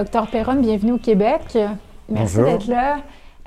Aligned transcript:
docteur 0.00 0.30
Perron, 0.30 0.54
bienvenue 0.54 0.92
au 0.92 0.98
Québec. 0.98 1.58
Merci 2.08 2.38
d'être 2.38 2.68
là. 2.68 3.00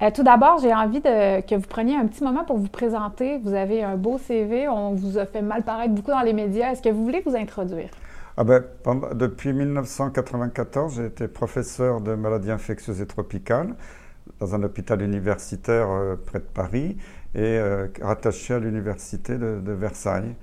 Euh, 0.03 0.11
tout 0.13 0.21
d'abord, 0.21 0.59
j'ai 0.61 0.71
envie 0.71 0.99
de, 0.99 1.41
que 1.41 1.55
vous 1.55 1.67
preniez 1.67 1.95
un 1.95 2.05
petit 2.05 2.23
moment 2.23 2.43
pour 2.43 2.59
vous 2.59 2.67
présenter. 2.67 3.39
Vous 3.39 3.55
avez 3.55 3.81
un 3.81 3.95
beau 3.95 4.19
CV, 4.19 4.67
on 4.67 4.91
vous 4.93 5.17
a 5.17 5.25
fait 5.25 5.41
mal 5.41 5.63
paraître 5.63 5.95
beaucoup 5.95 6.11
dans 6.11 6.21
les 6.21 6.33
médias. 6.33 6.71
Est-ce 6.71 6.83
que 6.83 6.89
vous 6.89 7.03
voulez 7.03 7.23
vous 7.25 7.35
introduire? 7.35 7.89
Ah 8.37 8.43
ben, 8.43 8.63
depuis 9.15 9.51
1994, 9.51 10.93
j'ai 10.95 11.05
été 11.07 11.27
professeur 11.27 12.01
de 12.01 12.13
maladies 12.13 12.51
infectieuses 12.51 13.01
et 13.01 13.07
tropicales 13.07 13.73
dans 14.39 14.53
un 14.53 14.61
hôpital 14.61 15.01
universitaire 15.01 15.87
euh, 15.89 16.15
près 16.23 16.37
de 16.37 16.45
Paris 16.45 16.97
et 17.33 17.39
euh, 17.39 17.87
rattaché 17.99 18.53
à 18.53 18.59
l'université 18.59 19.39
de, 19.39 19.71
Versailles. 19.71 20.35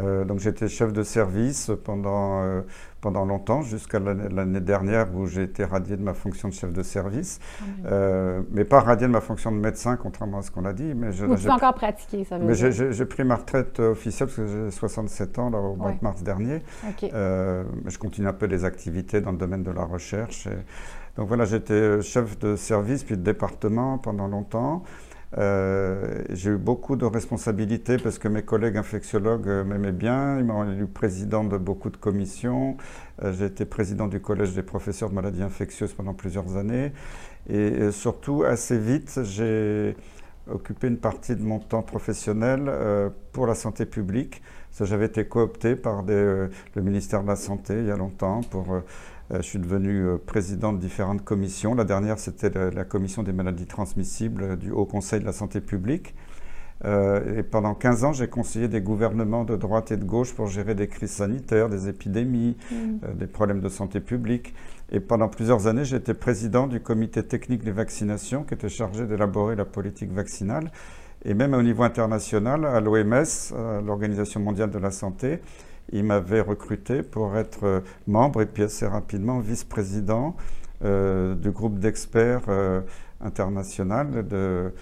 Euh, 0.00 0.24
donc 0.24 0.38
j'étais 0.38 0.68
chef 0.68 0.94
de 0.94 1.02
service 1.02 1.70
pendant, 1.84 2.62
pendant 3.00 3.24
longtemps, 3.24 3.62
jusqu'à 3.62 3.98
l'année 3.98 4.60
dernière 4.60 5.14
où 5.14 5.26
j'ai 5.26 5.42
été 5.42 5.64
radié 5.64 5.96
de 5.96 6.02
ma 6.02 6.14
fonction 6.14 6.48
de 6.48 6.54
chef 6.54 6.72
de 6.72 6.82
service, 6.82 7.40
ah 7.60 7.64
euh, 7.86 8.42
mais 8.50 8.64
pas 8.64 8.80
radié 8.80 9.06
de 9.06 9.12
ma 9.12 9.20
fonction 9.20 9.52
de 9.52 9.56
médecin, 9.56 9.96
contrairement 9.96 10.38
à 10.38 10.42
ce 10.42 10.50
qu'on 10.50 10.64
a 10.64 10.72
dit. 10.72 10.92
Mais 10.94 11.12
je, 11.12 11.24
Vous 11.24 11.34
pouvez 11.34 11.50
encore 11.50 11.74
pratiquer, 11.74 12.24
ça 12.24 12.38
veut 12.38 12.46
mais 12.46 12.54
j'ai 12.54 13.04
pris 13.06 13.24
ma 13.24 13.36
retraite 13.36 13.80
officielle 13.80 14.28
parce 14.28 14.36
que 14.36 14.46
j'ai 14.46 14.70
67 14.70 15.38
ans 15.38 15.50
là, 15.50 15.58
au 15.58 15.76
mois 15.76 15.92
de 15.92 15.98
mars 16.02 16.22
dernier. 16.22 16.62
je 16.92 17.98
continue 17.98 18.28
un 18.28 18.32
peu 18.32 18.46
les 18.46 18.64
activités 18.64 19.20
dans 19.20 19.32
le 19.32 19.38
domaine 19.38 19.62
de 19.62 19.70
la 19.70 19.84
recherche. 19.84 20.48
donc 21.16 21.28
voilà, 21.28 21.44
j'étais 21.44 22.02
chef 22.02 22.38
de 22.38 22.56
service 22.56 23.04
puis 23.04 23.16
de 23.16 23.22
département 23.22 23.98
pendant 23.98 24.26
longtemps. 24.26 24.82
Euh, 25.38 26.24
j'ai 26.30 26.50
eu 26.50 26.56
beaucoup 26.56 26.96
de 26.96 27.04
responsabilités 27.04 27.98
parce 27.98 28.18
que 28.18 28.26
mes 28.26 28.42
collègues 28.42 28.76
infectiologues 28.76 29.48
euh, 29.48 29.64
m'aimaient 29.64 29.92
bien. 29.92 30.38
Ils 30.38 30.44
m'ont 30.44 30.68
élu 30.68 30.86
président 30.86 31.44
de 31.44 31.56
beaucoup 31.56 31.90
de 31.90 31.96
commissions. 31.96 32.76
Euh, 33.22 33.32
j'ai 33.32 33.46
été 33.46 33.64
président 33.64 34.08
du 34.08 34.20
collège 34.20 34.54
des 34.54 34.62
professeurs 34.62 35.10
de 35.10 35.14
maladies 35.14 35.42
infectieuses 35.42 35.92
pendant 35.92 36.14
plusieurs 36.14 36.56
années. 36.56 36.92
Et, 37.48 37.90
surtout, 37.90 38.44
assez 38.44 38.78
vite, 38.78 39.20
j'ai 39.24 39.96
occupé 40.50 40.88
une 40.88 40.98
partie 40.98 41.34
de 41.34 41.42
mon 41.42 41.58
temps 41.58 41.82
professionnel 41.82 42.70
pour 43.32 43.46
la 43.46 43.54
santé 43.54 43.86
publique. 43.86 44.42
J'avais 44.78 45.06
été 45.06 45.24
coopté 45.24 45.74
par 45.74 46.02
le 46.02 46.50
ministère 46.76 47.22
de 47.22 47.28
la 47.28 47.36
Santé 47.36 47.74
il 47.78 47.86
y 47.86 47.90
a 47.90 47.96
longtemps 47.96 48.42
pour 48.42 48.82
je 49.36 49.42
suis 49.42 49.58
devenu 49.58 50.06
euh, 50.06 50.18
président 50.18 50.72
de 50.72 50.78
différentes 50.78 51.24
commissions. 51.24 51.74
La 51.74 51.84
dernière, 51.84 52.18
c'était 52.18 52.50
la, 52.50 52.84
commission 52.84 53.22
des 53.22 53.32
maladies 53.32 53.66
transmissibles 53.66 54.56
du 54.56 54.72
Haut 54.72 54.86
Conseil 54.86 55.20
de 55.20 55.24
la 55.24 55.32
santé 55.32 55.60
publique. 55.60 56.14
Euh, 56.84 57.38
et 57.38 57.42
pendant 57.42 57.74
15 57.74 58.04
ans, 58.04 58.12
j'ai 58.12 58.26
conseillé 58.26 58.66
des 58.66 58.80
gouvernements 58.80 59.44
de 59.44 59.54
droite 59.54 59.92
et 59.92 59.96
de 59.96 60.04
gauche 60.04 60.32
pour 60.32 60.46
gérer 60.46 60.74
des 60.74 60.88
crises 60.88 61.12
sanitaires, 61.12 61.68
des 61.68 61.88
épidémies, 61.88 62.56
mm. 62.72 63.16
des 63.18 63.26
problèmes 63.26 63.60
de 63.60 63.68
santé 63.68 64.00
publique. 64.00 64.54
Et 64.90 64.98
pendant 64.98 65.28
plusieurs 65.28 65.66
années, 65.66 65.84
j'ai 65.84 65.96
été 65.96 66.14
président 66.14 66.66
du 66.66 66.80
comité 66.80 67.22
technique 67.22 67.62
des 67.62 67.70
vaccinations 67.70 68.42
qui 68.42 68.54
était 68.54 68.68
chargé 68.68 69.06
d'élaborer 69.06 69.54
la 69.54 69.66
politique 69.66 70.10
vaccinale. 70.10 70.72
Et 71.24 71.34
même 71.34 71.52
au 71.52 71.62
niveau 71.62 71.82
international, 71.82 72.64
à 72.64 72.80
l'OMS, 72.80 73.24
l'Organisation 73.84 74.40
mondiale 74.40 74.70
de 74.70 74.78
la 74.78 74.90
santé, 74.90 75.40
il 75.92 76.04
m'avait 76.04 76.40
recruté 76.40 77.02
pour 77.02 77.36
être 77.36 77.64
euh, 77.64 77.80
membre 78.06 78.42
et 78.42 78.46
puis 78.46 78.62
assez 78.62 78.86
rapidement 78.86 79.40
vice-président 79.40 80.36
euh, 80.84 81.34
du 81.34 81.50
groupe 81.50 81.78
d'experts 81.78 82.44
euh, 82.48 82.80
international 83.20 84.26
de, 84.26 84.72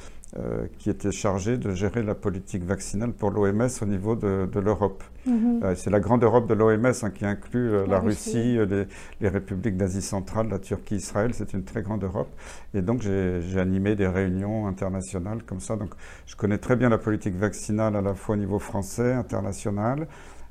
qui 0.76 0.90
était 0.90 1.10
chargé 1.10 1.56
de 1.56 1.72
gérer 1.72 2.02
la 2.02 2.14
politique 2.14 2.62
vaccinale 2.62 3.12
pour 3.12 3.30
l'OMS 3.30 3.68
au 3.80 3.86
niveau 3.86 4.14
de, 4.14 4.60
l'Europe. 4.60 5.02
Mhm. 5.26 5.74
c'est 5.74 5.88
la 5.88 6.00
grande 6.00 6.22
Europe 6.22 6.46
de 6.46 6.54
l'OMS 6.54 6.92
hein, 7.02 7.10
qui 7.10 7.24
inclut 7.24 7.86
la, 7.86 7.98
Russie, 7.98 8.58
les, 8.68 8.86
les, 9.22 9.28
républiques 9.28 9.78
d'Asie 9.78 10.02
centrale, 10.02 10.48
la 10.50 10.58
Turquie, 10.58 10.96
Israël. 10.96 11.30
C'est 11.32 11.54
une 11.54 11.64
très 11.64 11.80
grande 11.80 12.04
Europe. 12.04 12.28
Et 12.74 12.82
donc 12.82 13.00
j'ai 13.00 13.58
animé 13.58 13.96
des 13.96 14.06
réunions 14.06 14.66
internationales 14.66 15.42
comme 15.44 15.60
ça. 15.60 15.76
Donc 15.76 15.90
je 16.26 16.36
connais 16.36 16.58
très 16.58 16.76
bien 16.76 16.90
la 16.90 16.98
politique 16.98 17.34
vaccinale 17.34 17.96
à 17.96 18.02
la 18.02 18.14
fois 18.14 18.34
au 18.34 18.38
niveau 18.38 18.58
français, 18.58 19.14
international 19.14 20.06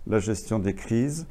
la 0.09 0.19
gestion 0.19 0.59
des 0.59 0.73
crises. 0.73 1.27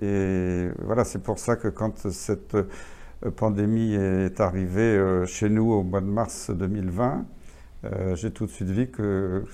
Et 0.00 0.68
voilà, 0.84 1.04
c'est 1.04 1.22
pour 1.22 1.38
ça 1.38 1.56
que 1.56 1.68
quand 1.68 2.08
cette 2.10 2.54
euh, 2.54 3.30
pandémie 3.34 3.94
est 3.94 4.40
arrivée 4.40 4.80
euh, 4.80 5.26
chez 5.26 5.48
nous 5.48 5.72
au 5.72 5.82
mois 5.82 6.00
de 6.00 6.06
mars 6.06 6.50
2020, 6.50 7.24
euh, 7.84 8.16
j'ai 8.16 8.32
tout 8.32 8.46
de 8.46 8.50
suite 8.50 8.70
vu 8.70 8.88
que 8.88 9.44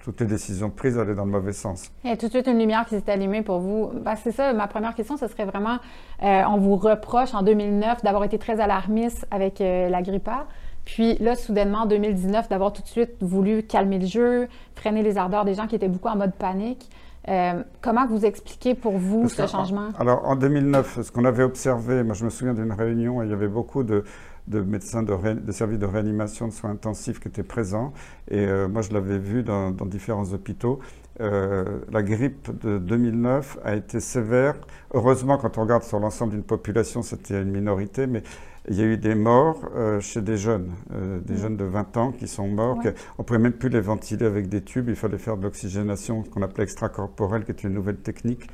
toutes 0.00 0.20
les 0.20 0.26
décisions 0.26 0.68
prises 0.68 0.98
allaient 0.98 1.14
dans 1.14 1.24
le 1.24 1.30
mauvais 1.30 1.52
sens. 1.52 1.90
Il 2.04 2.10
y 2.10 2.12
a 2.12 2.16
tout 2.16 2.26
de 2.26 2.32
suite 2.32 2.48
une 2.48 2.58
lumière 2.58 2.86
qui 2.86 2.96
s'est 2.96 3.10
allumée 3.10 3.42
pour 3.42 3.60
vous. 3.60 3.90
Ben, 4.04 4.16
c'est 4.16 4.32
ça, 4.32 4.52
ma 4.52 4.66
première 4.66 4.94
question, 4.94 5.16
ce 5.16 5.28
serait 5.28 5.44
vraiment, 5.44 5.78
on 6.20 6.56
vous 6.58 6.74
reproche 6.74 7.32
en 7.34 7.42
2009 7.42 8.02
d'avoir 8.02 8.24
été 8.24 8.36
très 8.36 8.58
alarmiste 8.58 9.26
avec 9.30 9.60
la 9.60 10.02
grippe 10.02 10.26
A. 10.26 10.48
Puis 10.84 11.16
là, 11.18 11.36
soudainement, 11.36 11.82
en 11.82 11.86
2019, 11.86 12.48
d'avoir 12.48 12.72
tout 12.72 12.82
de 12.82 12.88
suite 12.88 13.10
voulu 13.20 13.62
calmer 13.62 14.00
le 14.00 14.06
jeu, 14.06 14.48
freiner 14.74 15.04
les 15.04 15.18
ardeurs 15.18 15.44
des 15.44 15.54
gens 15.54 15.68
qui 15.68 15.76
étaient 15.76 15.88
beaucoup 15.88 16.08
en 16.08 16.16
mode 16.16 16.34
panique. 16.34 16.90
Euh, 17.28 17.62
comment 17.80 18.06
vous 18.06 18.24
expliquez 18.24 18.74
pour 18.74 18.96
vous 18.96 19.28
ce 19.28 19.46
changement? 19.46 19.90
Alors, 19.98 20.26
en 20.26 20.36
2009, 20.36 21.02
ce 21.02 21.12
qu'on 21.12 21.24
avait 21.24 21.42
observé, 21.42 22.02
moi 22.02 22.14
je 22.14 22.24
me 22.24 22.30
souviens 22.30 22.54
d'une 22.54 22.72
réunion, 22.72 23.22
il 23.22 23.30
y 23.30 23.32
avait 23.32 23.48
beaucoup 23.48 23.82
de, 23.82 24.04
médecins 24.48 25.02
de, 25.02 25.52
services 25.52 25.78
de 25.78 25.86
réanimation 25.86 26.48
de 26.48 26.52
soins 26.52 26.70
intensifs 26.70 27.20
qui 27.20 27.28
étaient 27.28 27.42
présents. 27.42 27.92
Et 28.30 28.38
euh, 28.38 28.68
moi, 28.68 28.82
je 28.82 28.92
l'avais 28.92 29.18
vu 29.18 29.42
dans, 29.42 29.70
différents 29.70 30.32
hôpitaux. 30.32 30.80
Euh, 31.20 31.80
la 31.92 32.02
grippe 32.02 32.48
de 32.64 32.78
2009 32.78 33.58
a 33.64 33.74
été 33.74 34.00
sévère. 34.00 34.54
Heureusement, 34.94 35.36
quand 35.36 35.58
on 35.58 35.62
regarde 35.62 35.82
sur 35.82 36.00
l'ensemble 36.00 36.32
d'une 36.32 36.42
population, 36.42 37.02
c'était 37.02 37.42
une 37.42 37.50
minorité, 37.50 38.06
mais 38.06 38.22
il 38.68 38.76
y 38.76 38.82
a 38.82 38.84
eu 38.84 38.96
des 38.96 39.14
morts 39.14 39.68
euh, 39.74 40.00
chez 40.00 40.20
des 40.20 40.36
jeunes, 40.36 40.72
euh, 40.92 41.18
des 41.20 41.36
jeunes 41.36 41.56
de 41.56 41.64
20 41.64 41.96
ans 41.96 42.12
qui 42.12 42.28
sont 42.28 42.46
morts. 42.46 42.78
on 43.18 43.22
ne 43.22 43.24
pouvait 43.24 43.38
même 43.38 43.52
plus 43.52 43.70
les 43.70 43.80
ventiler 43.80 44.26
avec 44.26 44.48
des 44.48 44.62
tubes, 44.62 44.88
il 44.88 44.96
fallait 44.96 45.18
faire 45.18 45.36
de 45.36 45.42
l'oxygénation, 45.44 46.22
qu'on 46.22 46.42
appelait 46.42 46.64
extracorporelle, 46.64 47.44
qui 47.44 47.52
est 47.52 47.64
une 47.64 47.72
nouvelle 47.72 47.98
technique 47.98 48.48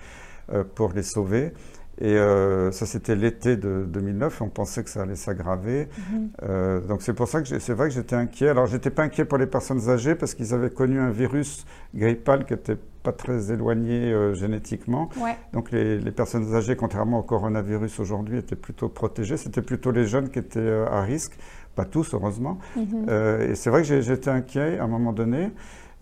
euh, 0.52 0.62
pour 0.62 0.92
les 0.92 1.02
sauver. 1.02 1.52
Et 2.00 2.14
euh, 2.14 2.70
ça, 2.72 2.84
c'était 2.84 3.16
l'été 3.16 3.56
de 3.56 3.86
2009. 3.88 4.42
On 4.42 4.48
pensait 4.48 4.84
que 4.84 4.90
ça 4.90 5.02
allait 5.02 5.16
s'aggraver. 5.16 5.88
Mhm. 6.12 6.30
Euh, 6.42 6.80
donc 6.80 7.02
c'est 7.02 7.14
pour 7.14 7.28
ça 7.28 7.40
que 7.40 7.58
c'est 7.58 7.72
vrai 7.72 7.88
que 7.88 7.94
j'étais 7.94 8.16
inquiet. 8.16 8.48
Alors 8.48 8.66
j'étais 8.66 8.90
pas 8.90 9.04
inquiet 9.04 9.24
pour 9.24 9.38
les 9.38 9.46
personnes 9.46 9.88
âgées 9.88 10.14
parce 10.14 10.34
qu'ils 10.34 10.52
avaient 10.52 10.70
connu 10.70 11.00
un 11.00 11.10
virus 11.10 11.64
grippal 11.94 12.44
qui 12.44 12.52
était 12.52 12.76
pas 13.02 13.12
très 13.12 13.50
éloigné 13.50 14.12
euh, 14.12 14.34
génétiquement. 14.34 15.08
Donc 15.52 15.70
les, 15.70 15.98
les, 15.98 16.10
personnes 16.10 16.54
âgées, 16.54 16.76
contrairement 16.76 17.20
au 17.20 17.22
coronavirus 17.22 18.00
aujourd'hui, 18.00 18.38
étaient 18.38 18.56
plutôt 18.56 18.88
protégées. 18.88 19.38
C'était 19.38 19.62
plutôt 19.62 19.90
les 19.90 20.06
jeunes 20.06 20.28
qui 20.28 20.38
étaient 20.38 20.84
à 20.90 21.00
risque. 21.00 21.38
Pas 21.76 21.84
tous, 21.84 22.14
heureusement. 22.14 22.58
Mhm. 22.74 23.06
et 23.50 23.54
c'est 23.54 23.68
vrai 23.70 23.82
que 23.82 24.00
j'étais 24.00 24.30
inquiet 24.30 24.78
à 24.78 24.84
un 24.84 24.88
moment 24.88 25.12
donné. 25.12 25.50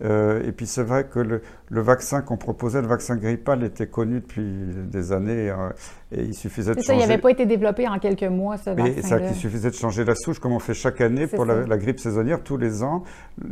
Euh, 0.03 0.45
et 0.45 0.51
puis 0.51 0.65
c'est 0.65 0.83
vrai 0.83 1.05
que 1.05 1.19
le, 1.19 1.41
vaccin 1.69 2.21
qu'on 2.21 2.35
proposait, 2.35 2.81
le 2.81 2.87
vaccin 2.87 3.15
grippal, 3.15 3.63
était 3.63 3.87
connu 3.87 4.19
depuis 4.19 4.43
des 4.43 5.13
années 5.13 5.49
euh, 5.49 5.69
et 6.11 6.23
il 6.23 6.33
suffisait 6.33 6.71
de 6.71 6.81
changer. 6.81 6.87
Ça, 6.87 6.93
il 6.95 6.99
n'avait 6.99 7.17
pas 7.17 7.31
été 7.31 7.45
développé 7.45 7.87
en 7.87 7.97
quelques 7.99 8.23
mois, 8.23 8.57
ce 8.57 8.71
vaccin. 8.71 9.01
ça, 9.01 9.19
il 9.19 9.35
suffisait 9.35 9.69
de 9.69 9.75
changer 9.75 10.03
la 10.03 10.15
souche, 10.15 10.39
comme 10.39 10.51
on 10.51 10.59
fait 10.59 10.73
chaque 10.73 10.99
année 10.99 11.27
pour 11.27 11.45
la, 11.45 11.77
grippe 11.77 11.99
saisonnière. 11.99 12.43
Tous 12.43 12.57
les 12.57 12.83
ans, 12.83 13.03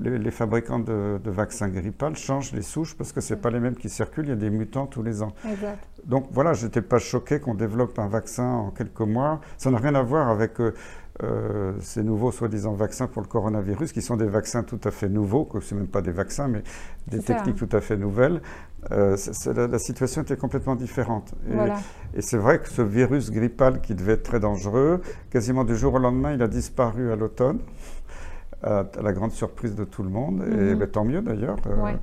les, 0.01 0.31
fabricants 0.31 0.79
de, 0.79 1.19
vaccins 1.25 1.69
grippal 1.69 2.17
changent 2.17 2.51
les 2.51 2.61
souches 2.61 2.95
parce 2.97 3.13
que 3.13 3.21
ce 3.21 3.33
pas 3.35 3.49
les 3.49 3.59
mêmes 3.59 3.75
qui 3.75 3.89
circulent. 3.89 4.25
Il 4.25 4.29
y 4.29 4.33
a 4.33 4.35
des 4.35 4.49
mutants 4.49 4.85
tous 4.85 5.01
les 5.01 5.23
ans. 5.23 5.33
Exact. 5.49 5.79
Donc 6.05 6.27
voilà, 6.31 6.53
je 6.53 6.65
n'étais 6.65 6.81
pas 6.81 6.99
choqué 6.99 7.39
qu'on 7.39 7.55
développe 7.55 7.97
un 7.97 8.07
vaccin 8.07 8.43
en 8.43 8.71
quelques 8.71 8.99
mois. 8.99 9.39
Ça 9.57 9.71
n'a 9.71 9.77
rien 9.77 9.95
à 9.95 10.01
voir 10.01 10.29
avec 10.29 10.59
euh, 10.59 10.73
euh, 11.21 11.73
ces 11.79 12.01
nouveaux 12.01 12.31
soi-disant 12.31 12.73
vaccins 12.73 13.05
pour 13.05 13.21
le 13.21 13.27
coronavirus, 13.27 13.91
qui 13.91 14.01
sont 14.01 14.17
des 14.17 14.25
vaccins 14.25 14.63
tout 14.63 14.79
à 14.83 14.89
fait 14.89 15.09
nouveaux, 15.09 15.45
que 15.45 15.59
ce 15.59 15.75
même 15.75 15.87
pas 15.87 16.01
des 16.01 16.11
vaccins, 16.11 16.47
mais 16.47 16.63
des 17.07 17.19
techniques 17.19 17.55
tout 17.55 17.69
à 17.71 17.81
fait 17.81 17.97
nouvelles. 17.97 18.41
Euh, 18.91 19.15
la, 19.55 19.79
situation 19.79 20.23
était 20.23 20.37
complètement 20.37 20.75
différente. 20.75 21.35
Et, 22.15 22.21
c'est 22.21 22.37
vrai 22.37 22.59
que 22.59 22.67
ce 22.67 22.81
virus 22.81 23.31
grippal 23.31 23.79
qui 23.81 23.93
devait 23.93 24.13
être 24.13 24.23
très 24.23 24.39
dangereux, 24.39 25.01
quasiment 25.29 25.63
du 25.63 25.75
jour 25.75 25.93
au 25.93 25.99
lendemain, 25.99 26.33
il 26.33 26.41
a 26.41 26.47
disparu 26.47 27.11
à 27.11 27.15
l'automne, 27.15 27.59
à, 28.63 28.83
la 29.01 29.13
grande 29.13 29.31
surprise 29.31 29.75
de 29.75 29.83
tout 29.83 30.01
le 30.01 30.09
monde, 30.09 30.43
et 30.47 30.49
mm-hmm. 30.49 30.75
ben, 30.75 30.89
tant 30.89 31.05
mieux 31.05 31.21
d'ailleurs. 31.21 31.57
Euh, 31.67 31.93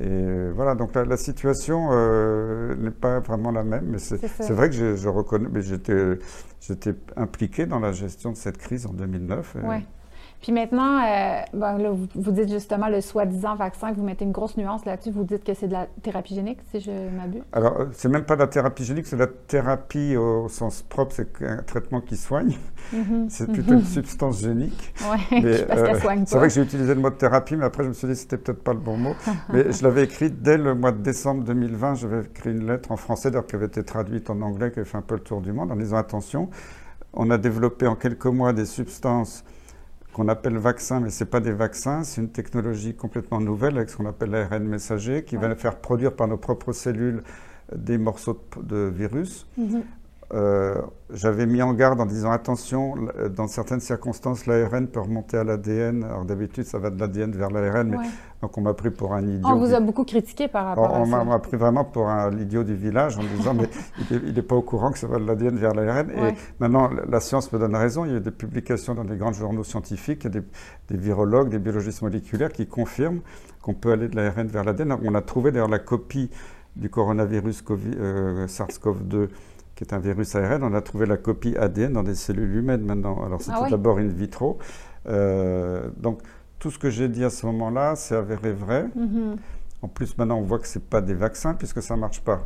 et 0.00 0.50
voilà, 0.54 0.76
donc 0.76 0.94
la, 0.94 1.16
situation 1.16 1.88
euh, 1.90 2.76
n'est 2.76 2.92
pas 2.92 3.18
vraiment 3.18 3.50
la 3.50 3.64
même, 3.64 3.86
mais 3.86 3.98
c'est 3.98 4.50
vrai 4.50 4.70
que 4.70 4.76
je, 4.76 4.94
je 4.94 5.08
reconnais, 5.08 5.48
mais 5.50 5.60
j'étais 5.60 6.94
impliqué 7.16 7.66
dans 7.66 7.80
la 7.80 7.90
gestion 7.92 8.30
de 8.30 8.36
cette 8.36 8.58
crise 8.58 8.86
en 8.86 8.92
2009. 8.92 9.56
Puis 10.40 10.52
maintenant, 10.52 10.98
euh, 10.98 11.40
là, 11.52 11.90
vous, 12.14 12.32
dites 12.32 12.48
justement 12.48 12.88
le 12.88 13.00
soi-disant 13.00 13.56
vaccin, 13.56 13.92
vous 13.92 14.04
mettez 14.04 14.24
une 14.24 14.32
grosse 14.32 14.56
nuance 14.56 14.84
là-dessus. 14.84 15.10
Vous 15.10 15.24
dites 15.24 15.42
que 15.42 15.52
c'est 15.52 15.66
de 15.66 15.72
la 15.72 15.86
thérapie 16.02 16.34
génique, 16.34 16.58
si 16.70 16.80
je 16.80 16.90
m'abuse. 16.90 17.42
Alors, 17.52 17.86
c'est 17.92 18.08
même 18.08 18.24
pas 18.24 18.36
de 18.36 18.42
la 18.42 18.46
thérapie 18.46 18.84
génique, 18.84 19.06
c'est 19.06 19.16
de 19.16 19.22
la 19.22 19.26
thérapie 19.26 20.16
au 20.16 20.48
sens 20.48 20.82
propre, 20.82 21.12
c'est 21.14 21.28
un 21.42 21.62
traitement 21.62 22.00
qui 22.00 22.16
soigne. 22.16 22.56
Mm-hmm. 22.94 23.26
c'est 23.28 23.52
plutôt 23.52 23.74
une 23.74 23.84
substance 23.84 24.40
génique. 24.40 24.94
Oui, 25.00 25.40
parce 25.66 25.82
qu'elle 25.82 25.96
euh, 25.96 26.00
soigne 26.00 26.20
pas. 26.20 26.26
C'est 26.26 26.38
vrai 26.38 26.48
que 26.48 26.54
j'ai 26.54 26.62
utilisé 26.62 26.94
le 26.94 27.00
mot 27.00 27.10
de 27.10 27.16
thérapie, 27.16 27.56
mais 27.56 27.64
après 27.64 27.82
je 27.82 27.88
me 27.88 27.92
suis 27.92 28.06
dit 28.06 28.14
que 28.14 28.18
c'était 28.18 28.38
peut-être 28.38 28.62
pas 28.62 28.72
le 28.72 28.78
bon 28.78 28.96
mot. 28.96 29.14
mais 29.52 29.72
je 29.72 29.82
l'avais 29.82 30.04
écrit 30.04 30.30
dès 30.30 30.56
le 30.56 30.74
mois 30.74 30.92
de 30.92 31.02
décembre 31.02 31.44
2020. 31.44 31.96
J'avais 31.96 32.22
écrit 32.22 32.50
une 32.50 32.66
lettre 32.66 32.92
en 32.92 32.96
français, 32.96 33.30
d'ailleurs 33.30 33.46
qui 33.46 33.56
avait 33.56 33.66
été 33.66 33.82
traduite 33.82 34.30
en 34.30 34.40
anglais, 34.40 34.70
qui 34.70 34.78
avait 34.78 34.88
fait 34.88 34.96
un 34.96 35.02
peu 35.02 35.16
le 35.16 35.20
tour 35.20 35.40
du 35.40 35.52
monde, 35.52 35.72
en 35.72 35.76
disant 35.76 35.96
attention 35.96 36.48
On 37.12 37.30
a 37.30 37.38
développé 37.38 37.86
en 37.86 37.96
quelques 37.96 38.26
mois 38.26 38.52
des 38.52 38.66
substances 38.66 39.44
qu'on 40.18 40.26
appelle 40.26 40.56
vaccins, 40.58 40.98
mais 40.98 41.10
ce 41.10 41.22
n'est 41.22 41.30
pas 41.30 41.38
des 41.38 41.52
vaccins, 41.52 42.02
c'est 42.02 42.20
une 42.20 42.30
technologie 42.30 42.92
complètement 42.92 43.40
nouvelle 43.40 43.76
avec 43.76 43.88
ce 43.88 43.96
qu'on 43.96 44.06
appelle 44.06 44.30
l'ARN 44.30 44.64
messager 44.64 45.22
qui 45.22 45.36
va 45.36 45.54
faire 45.54 45.76
produire 45.76 46.16
par 46.16 46.26
nos 46.26 46.36
propres 46.36 46.72
cellules 46.72 47.22
des 47.72 47.98
morceaux 47.98 48.42
de, 48.60 48.90
virus. 48.92 49.46
Mhm. 49.56 49.82
Euh, 50.34 50.74
j'avais 51.10 51.46
mis 51.46 51.62
en 51.62 51.72
garde 51.72 52.00
en 52.02 52.06
disant 52.06 52.30
attention, 52.30 52.94
dans 53.34 53.48
certaines 53.48 53.80
circonstances, 53.80 54.44
l'ARN 54.44 54.86
peut 54.86 55.00
remonter 55.00 55.38
à 55.38 55.44
l'ADN. 55.44 56.04
Alors 56.04 56.26
d'habitude, 56.26 56.64
ça 56.64 56.78
va 56.78 56.90
de 56.90 57.00
l'ADN 57.00 57.32
vers 57.32 57.50
l'ARN, 57.50 57.88
mais 57.88 57.96
donc 58.42 58.58
on 58.58 58.60
m'a 58.60 58.74
pris 58.74 58.90
pour 58.90 59.14
un 59.14 59.26
idiot. 59.26 59.48
On 59.48 59.56
vous 59.56 59.72
a 59.72 59.80
beaucoup 59.80 60.04
critiqué 60.04 60.46
par 60.46 60.66
rapport 60.66 60.94
à 60.94 61.06
ça. 61.06 61.20
On 61.22 61.24
m'a 61.24 61.38
pris 61.38 61.56
vraiment 61.56 61.84
pour 61.84 62.08
un 62.08 62.30
idiot 62.38 62.62
du 62.62 62.74
village 62.74 63.16
en 63.16 63.22
disant 63.36 63.54
mais 63.54 63.70
il 64.10 64.34
n'est 64.34 64.42
pas 64.42 64.54
au 64.54 64.62
courant 64.62 64.92
que 64.92 64.98
ça 64.98 65.06
va 65.06 65.18
de 65.18 65.24
l'ADN 65.24 65.56
vers 65.56 65.72
l'ARN. 65.72 66.10
Et 66.10 66.34
maintenant, 66.60 66.90
la 67.08 67.20
science 67.20 67.50
me 67.52 67.58
donne 67.58 67.74
raison. 67.74 68.04
Il 68.04 68.12
y 68.12 68.16
a 68.16 68.20
des 68.20 68.30
publications 68.30 68.94
dans 68.94 69.04
des 69.04 69.16
grands 69.16 69.32
journaux 69.32 69.64
scientifiques, 69.64 70.24
il 70.24 70.34
y 70.34 70.38
a 70.38 70.40
des, 70.90 70.96
virologues, 70.96 71.48
des 71.48 71.58
biologistes 71.58 72.02
moléculaires 72.02 72.52
qui 72.52 72.66
confirment 72.66 73.20
qu'on 73.62 73.74
peut 73.74 73.92
aller 73.92 74.08
de 74.08 74.16
l'ARN 74.16 74.46
vers 74.46 74.64
l'ADN. 74.64 74.98
On 75.02 75.14
a 75.14 75.22
trouvé 75.22 75.52
d'ailleurs 75.52 75.68
la 75.68 75.78
copie 75.78 76.30
du 76.76 76.90
coronavirus 76.90 77.64
euh, 77.70 78.46
SARS-CoV-2 78.46 79.28
qui 79.78 79.84
est 79.84 79.94
un 79.94 80.00
virus 80.00 80.34
ARN, 80.34 80.64
on 80.64 80.74
a 80.74 80.80
trouvé 80.80 81.06
la 81.06 81.16
copie 81.16 81.56
ADN 81.56 81.92
dans 81.92 82.02
des 82.02 82.16
cellules 82.16 82.56
humaines 82.56 82.82
maintenant. 82.82 83.24
Alors 83.24 83.40
c'était 83.40 83.58
ah 83.62 83.70
d'abord 83.70 83.98
in 83.98 84.08
vitro. 84.08 84.58
Euh, 85.08 85.88
donc 85.96 86.18
tout 86.58 86.72
ce 86.72 86.80
que 86.80 86.90
j'ai 86.90 87.06
dit 87.06 87.22
à 87.22 87.30
ce 87.30 87.46
moment-là, 87.46 87.94
c'est 87.94 88.16
avéré 88.16 88.50
vrai. 88.52 88.86
Mm-hmm. 88.98 89.36
En 89.82 89.86
plus, 89.86 90.18
maintenant, 90.18 90.38
on 90.38 90.42
voit 90.42 90.58
que 90.58 90.66
ce 90.66 90.80
n'est 90.80 90.84
pas 90.84 91.00
des 91.00 91.14
vaccins 91.14 91.54
puisque 91.54 91.80
ça 91.80 91.94
ne 91.94 92.00
marche 92.00 92.20
pas. 92.22 92.40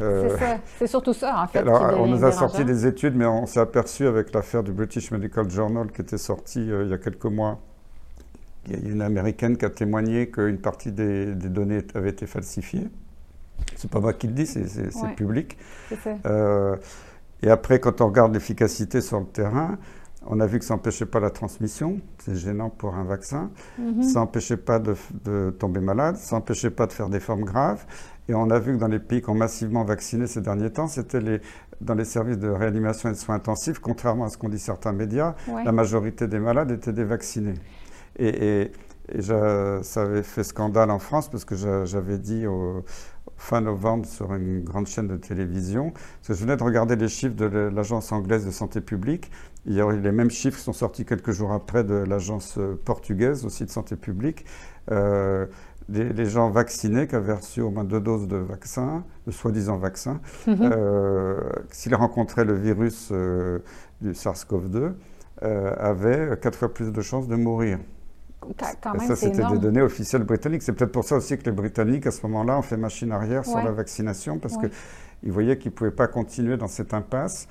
Euh, 0.00 0.34
c'est 0.78 0.86
surtout 0.86 1.12
ça, 1.12 1.42
en 1.42 1.46
fait. 1.48 1.58
Alors, 1.58 2.00
on 2.00 2.06
nous 2.06 2.24
a 2.24 2.32
sorti 2.32 2.64
des 2.64 2.86
études, 2.86 3.14
mais 3.14 3.26
on 3.26 3.44
s'est 3.44 3.60
aperçu 3.60 4.06
avec 4.06 4.32
l'affaire 4.32 4.62
du 4.62 4.72
British 4.72 5.10
Medical 5.10 5.50
Journal 5.50 5.92
qui 5.92 6.00
était 6.00 6.16
sortie 6.16 6.70
euh, 6.70 6.84
il 6.84 6.90
y 6.90 6.94
a 6.94 6.98
quelques 6.98 7.26
mois. 7.26 7.58
Il 8.66 8.72
y 8.72 8.88
a 8.88 8.90
une 8.90 9.02
américaine 9.02 9.58
qui 9.58 9.66
a 9.66 9.70
témoigné 9.70 10.30
qu'une 10.30 10.58
partie 10.58 10.92
des, 10.92 11.34
des 11.34 11.50
données 11.50 11.82
avait 11.94 12.08
été 12.08 12.26
falsifiée. 12.26 12.88
C'est 13.76 13.90
pas 13.90 14.00
moi 14.00 14.12
qui 14.12 14.26
le 14.26 14.34
dis, 14.34 14.46
c'est 14.46 15.14
public. 15.16 15.56
Euh, 16.26 16.76
et 17.42 17.50
après, 17.50 17.80
quand 17.80 18.00
on 18.00 18.06
regarde 18.06 18.34
l'efficacité 18.34 19.00
sur 19.00 19.20
le 19.20 19.26
terrain, 19.26 19.78
on 20.26 20.38
a 20.40 20.46
vu 20.46 20.58
que 20.58 20.64
ça 20.64 20.74
n'empêchait 20.74 21.06
pas 21.06 21.20
la 21.20 21.30
transmission, 21.30 21.98
c'est 22.18 22.36
gênant 22.36 22.68
pour 22.68 22.94
un 22.94 23.04
vaccin, 23.04 23.50
mhm. 23.78 24.02
ça 24.02 24.20
n'empêchait 24.20 24.58
pas 24.58 24.78
de, 24.78 25.50
tomber 25.58 25.80
malade, 25.80 26.16
ça 26.16 26.36
n'empêchait 26.36 26.70
pas 26.70 26.86
de 26.86 26.92
faire 26.92 27.08
des 27.08 27.20
formes 27.20 27.44
graves. 27.44 27.84
Et 28.28 28.34
on 28.34 28.50
a 28.50 28.58
vu 28.58 28.74
que 28.74 28.78
dans 28.78 28.86
les 28.86 28.98
pays 29.00 29.22
qui 29.22 29.30
ont 29.30 29.34
massivement 29.34 29.82
vacciné 29.82 30.26
ces 30.26 30.40
derniers 30.40 30.70
temps, 30.70 30.86
c'était 30.86 31.20
les, 31.20 31.40
dans 31.80 31.94
les 31.94 32.04
services 32.04 32.38
de 32.38 32.48
réanimation 32.48 33.08
et 33.08 33.12
de 33.12 33.18
soins 33.18 33.36
intensifs, 33.36 33.78
contrairement 33.78 34.26
à 34.26 34.28
ce 34.28 34.36
qu'ont 34.36 34.48
dit 34.48 34.58
certains 34.58 34.92
médias, 34.92 35.34
la 35.64 35.72
majorité 35.72 36.28
des 36.28 36.38
malades 36.38 36.70
étaient 36.70 36.92
dévaccinés. 36.92 37.54
Et, 38.18 38.62
et, 38.62 38.72
ça 39.22 40.02
avait 40.02 40.22
fait 40.22 40.44
scandale 40.44 40.90
en 40.90 41.00
France 41.00 41.28
parce 41.28 41.44
que 41.44 41.56
j'avais 41.56 42.18
dit 42.18 42.46
aux, 42.46 42.84
fin 43.36 43.60
novembre 43.60 44.06
sur 44.06 44.34
une 44.34 44.62
grande 44.62 44.86
chaîne 44.86 45.08
de 45.08 45.16
télévision. 45.16 45.92
je 46.28 46.32
venais 46.34 46.56
de 46.56 46.62
regarder 46.62 46.96
les 46.96 47.08
chiffres 47.08 47.34
de 47.34 47.46
l'Agence 47.46 48.12
anglaise 48.12 48.44
de 48.44 48.50
santé 48.50 48.80
publique. 48.80 49.30
Il 49.66 49.74
y 49.74 49.80
a 49.80 49.90
les 49.90 50.12
mêmes 50.12 50.30
chiffres 50.30 50.58
sont 50.58 50.72
sortis 50.72 51.04
quelques 51.04 51.32
jours 51.32 51.52
après 51.52 51.84
de 51.84 51.94
l'Agence 51.94 52.58
portugaise 52.84 53.44
aussi 53.44 53.64
de 53.64 53.70
santé 53.70 53.96
publique. 53.96 54.44
Euh, 54.90 55.46
les, 55.88 56.26
gens 56.26 56.50
vaccinés 56.50 57.08
qui 57.08 57.16
avaient 57.16 57.34
reçu 57.34 57.60
au 57.60 57.70
moins 57.70 57.82
deux 57.82 58.00
doses 58.00 58.28
de 58.28 58.36
vaccin, 58.36 59.02
de 59.26 59.32
soi-disant 59.32 59.76
vaccin, 59.76 60.20
mhm. 60.46 60.70
euh, 60.72 61.40
s'ils 61.70 61.96
rencontraient 61.96 62.44
le 62.44 62.54
virus 62.54 63.08
euh, 63.10 63.58
du 64.00 64.12
SARS-CoV-2, 64.12 64.92
avaient 65.42 66.38
quatre 66.40 66.56
fois 66.56 66.72
plus 66.72 66.92
de 66.92 67.00
chances 67.00 67.26
de 67.26 67.34
mourir 67.34 67.78
ça, 69.06 69.16
c'était 69.16 69.44
des 69.44 69.58
données 69.58 69.82
officielles 69.82 70.24
britanniques. 70.24 70.62
C'est 70.62 70.72
peut-être 70.72 70.92
pour 70.92 71.04
ça 71.04 71.16
aussi 71.16 71.36
que 71.36 71.44
les 71.44 71.52
Britanniques, 71.52 72.06
à 72.06 72.10
ce 72.10 72.22
moment-là, 72.26 72.58
ont 72.58 72.62
fait 72.62 72.76
machine 72.76 73.12
arrière 73.12 73.44
sur 73.44 73.62
la 73.62 73.72
vaccination, 73.72 74.38
parce 74.38 74.56
qu'ils 74.56 75.32
voyaient 75.32 75.58
qu'ils 75.58 75.72
ne 75.72 75.76
pouvaient 75.76 75.90
pas 75.90 76.08
continuer 76.08 76.56
dans 76.56 76.68
cette 76.68 76.94
impasse. 76.94 77.46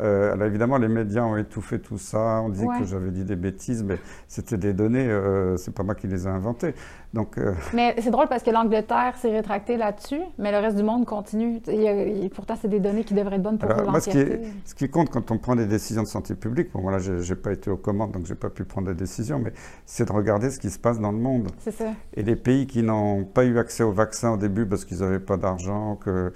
Euh, 0.00 0.32
alors 0.32 0.46
évidemment, 0.46 0.78
les 0.78 0.88
médias 0.88 1.22
ont 1.22 1.36
étouffé 1.36 1.78
tout 1.78 1.98
ça. 1.98 2.40
On 2.42 2.48
disait 2.48 2.66
que 2.78 2.84
j'avais 2.84 3.10
dit 3.10 3.24
des 3.24 3.36
bêtises, 3.36 3.82
mais 3.82 3.98
c'était 4.28 4.56
des 4.56 4.72
données. 4.72 5.08
Euh, 5.08 5.56
c'est 5.56 5.74
pas 5.74 5.82
moi 5.82 5.94
qui 5.94 6.06
les 6.06 6.26
ai 6.26 6.30
inventées. 6.30 6.74
Donc. 7.12 7.38
Euh, 7.38 7.52
mais 7.74 7.94
c'est 7.98 8.10
drôle 8.10 8.28
parce 8.28 8.42
que 8.42 8.50
l'Angleterre 8.50 9.14
s'est 9.16 9.30
rétractée 9.30 9.76
là-dessus, 9.76 10.20
mais 10.38 10.52
le 10.52 10.58
reste 10.58 10.76
du 10.76 10.82
monde 10.82 11.04
continue. 11.04 11.60
Et, 11.68 12.28
pourtant, 12.34 12.54
c'est 12.60 12.68
des 12.68 12.80
données 12.80 13.04
qui 13.04 13.14
devraient 13.14 13.36
être 13.36 13.42
bonnes 13.42 13.58
pour 13.58 13.68
l'entièreté. 13.68 14.40
Ce, 14.64 14.70
ce, 14.70 14.74
qui 14.74 14.88
compte 14.88 15.10
quand 15.10 15.30
on 15.30 15.38
prend 15.38 15.56
des 15.56 15.66
décisions 15.66 16.02
de 16.02 16.08
santé 16.08 16.34
publique, 16.34 16.72
bon 16.72 16.80
voilà, 16.80 16.98
j'ai 16.98 17.36
pas 17.36 17.52
été 17.52 17.70
aux 17.70 17.76
commandes, 17.76 18.12
donc 18.12 18.26
j'ai 18.26 18.34
pas 18.34 18.50
pu 18.50 18.64
prendre 18.64 18.88
des 18.88 18.94
décisions, 18.94 19.38
mais 19.38 19.52
c'est 19.86 20.06
de 20.06 20.12
regarder 20.12 20.50
ce 20.50 20.58
qui 20.58 20.70
se 20.70 20.78
passe 20.78 20.98
dans 20.98 21.12
le 21.12 21.18
monde. 21.18 21.48
C'est 21.58 21.72
ça. 21.72 21.92
Et 22.14 22.22
les 22.22 22.36
pays 22.36 22.66
qui 22.66 22.82
n'ont 22.82 23.24
pas 23.24 23.44
eu 23.44 23.58
accès 23.58 23.82
au 23.82 23.92
vaccin 23.92 24.32
au 24.32 24.36
début 24.36 24.66
parce 24.66 24.84
qu'ils 24.84 25.00
n'avaient 25.00 25.20
pas 25.20 25.36
d'argent, 25.36 25.96
que 25.96 26.32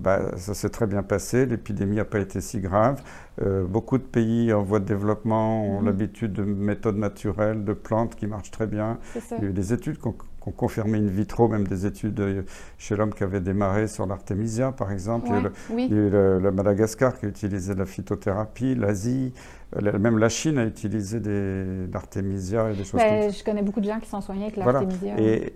bah, 0.00 0.32
ça 0.36 0.54
s'est 0.54 0.68
très 0.68 0.86
bien 0.86 1.02
passé, 1.02 1.46
l'épidémie 1.46 1.96
n'a 1.96 2.04
pas 2.04 2.18
été 2.18 2.40
si 2.40 2.58
grave. 2.58 3.02
Euh, 3.40 3.64
beaucoup 3.64 3.98
de 3.98 4.02
pays 4.02 4.52
en 4.52 4.62
voie 4.62 4.80
de 4.80 4.84
développement 4.84 5.64
ont 5.64 5.80
mhm. 5.80 5.86
l'habitude 5.86 6.32
de 6.32 6.42
méthodes 6.42 6.96
naturelles, 6.96 7.64
de 7.64 7.72
plantes 7.72 8.16
qui 8.16 8.26
marchent 8.26 8.50
très 8.50 8.66
bien. 8.66 8.98
Il 9.14 9.44
y 9.44 9.46
a 9.46 9.50
eu 9.50 9.52
des 9.52 9.72
études 9.72 9.98
qui 9.98 10.08
ont, 10.08 10.16
confirmé 10.56 10.98
in 10.98 11.08
vitro, 11.08 11.48
même 11.48 11.66
des 11.66 11.86
études 11.86 12.20
euh, 12.20 12.42
chez 12.78 12.94
l'homme 12.94 13.12
qui 13.12 13.24
avait 13.24 13.40
démarré 13.40 13.88
sur 13.88 14.06
l'artémisia, 14.06 14.70
par 14.70 14.92
exemple. 14.92 15.28
il 15.70 15.80
y 15.80 15.82
a 15.82 15.86
eu 15.86 16.08
le, 16.10 16.52
Madagascar 16.52 17.18
qui 17.18 17.26
a 17.26 17.28
utilisé 17.28 17.74
la 17.74 17.84
phytothérapie, 17.84 18.76
l'Asie, 18.76 19.32
euh, 19.76 19.98
même 19.98 20.18
la 20.18 20.28
Chine 20.28 20.58
a 20.58 20.64
utilisé 20.64 21.20
l'artémisia 21.92 22.70
et 22.70 22.76
des 22.76 22.84
choses 22.84 23.00
ben, 23.00 23.22
comme 23.22 23.32
ça. 23.32 23.38
Je 23.38 23.44
connais 23.44 23.62
beaucoup 23.62 23.80
de 23.80 23.86
gens 23.86 23.98
qui 23.98 24.08
sont 24.08 24.20
soignés 24.20 24.44
avec 24.44 24.56
l'artémisia. 24.56 25.18
Et, 25.18 25.52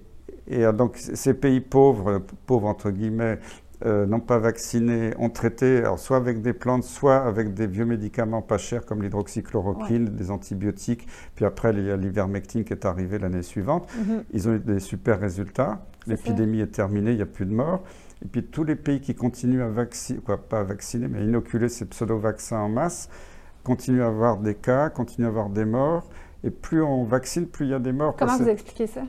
et 0.49 0.73
donc 0.73 0.97
ces 0.97 1.35
pays 1.35 1.61
pauvres, 1.61 2.21
pauvres 2.47 2.67
entre 2.67 2.91
guillemets, 2.91 3.39
euh, 3.87 4.05
n'ont 4.05 4.21
pas 4.21 4.39
vacciné 4.39 5.15
ont 5.19 5.31
traité 5.31 5.79
alors 5.79 5.99
soit 5.99 6.19
avec 6.19 6.43
des 6.43 6.53
plantes, 6.53 6.85
soit 6.85 7.17
avec 7.17 7.55
des 7.55 7.67
vieux 7.67 7.87
médicaments 7.87 8.43
pas 8.43 8.59
chers 8.59 8.85
comme 8.85 9.03
l'hydroxychloroquine, 9.03 10.05
des 10.05 10.31
antibiotiques. 10.31 11.07
Puis 11.35 11.45
après, 11.45 11.73
il 11.73 11.87
y 11.87 11.91
a 11.91 11.97
l'ivermectine 11.97 12.65
qui 12.65 12.73
est 12.73 12.85
arrivé 12.85 13.19
l'année 13.19 13.43
suivante. 13.43 13.91
Mhm. 13.97 14.25
Ils 14.33 14.49
ont 14.49 14.55
eu 14.55 14.59
des 14.59 14.81
super 14.81 15.19
résultats. 15.19 15.85
L'épidémie 16.07 16.61
est 16.61 16.73
terminée, 16.73 17.13
il 17.13 17.17
n'y 17.17 17.23
a 17.23 17.27
plus 17.27 17.47
de 17.47 17.55
morts. 17.55 17.83
Et 18.23 18.29
puis 18.29 18.45
tous 18.45 18.65
les 18.65 18.77
pays 18.77 19.01
qui 19.01 19.15
continuent 19.15 19.63
à 19.63 19.69
vacciner, 19.69 20.21
quoi, 20.21 20.37
pas 20.37 20.61
à 20.61 20.65
vacciner, 20.65 21.09
mais 21.09 21.21
à 21.21 21.23
inoculer 21.23 21.69
ces 21.69 21.87
pseudo-vaccins 21.87 22.59
en 22.59 22.69
masse, 22.69 23.09
continuent 23.65 24.03
à 24.03 24.09
avoir 24.09 24.39
des 24.39 24.55
cas, 24.55 24.91
continuent 24.91 25.27
à 25.27 25.29
avoir 25.29 25.49
des 25.49 25.65
morts. 25.65 26.07
Et 26.45 26.51
plus 26.51 26.83
on 26.83 27.05
vaccine, 27.05 27.47
plus 27.47 27.67
il 27.67 27.71
y 27.71 27.75
a 27.75 27.79
des 27.79 27.93
morts. 27.93 28.15
Comment 28.17 28.37
vous 28.37 28.49
expliquez 28.49 28.87
ça? 28.87 29.03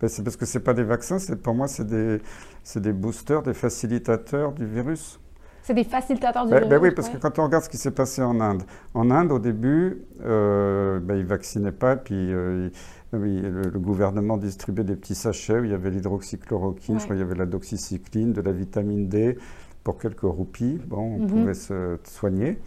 Ben, 0.00 0.08
C'est 0.08 0.22
parce 0.22 0.36
que 0.36 0.46
ce 0.46 0.58
pas 0.58 0.74
des 0.74 0.84
vaccins, 0.84 1.18
pour 1.42 1.54
moi, 1.54 1.68
c'est 1.68 1.86
des, 1.86 2.20
c'est 2.66 2.80
des 2.80 2.92
boosters, 2.92 3.44
des 3.44 3.54
facilitateurs 3.54 4.50
du 4.50 4.66
virus? 4.66 5.20
C'est 5.62 5.72
des 5.72 5.84
facilitateurs 5.84 6.46
du 6.46 6.50
ben, 6.50 6.56
virus. 6.56 6.70
Ben 6.70 6.82
oui, 6.82 6.90
parce 6.90 7.08
que 7.08 7.16
quand 7.16 7.38
on 7.38 7.44
regarde 7.44 7.62
ce 7.62 7.68
qui 7.68 7.76
s'est 7.76 7.92
passé 7.92 8.22
en 8.22 8.40
Inde, 8.40 8.64
en 8.92 9.08
Inde, 9.12 9.30
au 9.30 9.38
début, 9.38 10.02
euh, 10.24 10.98
ben, 10.98 11.14
ils 11.14 11.22
ne 11.22 11.28
vaccinaient 11.28 11.70
pas, 11.70 11.94
puis 11.94 12.16
euh, 12.16 12.70
le, 13.12 13.70
gouvernement 13.78 14.36
distribuait 14.36 14.82
des 14.82 14.96
petits 14.96 15.14
sachets 15.14 15.60
où 15.60 15.64
il 15.64 15.70
y 15.70 15.74
avait 15.74 15.90
l'hydroxychloroquine, 15.90 16.98
je 16.98 17.04
crois 17.04 17.14
qu'il 17.14 17.24
y 17.24 17.28
avait 17.28 17.38
la 17.38 17.46
doxycycline, 17.46 18.32
de 18.32 18.40
la 18.40 18.50
vitamine 18.50 19.06
D 19.06 19.38
pour 19.84 19.96
quelques 19.96 20.22
roupies. 20.22 20.80
Bon, 20.88 20.98
on 20.98 21.18
mhm. 21.20 21.26
pouvait 21.28 21.54
se 21.54 21.98
soigner. 22.02 22.58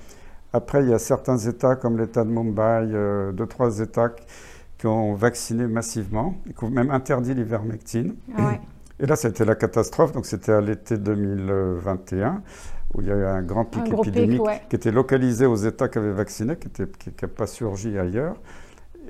Après, 0.53 0.81
il 0.81 0.89
y 0.89 0.93
a 0.93 0.99
certains 0.99 1.37
États, 1.37 1.75
comme 1.75 1.97
l'État 1.97 2.23
de 2.23 2.29
Mumbai, 2.29 2.89
euh, 2.93 3.33
deux, 3.33 3.47
trois 3.47 3.79
États 3.79 4.11
qui 4.77 4.87
ont 4.87 5.13
vacciné 5.13 5.67
massivement, 5.67 6.35
et 6.49 6.53
qui 6.53 6.63
ont 6.63 6.69
même 6.69 6.89
interdit 6.89 7.33
l'ivermectine. 7.33 8.15
Ah 8.37 8.53
et 8.99 9.05
là, 9.05 9.15
c'était 9.15 9.45
la 9.45 9.55
catastrophe. 9.55 10.11
Donc, 10.11 10.25
c'était 10.25 10.51
à 10.51 10.61
l'été 10.61 10.97
2021 10.97 12.41
où 12.93 13.01
il 13.01 13.07
y 13.07 13.11
a 13.11 13.15
eu 13.15 13.25
un 13.25 13.43
grand 13.43 13.65
pic 13.65 13.87
épidémique 13.87 14.41
qui 14.69 14.75
était 14.75 14.91
localisé 14.91 15.45
aux 15.45 15.55
États 15.55 15.87
qui 15.89 15.99
avaient 15.99 16.11
vacciné, 16.11 16.57
qui 16.57 16.81
n'a 17.21 17.27
pas 17.27 17.47
surgi 17.47 17.97
ailleurs, 17.97 18.35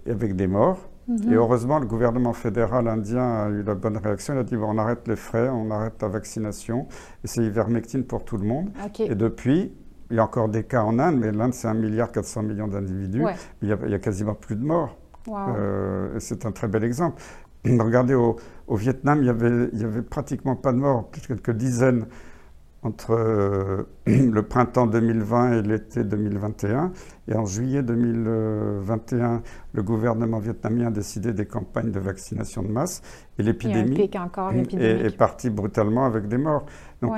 avec 0.07 0.35
des 0.35 0.47
morts. 0.47 0.79
Mhm. 1.07 1.31
Et 1.31 1.35
heureusement, 1.35 1.79
le 1.79 1.87
gouvernement 1.87 2.33
fédéral 2.33 2.87
indien 2.87 3.23
a 3.23 3.49
eu 3.49 3.63
la 3.63 3.75
bonne 3.75 3.97
réaction. 3.97 4.35
Il 4.35 4.39
a 4.39 4.43
dit 4.43 4.57
bon, 4.57 4.67
on 4.69 4.77
arrête 4.77 5.07
les 5.07 5.15
frais, 5.15 5.49
on 5.49 5.71
arrête 5.71 6.01
la 6.01 6.07
vaccination. 6.07 6.87
Et 7.23 7.27
c'est 7.27 7.43
ivermectine 7.43 8.03
pour 8.03 8.23
tout 8.25 8.37
le 8.37 8.45
monde. 8.45 8.69
Et 8.99 9.15
depuis, 9.15 9.73
il 10.11 10.17
y 10.17 10.19
a 10.19 10.23
encore 10.23 10.49
des 10.49 10.63
cas 10.63 10.83
en 10.83 10.99
Inde, 10.99 11.17
mais 11.17 11.31
l'Inde, 11.31 11.53
c'est 11.53 11.67
1,4 11.67 12.45
milliard 12.45 12.67
d'individus. 12.67 13.23
Il, 13.61 13.77
il, 13.85 13.89
y 13.89 13.93
a 13.93 13.99
quasiment 13.99 14.35
plus 14.35 14.55
de 14.55 14.63
morts. 14.63 14.97
Euh, 15.29 16.15
c'est 16.19 16.45
un 16.45 16.51
très 16.51 16.67
bel 16.67 16.83
exemple. 16.83 17.21
Regardez, 17.65 18.13
au, 18.13 18.37
Vietnam, 18.69 19.19
il 19.19 19.23
n'y 19.23 19.29
avait, 19.29 19.69
il 19.73 19.81
y 19.81 19.83
avait 19.83 20.01
pratiquement 20.01 20.55
pas 20.55 20.71
de 20.71 20.77
morts, 20.77 21.09
quelques 21.27 21.51
dizaines 21.51 22.05
entre 22.81 23.11
euh, 23.11 23.83
le 24.05 24.41
printemps 24.43 24.87
2020 24.87 25.59
et 25.59 25.61
l'été 25.61 26.03
2021. 26.03 26.91
Et 27.27 27.35
en 27.35 27.45
juillet 27.45 27.83
2021, 27.83 29.41
le 29.73 29.83
gouvernement 29.83 30.39
vietnamien 30.39 30.87
a 30.87 30.91
décidé 30.91 31.33
des 31.33 31.45
campagnes 31.45 31.91
de 31.91 31.99
vaccination 31.99 32.63
de 32.63 32.69
masse. 32.69 33.01
Et 33.37 33.43
l'épidémie 33.43 33.99
est, 33.99 35.05
est, 35.05 35.17
partie 35.17 35.49
brutalement 35.49 36.05
avec 36.05 36.27
des 36.27 36.37
morts. 36.37 36.65
Donc, 37.01 37.11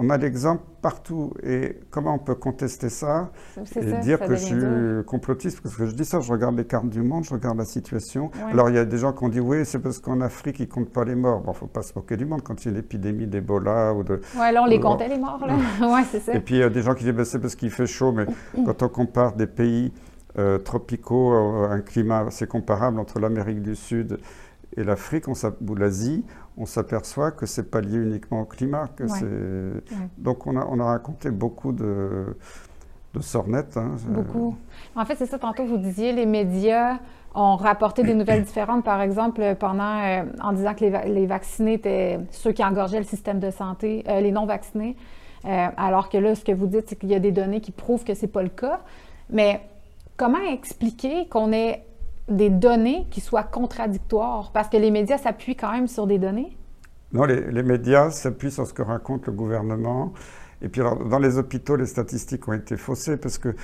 on 0.00 0.08
a 0.08 0.16
l'exemple 0.16 0.62
partout. 0.80 1.34
Et 1.42 1.78
comment 1.90 2.14
on 2.14 2.18
peut 2.18 2.34
contester 2.34 2.88
ça 2.88 3.30
et 3.76 3.92
dire 4.00 4.18
que 4.18 4.34
je 4.34 4.44
suis 4.44 5.04
complotiste 5.06 5.60
Parce 5.60 5.76
que 5.76 5.86
je 5.86 5.94
dis 5.94 6.06
ça, 6.06 6.20
je 6.20 6.32
regarde 6.32 6.56
les 6.56 6.64
cartes 6.64 6.88
du 6.88 7.02
monde, 7.02 7.24
je 7.24 7.34
regarde 7.34 7.58
la 7.58 7.66
situation. 7.66 8.30
Alors 8.50 8.70
il 8.70 8.76
y 8.76 8.78
a 8.78 8.86
des 8.86 8.96
gens 8.96 9.12
qui 9.12 9.24
ont 9.24 9.28
dit 9.28 9.40
oui, 9.40 9.66
c'est 9.66 9.78
parce 9.78 9.98
qu'en 9.98 10.22
Afrique, 10.22 10.58
ils 10.58 10.66
ne 10.66 10.72
comptent 10.72 10.92
pas 10.92 11.04
les 11.04 11.14
morts. 11.14 11.40
Bon, 11.40 11.52
il 11.52 11.54
ne 11.54 11.58
faut 11.58 11.66
pas 11.66 11.82
se 11.82 11.92
moquer 11.94 12.16
du 12.16 12.24
monde 12.24 12.42
quand 12.42 12.64
il 12.64 12.68
y 12.68 12.74
a 12.74 12.76
l'épidémie 12.76 13.26
d'Ebola 13.26 13.92
ou 13.92 14.02
de... 14.02 14.20
Oui, 14.36 14.52
là, 14.52 14.62
on 14.62 14.66
les 14.66 14.80
comptait 14.80 15.08
les 15.08 15.18
morts, 15.18 15.46
là. 15.46 15.54
ouais, 15.94 16.04
c'est 16.10 16.20
ça. 16.20 16.34
Et 16.34 16.40
puis 16.40 16.56
il 16.56 16.60
y 16.60 16.62
a 16.62 16.70
des 16.70 16.82
gens 16.82 16.94
qui 16.94 17.04
disent 17.04 17.12
ben, 17.12 17.24
c'est 17.26 17.38
parce 17.38 17.54
qu'il 17.54 17.70
fait 17.70 17.86
chaud, 17.86 18.12
mais 18.12 18.24
quand 18.64 18.82
on 18.82 18.88
compare 18.88 19.34
des 19.34 19.46
pays 19.46 19.92
euh, 20.38 20.58
tropicaux, 20.58 21.34
euh, 21.34 21.68
un 21.70 21.80
climat 21.80 22.20
assez 22.28 22.46
comparable 22.46 22.98
entre 22.98 23.20
l'Amérique 23.20 23.60
du 23.60 23.76
Sud 23.76 24.18
et 24.76 24.84
l'Afrique 24.84 25.26
ou 25.28 25.74
l'Asie, 25.74 26.24
on 26.60 26.66
s'aperçoit 26.66 27.30
que 27.30 27.46
c'est 27.46 27.70
pas 27.70 27.80
lié 27.80 27.96
uniquement 27.96 28.42
au 28.42 28.44
climat. 28.44 28.88
Que 28.94 29.82
Donc 30.18 30.46
on 30.46 30.56
a, 30.56 30.66
on 30.66 30.78
a 30.78 30.84
raconté 30.84 31.30
beaucoup 31.30 31.72
de, 31.72 32.36
de 33.14 33.20
sornettes. 33.20 33.78
Hein. 33.78 33.96
Beaucoup. 34.08 34.56
En 34.94 35.04
fait, 35.06 35.16
c'est 35.16 35.26
ça, 35.26 35.38
tantôt 35.38 35.64
vous 35.64 35.78
disiez, 35.78 36.12
les 36.12 36.26
médias 36.26 36.98
ont 37.34 37.56
rapporté 37.56 38.02
des 38.02 38.14
nouvelles 38.14 38.42
différentes, 38.42 38.84
par 38.84 39.00
exemple, 39.00 39.54
pendant, 39.58 40.02
euh, 40.02 40.24
en 40.42 40.52
disant 40.52 40.74
que 40.74 40.84
les, 40.84 41.26
vaccinés 41.26 41.74
étaient 41.74 42.18
ceux 42.30 42.52
qui 42.52 42.62
engorgeaient 42.62 42.98
le 42.98 43.04
système 43.04 43.40
de 43.40 43.50
santé, 43.50 44.04
euh, 44.08 44.20
les 44.20 44.32
non-vaccinés, 44.32 44.96
euh, 45.46 45.66
alors 45.76 46.10
que 46.10 46.18
là, 46.18 46.34
ce 46.34 46.44
que 46.44 46.52
vous 46.52 46.66
dites, 46.66 46.88
c'est 46.88 46.96
qu'il 46.96 47.08
y 47.08 47.14
a 47.14 47.20
des 47.20 47.32
données 47.32 47.60
qui 47.60 47.72
prouvent 47.72 48.04
que 48.04 48.14
ce 48.14 48.22
n'est 48.22 48.32
pas 48.32 48.42
le 48.42 48.48
cas. 48.50 48.80
Mais 49.30 49.62
comment 50.16 50.42
expliquer 50.52 51.28
qu'on 51.28 51.52
ait 51.52 51.84
des 52.30 52.50
données 52.50 53.06
qui 53.10 53.20
soient 53.20 53.42
contradictoires? 53.42 54.52
Parce 54.52 54.68
que 54.68 54.76
les 54.76 54.90
médias 54.90 55.18
s'appuient 55.18 55.56
quand 55.56 55.72
même 55.72 55.88
sur 55.88 56.06
des 56.06 56.18
données? 56.18 56.56
Non, 57.12 57.24
les, 57.24 57.62
médias 57.62 58.10
s'appuient 58.10 58.52
sur 58.52 58.66
ce 58.66 58.72
que 58.72 58.82
raconte 58.82 59.26
le 59.26 59.32
gouvernement. 59.32 60.12
Et 60.62 60.68
puis, 60.68 60.80
dans 60.80 61.18
les 61.18 61.38
hôpitaux, 61.38 61.76
les 61.76 61.86
statistiques 61.86 62.46
ont 62.46 62.52
été 62.52 62.76
faussées 62.76 63.16
parce 63.16 63.38
que, 63.38 63.54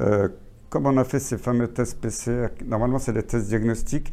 euh, 0.00 0.28
comme 0.68 0.86
on 0.86 0.96
a 0.96 1.04
fait 1.04 1.18
ces 1.18 1.38
fameux 1.38 1.68
tests 1.68 2.00
PCR, 2.00 2.48
normalement, 2.64 2.98
c'est 2.98 3.12
des 3.12 3.24
tests 3.24 3.48
diagnostiques. 3.48 4.12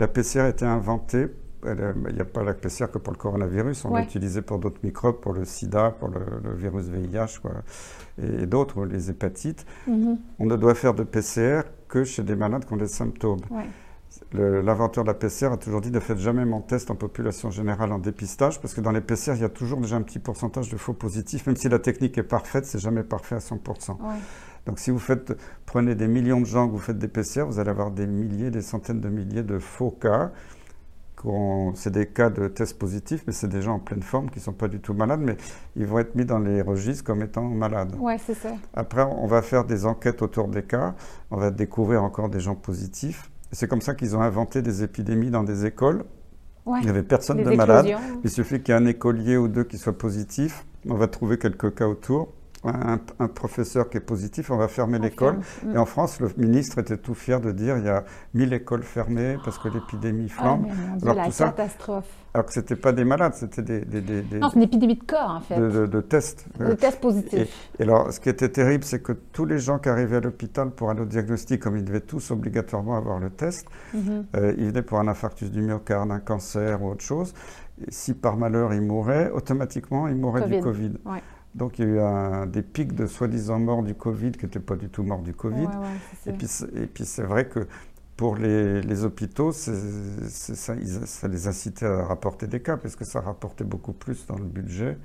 La 0.00 0.08
PCR 0.08 0.40
a 0.40 0.48
été 0.48 0.64
inventée. 0.64 1.28
Il 1.64 2.14
n'y 2.14 2.20
a 2.20 2.24
pas 2.24 2.42
la 2.42 2.54
PCR 2.54 2.86
que 2.90 2.98
pour 2.98 3.12
le 3.12 3.18
coronavirus. 3.18 3.84
On 3.84 3.94
l'a 3.94 4.02
utilisé 4.02 4.40
pour 4.40 4.58
d'autres 4.58 4.80
microbes, 4.82 5.20
pour 5.20 5.34
le 5.34 5.44
sida, 5.44 5.90
pour 5.90 6.08
le, 6.08 6.54
virus 6.54 6.86
VIH 6.86 7.40
quoi, 7.42 7.52
et, 8.18 8.46
d'autres, 8.46 8.86
les 8.86 9.10
hépatites. 9.10 9.66
Mm-hmm. 9.86 10.16
On 10.38 10.46
ne 10.46 10.56
doit 10.56 10.74
faire 10.74 10.94
de 10.94 11.02
PCR 11.02 11.64
que 11.90 12.04
chez 12.04 12.22
des 12.22 12.36
malades 12.36 12.64
qui 12.64 12.72
ont 12.72 12.78
des 12.78 12.88
symptômes. 12.88 13.40
L'inventeur 14.32 15.04
de 15.04 15.08
la 15.08 15.14
PCR 15.14 15.46
a 15.52 15.56
toujours 15.56 15.80
dit 15.80 15.90
ne 15.90 16.00
faites 16.00 16.18
jamais 16.18 16.44
mon 16.44 16.60
test 16.60 16.90
en 16.90 16.96
population 16.96 17.50
générale 17.50 17.92
en 17.92 17.98
dépistage, 17.98 18.60
parce 18.60 18.74
que 18.74 18.80
dans 18.80 18.90
les 18.90 19.00
PCR, 19.00 19.34
il 19.34 19.42
y 19.42 19.44
a 19.44 19.48
toujours 19.48 19.80
déjà 19.80 19.96
un 19.96 20.02
petit 20.02 20.18
pourcentage 20.18 20.68
de 20.68 20.76
faux 20.76 20.94
positifs, 20.94 21.46
même 21.46 21.56
si 21.56 21.68
la 21.68 21.78
technique 21.78 22.18
est 22.18 22.24
parfaite, 22.24 22.64
c'est 22.64 22.80
jamais 22.80 23.02
parfait 23.02 23.36
à 23.36 23.38
100%. 23.38 23.98
Donc 24.66 24.78
si 24.78 24.90
vous 24.90 24.98
faites, 24.98 25.36
prenez 25.66 25.94
des 25.94 26.08
millions 26.08 26.40
de 26.40 26.46
gens 26.46 26.66
que 26.66 26.72
vous 26.72 26.78
faites 26.78 26.98
des 26.98 27.08
PCR, 27.08 27.44
vous 27.44 27.58
allez 27.58 27.70
avoir 27.70 27.90
des 27.90 28.06
milliers, 28.06 28.50
des 28.50 28.62
centaines 28.62 29.00
de 29.00 29.08
milliers 29.08 29.42
de 29.42 29.58
faux 29.58 29.90
cas 29.90 30.32
c'est 31.74 31.90
des 31.90 32.06
cas 32.06 32.30
de 32.30 32.48
tests 32.48 32.78
positifs, 32.78 33.24
mais 33.26 33.32
c'est 33.32 33.48
des 33.48 33.62
gens 33.62 33.74
en 33.74 33.78
pleine 33.78 34.02
forme 34.02 34.30
qui 34.30 34.38
ne 34.38 34.44
sont 34.44 34.52
pas 34.52 34.68
du 34.68 34.80
tout 34.80 34.94
malades, 34.94 35.20
mais 35.22 35.36
ils 35.76 35.86
vont 35.86 35.98
être 35.98 36.14
mis 36.14 36.24
dans 36.24 36.38
les 36.38 36.62
registres 36.62 37.04
comme 37.04 37.22
étant 37.22 37.44
malades. 37.44 37.94
Oui, 37.98 38.14
c'est 38.24 38.34
ça. 38.34 38.50
Après, 38.74 39.02
on 39.02 39.26
va 39.26 39.42
faire 39.42 39.64
des 39.64 39.86
enquêtes 39.86 40.22
autour 40.22 40.48
des 40.48 40.62
cas, 40.62 40.94
on 41.30 41.36
va 41.36 41.50
découvrir 41.50 42.02
encore 42.02 42.28
des 42.28 42.40
gens 42.40 42.54
positifs. 42.54 43.30
C'est 43.52 43.68
comme 43.68 43.80
ça 43.80 43.94
qu'ils 43.94 44.16
ont 44.16 44.22
inventé 44.22 44.62
des 44.62 44.82
épidémies 44.82 45.30
dans 45.30 45.42
des 45.42 45.66
écoles. 45.66 46.04
Il 46.66 46.84
n'y 46.84 46.90
avait 46.90 47.02
personne 47.02 47.42
de 47.42 47.50
malade. 47.50 47.88
Il 48.22 48.30
suffit 48.30 48.62
qu'il 48.62 48.74
y 48.74 48.78
ait 48.78 48.80
un 48.80 48.86
écolier 48.86 49.36
ou 49.36 49.48
deux 49.48 49.64
qui 49.64 49.78
soient 49.78 49.96
positifs. 49.96 50.64
On 50.88 50.94
va 50.94 51.08
trouver 51.08 51.38
quelques 51.38 51.74
cas 51.74 51.86
autour 51.86 52.32
un, 52.64 53.28
professeur 53.28 53.88
qui 53.88 53.96
est 53.96 54.02
positif, 54.02 54.50
on 54.50 54.56
va 54.56 54.68
fermer 54.68 54.98
l'école. 54.98 55.38
Et 55.72 55.78
en 55.78 55.86
France, 55.86 56.20
le 56.20 56.30
ministre 56.36 56.78
était 56.78 56.98
tout 56.98 57.14
fier 57.14 57.40
de 57.40 57.52
dire 57.52 57.78
il 57.78 57.84
y 57.84 57.88
a 57.88 58.04
1000 58.34 58.52
écoles 58.52 58.82
fermées 58.82 59.38
parce 59.44 59.58
que 59.58 59.68
l'épidémie 59.68 60.30
ah, 60.36 60.40
flambe. 60.40 60.66
alors, 61.02 61.14
la 61.14 61.30
catastrophe. 61.30 62.08
alors 62.34 62.46
que 62.46 62.52
ce 62.52 62.60
n'était 62.60 62.76
pas 62.76 62.92
des 62.92 63.04
malades, 63.04 63.34
c'était 63.34 63.62
des, 63.62 63.84
Non, 64.38 64.50
c'est 64.50 64.56
une 64.56 64.62
épidémie 64.62 64.96
de 64.96 65.04
cas, 65.04 65.28
en 65.28 65.40
fait. 65.40 65.58
De, 65.58 66.00
tests. 66.00 66.46
De 66.58 66.74
tests 66.74 67.00
positifs. 67.00 67.70
Et, 67.78 67.82
alors, 67.82 68.12
ce 68.12 68.20
qui 68.20 68.28
était 68.28 68.50
terrible, 68.50 68.84
c'est 68.84 69.02
que 69.02 69.12
tous 69.12 69.46
les 69.46 69.58
gens 69.58 69.78
qui 69.78 69.88
arrivaient 69.88 70.16
à 70.16 70.20
l'hôpital 70.20 70.70
pour 70.70 70.90
aller 70.90 71.00
au 71.00 71.06
diagnostic, 71.06 71.60
comme 71.62 71.76
ils 71.76 71.84
devaient 71.84 72.00
tous 72.00 72.30
obligatoirement 72.30 72.96
avoir 72.96 73.18
le 73.18 73.30
test, 73.30 73.66
mhm. 73.94 74.26
euh, 74.36 74.54
ils 74.58 74.66
venaient 74.66 74.82
pour 74.82 74.98
un 74.98 75.08
infarctus 75.08 75.50
du 75.50 75.62
myocarde, 75.62 76.10
un 76.10 76.20
cancer 76.20 76.82
ou 76.82 76.90
autre 76.90 77.04
chose. 77.04 77.32
Et 77.86 77.90
si 77.90 78.12
par 78.12 78.36
malheur 78.36 78.74
ils 78.74 78.82
mouraient, 78.82 79.30
automatiquement 79.30 80.06
ils 80.08 80.16
mouraient 80.16 80.46
du 80.46 80.60
Covid. 80.60 80.92
Donc 81.54 81.78
il 81.78 81.84
y 81.84 81.88
a 81.88 81.90
eu 81.90 82.00
un, 82.00 82.46
des 82.46 82.62
pics 82.62 82.94
de 82.94 83.06
soi-disant 83.06 83.58
morts 83.58 83.82
du 83.82 83.94
Covid 83.94 84.32
qui 84.32 84.44
n'étaient 84.44 84.60
pas 84.60 84.76
du 84.76 84.88
tout 84.88 85.02
morts 85.02 85.22
du 85.22 85.34
Covid. 85.34 85.68
et, 86.26 86.32
puis, 86.32 86.48
et 86.74 86.86
puis 86.86 87.04
c'est 87.04 87.24
vrai 87.24 87.48
que 87.48 87.66
pour 88.16 88.36
les, 88.36 88.82
les 88.82 89.04
hôpitaux, 89.04 89.50
ça, 89.50 89.72
ça, 90.28 91.28
les 91.28 91.48
incitait 91.48 91.86
à 91.86 92.04
rapporter 92.04 92.46
des 92.46 92.60
cas, 92.60 92.76
parce 92.76 92.94
que 92.94 93.06
ça 93.06 93.20
rapportait 93.20 93.64
beaucoup 93.64 93.94
plus 93.94 94.26
dans 94.26 94.36
le 94.36 94.44
budget. 94.44 94.98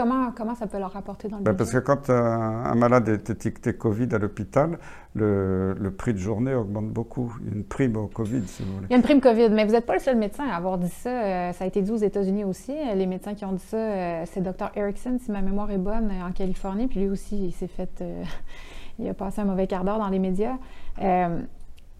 Comment, 0.00 0.32
comment 0.34 0.54
ça 0.54 0.66
peut 0.66 0.78
leur 0.78 0.92
rapporter 0.92 1.28
dans 1.28 1.36
le 1.36 1.42
ben, 1.42 1.52
budget 1.52 1.58
Parce 1.58 1.72
que 1.72 1.78
quand 1.78 2.08
un, 2.10 2.74
malade 2.74 3.06
est 3.10 3.28
étiqueté 3.28 3.74
Covid 3.74 4.08
à 4.12 4.18
l'hôpital, 4.18 4.78
le, 5.14 5.74
le, 5.74 5.90
prix 5.90 6.14
de 6.14 6.18
journée 6.18 6.54
augmente 6.54 6.88
beaucoup. 6.88 7.36
Il 7.42 7.48
y 7.48 7.52
a 7.52 7.56
une 7.56 7.64
prime 7.64 7.96
au 7.98 8.06
Covid, 8.06 8.40
si 8.46 8.62
vous 8.62 8.76
voulez. 8.76 8.86
Il 8.88 8.92
y 8.92 8.94
a 8.94 8.96
une 8.96 9.02
prime 9.02 9.20
Covid, 9.20 9.50
mais 9.50 9.66
vous 9.66 9.72
n'êtes 9.72 9.84
pas 9.84 9.92
le 9.92 10.00
seul 10.00 10.16
médecin 10.16 10.48
à 10.48 10.56
avoir 10.56 10.78
dit 10.78 10.88
ça. 10.88 11.10
Euh, 11.10 11.52
ça 11.52 11.64
a 11.64 11.66
été 11.66 11.82
dit 11.82 11.90
aux 11.90 11.96
États-Unis 11.96 12.44
aussi. 12.44 12.72
Les 12.94 13.04
médecins 13.04 13.34
qui 13.34 13.44
ont 13.44 13.52
dit 13.52 13.62
ça, 13.62 13.76
euh, 13.76 14.22
c'est 14.24 14.40
Dr. 14.40 14.70
Erickson, 14.74 15.18
si 15.20 15.30
ma 15.30 15.42
mémoire 15.42 15.70
est 15.70 15.76
bonne, 15.76 16.10
en 16.26 16.32
Californie. 16.32 16.86
Puis 16.86 17.00
lui 17.00 17.10
aussi, 17.10 17.48
il 17.48 17.52
s'est 17.52 17.68
fait... 17.68 18.00
Euh, 18.00 18.22
il 18.98 19.06
a 19.06 19.12
passé 19.12 19.42
un 19.42 19.44
mauvais 19.44 19.66
quart 19.66 19.84
d'heure 19.84 19.98
dans 19.98 20.08
les 20.08 20.18
médias. 20.18 20.56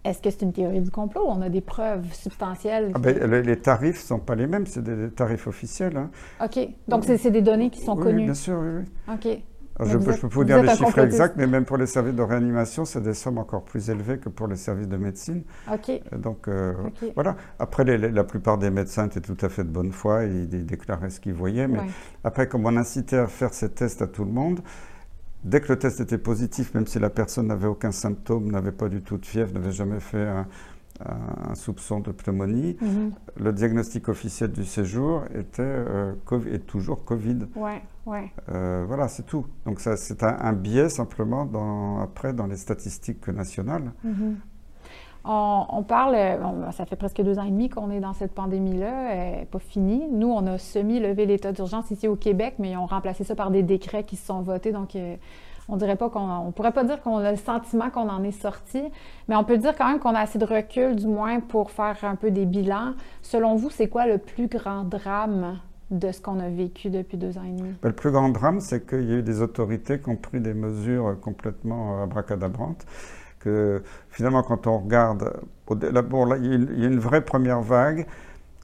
Est-ce 0.03 0.21
que 0.21 0.31
c'est 0.31 0.41
une 0.41 0.53
théorie 0.53 0.81
du 0.81 0.89
complot 0.89 1.25
on 1.27 1.41
a 1.41 1.49
des 1.49 1.61
preuves 1.61 2.11
substantielles? 2.13 2.91
Ah 2.95 2.99
ben, 2.99 3.43
les 3.43 3.59
tarifs 3.59 4.01
ne 4.01 4.07
sont 4.07 4.19
pas 4.19 4.35
les 4.35 4.47
mêmes, 4.47 4.65
c'est 4.65 4.83
des 4.83 5.11
tarifs 5.11 5.45
officiels. 5.45 5.95
Hein. 5.95 6.09
OK. 6.43 6.59
Donc, 6.87 7.05
c'est 7.05 7.29
des 7.29 7.41
données 7.41 7.69
qui 7.69 7.81
sont 7.81 7.95
connues? 7.95 8.19
Oui, 8.19 8.25
bien 8.25 8.33
sûr, 8.33 8.59
oui. 8.59 8.83
oui. 9.07 9.13
OK. 9.13 9.87
je, 9.87 9.97
peux, 9.97 10.27
vous 10.27 10.43
dire 10.43 10.63
les 10.63 10.75
chiffres 10.75 10.99
exacts, 10.99 11.35
mais 11.37 11.45
même 11.45 11.65
pour 11.65 11.77
les 11.77 11.85
services 11.85 12.15
de 12.15 12.21
réanimation, 12.23 12.83
c'est 12.83 13.01
des 13.01 13.13
sommes 13.13 13.37
encore 13.37 13.63
plus 13.63 13.91
élevées 13.91 14.17
que 14.17 14.29
pour 14.29 14.47
les 14.47 14.55
services 14.55 14.87
de 14.87 14.97
médecine. 14.97 15.43
OK. 15.71 15.89
Euh, 15.89 16.17
donc, 16.17 16.47
euh, 16.47 16.73
voilà. 17.13 17.35
Après, 17.59 17.83
la 17.83 18.23
plupart 18.23 18.57
des 18.57 18.71
médecins 18.71 19.05
étaient 19.05 19.21
tout 19.21 19.37
à 19.41 19.49
fait 19.49 19.63
de 19.63 19.69
bonne 19.69 19.91
foi, 19.91 20.23
ils, 20.23 20.51
ils 20.51 20.65
déclaraient 20.65 21.11
ce 21.11 21.19
qu'ils 21.19 21.33
voyaient. 21.33 21.67
Mais 21.67 21.79
après, 22.23 22.47
comme 22.47 22.65
on 22.65 22.75
incitait 22.75 23.17
à 23.17 23.27
faire 23.27 23.53
ces 23.53 23.69
tests 23.69 24.01
à 24.01 24.07
tout 24.07 24.25
le 24.25 24.31
monde, 24.31 24.61
Dès 25.43 25.61
que 25.61 25.69
le 25.69 25.79
test 25.79 25.99
était 25.99 26.17
positif, 26.17 26.73
même 26.73 26.85
si 26.85 26.99
la 26.99 27.09
personne 27.09 27.47
n'avait 27.47 27.67
aucun 27.67 27.91
symptôme, 27.91 28.51
n'avait 28.51 28.71
pas 28.71 28.89
du 28.89 29.01
tout 29.01 29.17
de 29.17 29.25
fièvre, 29.25 29.53
n'avait 29.53 29.71
jamais 29.71 29.99
fait 29.99 30.27
un, 30.27 30.45
soupçon 31.55 31.99
de 31.99 32.11
pneumonie, 32.11 32.77
mhm. 32.79 33.11
le 33.37 33.53
diagnostic 33.53 34.07
officiel 34.07 34.51
du 34.51 34.65
séjour 34.65 35.23
était 35.33 35.63
euh, 35.63 36.13
est 36.51 36.67
toujours 36.67 37.05
Covid. 37.05 37.47
Ouais, 37.55 37.81
ouais. 38.05 38.31
Euh, 38.49 38.85
voilà, 38.87 39.07
c'est 39.07 39.25
tout. 39.25 39.47
Donc 39.65 39.79
ça, 39.79 39.97
c'est 39.97 40.21
un, 40.21 40.53
biais 40.53 40.89
simplement 40.89 41.45
dans, 41.45 41.99
après 42.01 42.33
dans 42.33 42.45
les 42.45 42.55
statistiques 42.55 43.27
nationales. 43.29 43.93
Mhm. 44.03 44.37
On, 45.23 45.83
parle, 45.87 46.17
ça 46.71 46.85
fait 46.85 46.95
presque 46.95 47.21
deux 47.21 47.37
ans 47.37 47.43
et 47.43 47.51
demi 47.51 47.69
qu'on 47.69 47.91
est 47.91 47.99
dans 47.99 48.13
cette 48.13 48.33
pandémie-là, 48.33 49.15
n'est 49.15 49.47
pas 49.49 49.59
finie. 49.59 50.07
Nous, 50.11 50.27
on 50.27 50.47
a 50.47 50.57
semi-levé 50.57 51.27
l'état 51.27 51.51
d'urgence 51.51 51.91
ici 51.91 52.07
au 52.07 52.15
Québec, 52.15 52.55
mais 52.57 52.71
ils 52.71 52.77
ont 52.77 52.87
remplacé 52.87 53.23
ça 53.23 53.35
par 53.35 53.51
des 53.51 53.61
décrets 53.61 54.03
qui 54.03 54.15
se 54.15 54.25
sont 54.25 54.41
votés. 54.41 54.71
Donc, 54.71 54.95
euh, 54.95 55.15
on 55.69 55.77
dirait 55.77 55.95
pas 55.95 56.09
qu'on, 56.09 56.27
on 56.27 56.51
pourrait 56.51 56.71
pas 56.71 56.83
dire 56.83 57.01
qu'on 57.01 57.17
a 57.17 57.31
le 57.31 57.37
sentiment 57.37 57.91
qu'on 57.91 58.09
en 58.09 58.23
est 58.23 58.31
sorti, 58.31 58.81
mais 59.27 59.35
on 59.35 59.43
peut 59.43 59.57
dire 59.57 59.75
quand 59.77 59.89
même 59.89 59.99
qu'on 59.99 60.15
a 60.15 60.19
assez 60.21 60.39
de 60.39 60.45
recul, 60.45 60.95
du 60.95 61.07
moins, 61.07 61.39
pour 61.39 61.69
faire 61.69 61.97
un 62.01 62.15
peu 62.15 62.31
des 62.31 62.45
bilans. 62.45 62.93
Selon 63.21 63.55
vous, 63.55 63.69
c'est 63.69 63.87
quoi 63.87 64.07
le 64.07 64.17
plus 64.17 64.47
grand 64.47 64.83
drame 64.85 65.59
de 65.91 66.11
ce 66.11 66.19
qu'on 66.19 66.39
a 66.39 66.49
vécu 66.49 66.89
depuis 66.89 67.17
deux 67.17 67.37
ans 67.37 67.43
et 67.43 67.51
demi? 67.51 67.73
Ben, 67.83 67.89
le 67.89 67.95
plus 67.95 68.11
grand 68.11 68.29
drame, 68.29 68.59
c'est 68.59 68.87
qu'il 68.87 69.07
y 69.07 69.13
a 69.13 69.17
eu 69.17 69.23
des 69.23 69.43
autorités 69.43 69.99
qui 69.99 70.09
ont 70.09 70.15
pris 70.15 70.39
des 70.39 70.55
mesures 70.55 71.19
complètement 71.21 72.01
abracadabrantes 72.01 72.87
que 73.43 73.83
finalement, 74.09 74.43
quand 74.43 74.67
on 74.67 74.79
regarde, 74.79 75.33
là, 75.69 76.37
il 76.41 76.79
y 76.79 76.85
a 76.85 76.87
une 76.87 76.99
vraie 76.99 77.23
première 77.23 77.61
vague 77.61 78.05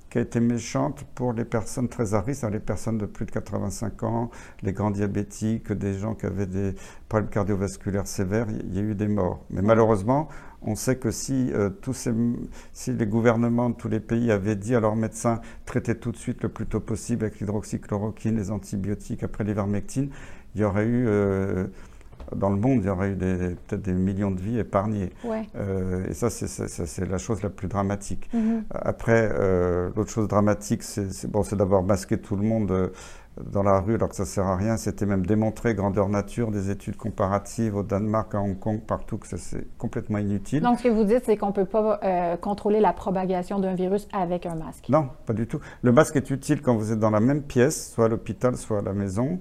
qui 0.10 0.18
a 0.18 0.22
été 0.22 0.40
méchante 0.40 1.06
pour 1.16 1.34
les 1.34 1.44
personnes 1.44 1.90
très 1.90 2.14
à 2.14 2.22
risque, 2.22 2.44
hein, 2.44 2.50
les 2.50 2.60
personnes 2.60 2.98
de 2.98 3.06
plus 3.06 3.26
de 3.26 3.32
85 3.32 4.04
ans, 4.04 4.32
les 4.62 4.72
grands 4.72 4.92
diabétiques, 4.92 5.72
des 5.72 5.94
gens 5.94 6.16
qui 6.16 6.26
avaient 6.26 6.46
des 6.46 6.76
problèmes 7.10 7.30
cardiovasculaires 7.30 8.08
sévères, 8.08 8.48
il 8.50 8.74
y 8.74 8.80
a 8.80 8.82
eu 8.82 8.96
des 8.96 9.08
morts. 9.08 9.44
Mais 9.50 9.62
malheureusement, 9.62 10.30
on 10.62 10.76
sait 10.76 10.96
que 10.96 11.12
si, 11.12 11.52
euh, 11.54 11.70
tous 11.70 11.94
ces, 11.94 12.14
si 12.74 12.94
les 12.94 13.06
gouvernements 13.06 13.70
de 13.70 13.76
tous 13.76 13.90
les 13.90 14.00
pays 14.00 14.32
avaient 14.32 14.56
dit 14.56 14.76
à 14.76 14.80
leurs 14.80 14.96
médecins 14.96 15.42
traitez 15.66 15.96
tout 15.96 16.12
de 16.12 16.18
suite 16.18 16.42
le 16.42 16.50
plus 16.50 16.66
tôt 16.66 16.80
possible 16.80 17.26
avec 17.26 17.40
l'hydroxychloroquine, 17.40 18.38
les 18.38 18.50
antibiotiques, 18.50 19.24
après 19.24 19.44
l'ivermectine, 19.44 20.10
il 20.56 20.62
y 20.62 20.64
aurait 20.64 20.86
eu... 20.86 21.06
Euh, 21.08 21.68
dans 22.36 22.50
le 22.50 22.58
monde, 22.58 22.80
il 22.82 22.88
y 22.88 22.90
aurait 22.90 23.12
eu 23.12 23.16
peut-être 23.16 23.82
des 23.82 23.94
millions 23.94 24.32
de 24.32 24.40
vies 24.40 24.60
épargnées. 24.60 25.12
et 26.10 26.14
ça, 26.14 26.30
c'est 26.30 27.10
la 27.10 27.18
chose 27.18 27.42
la 27.42 27.50
plus 27.50 27.68
dramatique. 27.68 28.30
Mm-hmm. 28.34 28.64
Après, 28.72 29.30
l'autre 29.96 30.10
chose 30.10 30.28
dramatique, 30.28 30.84
c'est 30.84 31.30
bon, 31.30 31.44
d'avoir 31.54 31.84
masqué 31.84 32.18
tout 32.18 32.36
le 32.36 32.44
monde 32.44 32.92
dans 33.44 33.64
la 33.64 33.80
rue 33.80 33.96
alors 33.96 34.10
que 34.10 34.16
ça 34.16 34.24
ne 34.24 34.28
sert 34.28 34.46
à 34.46 34.56
rien. 34.56 34.78
C'était 34.78 35.06
même 35.06 35.26
démontré, 35.26 35.76
grandeur 35.76 36.10
nature, 36.10 36.52
des 36.52 36.70
études 36.70 36.98
comparatives 36.98 37.76
au 37.76 37.84
Danemark, 37.84 38.34
à 38.36 38.40
Hong 38.40 38.58
Kong, 38.58 38.82
partout, 38.82 39.18
que 39.18 39.28
c'est 39.38 39.68
complètement 39.78 40.18
inutile. 40.18 40.62
Donc, 40.62 40.80
ce 40.80 40.84
que 40.84 40.90
vous 40.90 41.04
dites, 41.04 41.24
c'est 41.26 41.38
qu'on 41.38 41.48
ne 41.48 41.54
peut 41.54 41.66
pas 41.66 42.00
euh, 42.04 42.38
contrôler 42.38 42.80
la 42.80 42.94
propagation 42.94 43.60
d'un 43.60 43.76
virus 43.76 44.08
avec 44.14 44.46
un 44.46 44.56
masque. 44.56 44.90
Non, 44.90 45.10
pas 45.26 45.34
du 45.34 45.48
tout. 45.48 45.60
Le 45.82 45.92
masque 45.92 46.16
est 46.16 46.30
utile 46.30 46.62
quand 46.62 46.76
vous 46.76 46.92
êtes 46.92 47.00
dans 47.00 47.12
la 47.12 47.20
même 47.20 47.44
pièce, 47.44 47.94
soit 47.94 48.06
à 48.06 48.08
l'hôpital, 48.08 48.56
soit 48.56 48.80
à 48.80 48.82
la 48.82 48.94
maison, 48.94 49.40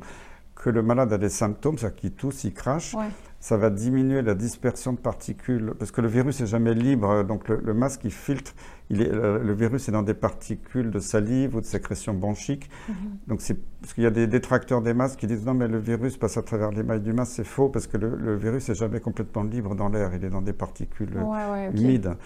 que 0.66 0.70
le 0.70 0.82
malade 0.82 1.12
a 1.12 1.18
des 1.18 1.28
symptômes, 1.28 1.78
c'est-à-dire 1.78 1.96
qu'il 1.96 2.10
tousse, 2.10 2.42
il 2.42 2.52
crache 2.52 2.96
ça 3.38 3.56
va 3.56 3.70
diminuer 3.70 4.22
la 4.22 4.34
dispersion 4.34 4.92
de 4.92 4.98
particules, 4.98 5.74
parce 5.78 5.92
que 5.92 6.00
le 6.00 6.08
virus 6.08 6.40
n'est 6.40 6.48
jamais 6.48 6.74
libre, 6.74 7.22
donc 7.22 7.48
le, 7.48 7.74
masque 7.74 8.00
il 8.02 8.10
filtre, 8.10 8.54
il 8.90 9.02
est, 9.02 9.12
le, 9.12 9.52
virus 9.52 9.88
est 9.88 9.92
dans 9.92 10.02
des 10.02 10.14
particules 10.14 10.90
de 10.90 10.98
salive 10.98 11.54
ou 11.54 11.60
de 11.60 11.66
sécrétion 11.66 12.12
bronchique. 12.12 12.68
Mm-hmm. 12.90 12.94
Donc 13.28 13.40
c'est 13.42 13.56
parce 13.80 13.94
qu'il 13.94 14.02
y 14.02 14.06
a 14.06 14.10
des 14.10 14.26
détracteurs 14.26 14.82
des 14.82 14.94
masques 14.94 15.20
qui 15.20 15.28
disent 15.28 15.46
non 15.46 15.54
mais 15.54 15.68
le 15.68 15.78
virus 15.78 16.16
passe 16.16 16.36
à 16.38 16.42
travers 16.42 16.72
les 16.72 16.82
mailles 16.82 17.02
du 17.02 17.12
masque, 17.12 17.34
c'est 17.36 17.44
faux 17.44 17.68
parce 17.68 17.86
que 17.86 17.98
le, 17.98 18.34
virus 18.34 18.68
n'est 18.68 18.74
jamais 18.74 18.98
complètement 18.98 19.44
libre 19.44 19.76
dans 19.76 19.90
l'air, 19.90 20.10
il 20.12 20.24
est 20.24 20.30
dans 20.30 20.42
des 20.42 20.54
particules 20.54 21.16
humides. 21.72 22.16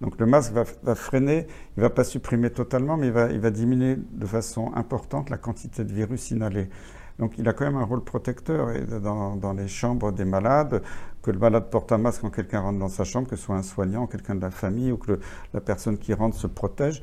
Donc 0.00 0.18
le 0.18 0.26
masque 0.26 0.52
va, 0.52 0.94
freiner, 0.96 1.46
il 1.76 1.80
ne 1.80 1.82
va 1.82 1.90
pas 1.90 2.02
supprimer 2.02 2.50
totalement, 2.50 2.96
mais 2.96 3.06
il 3.06 3.12
va, 3.12 3.30
il 3.30 3.38
va 3.38 3.50
diminuer 3.50 3.96
de 3.96 4.26
façon 4.26 4.72
importante 4.74 5.30
la 5.30 5.38
quantité 5.38 5.84
de 5.84 5.92
virus 5.92 6.32
inhalé. 6.32 6.68
Donc 7.18 7.38
il 7.38 7.48
a 7.48 7.52
quand 7.52 7.64
même 7.64 7.76
un 7.76 7.84
rôle 7.84 8.02
protecteur 8.02 8.68
dans, 9.00 9.52
les 9.52 9.68
chambres 9.68 10.12
des 10.12 10.24
malades, 10.24 10.82
que 11.22 11.30
le 11.30 11.38
malade 11.38 11.70
porte 11.70 11.92
un 11.92 11.98
masque 11.98 12.22
quand 12.22 12.30
quelqu'un 12.30 12.60
rentre 12.60 12.78
dans 12.78 12.88
sa 12.88 13.04
chambre, 13.04 13.28
que 13.28 13.36
ce 13.36 13.44
soit 13.44 13.56
un 13.56 13.62
soignant, 13.62 14.06
quelqu'un 14.06 14.34
de 14.34 14.40
la 14.40 14.50
famille, 14.50 14.90
ou 14.92 14.96
que 14.96 15.20
la 15.52 15.60
personne 15.60 15.96
qui 15.96 16.12
rentre 16.12 16.36
se 16.36 16.46
protège. 16.46 17.02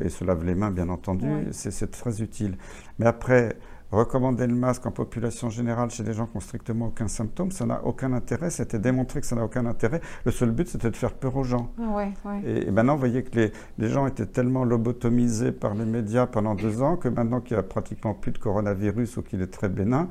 Et 0.00 0.08
se 0.08 0.24
lave 0.24 0.44
les 0.44 0.54
mains, 0.54 0.70
bien 0.70 0.88
entendu, 0.88 1.26
c'est 1.52 1.90
très 1.90 2.20
utile. 2.20 2.56
Mais 2.98 3.06
après, 3.06 3.56
recommander 3.90 4.46
le 4.46 4.54
masque 4.54 4.86
en 4.86 4.90
population 4.90 5.50
générale 5.50 5.90
chez 5.90 6.02
des 6.02 6.12
gens 6.12 6.26
qui 6.26 6.34
n'ont 6.34 6.40
strictement 6.40 6.86
aucun 6.86 7.08
symptôme, 7.08 7.50
ça 7.50 7.66
n'a 7.66 7.84
aucun 7.84 8.12
intérêt. 8.12 8.50
C'était 8.50 8.78
démontré 8.78 9.20
que 9.20 9.26
ça 9.26 9.36
n'a 9.36 9.44
aucun 9.44 9.66
intérêt. 9.66 10.00
Le 10.24 10.32
seul 10.32 10.50
but, 10.50 10.68
c'était 10.68 10.90
de 10.90 10.96
faire 10.96 11.12
peur 11.12 11.36
aux 11.36 11.44
gens. 11.44 11.70
Ah 11.80 12.04
et, 12.44 12.70
maintenant, 12.70 12.94
vous 12.94 13.00
voyez 13.00 13.22
que 13.22 13.36
les, 13.36 13.52
les, 13.78 13.88
gens 13.88 14.06
étaient 14.06 14.26
tellement 14.26 14.64
lobotomisés 14.64 15.52
par 15.52 15.74
les 15.74 15.84
médias 15.84 16.26
pendant 16.26 16.54
deux 16.54 16.82
ans 16.82 16.96
que 16.96 17.08
maintenant 17.08 17.40
qu'il 17.40 17.56
n'y 17.56 17.60
a 17.60 17.62
pratiquement 17.62 18.14
plus 18.14 18.32
de 18.32 18.38
coronavirus 18.38 19.16
ou 19.16 19.22
qu'il 19.22 19.42
est 19.42 19.52
très 19.52 19.68
bénin, 19.68 20.08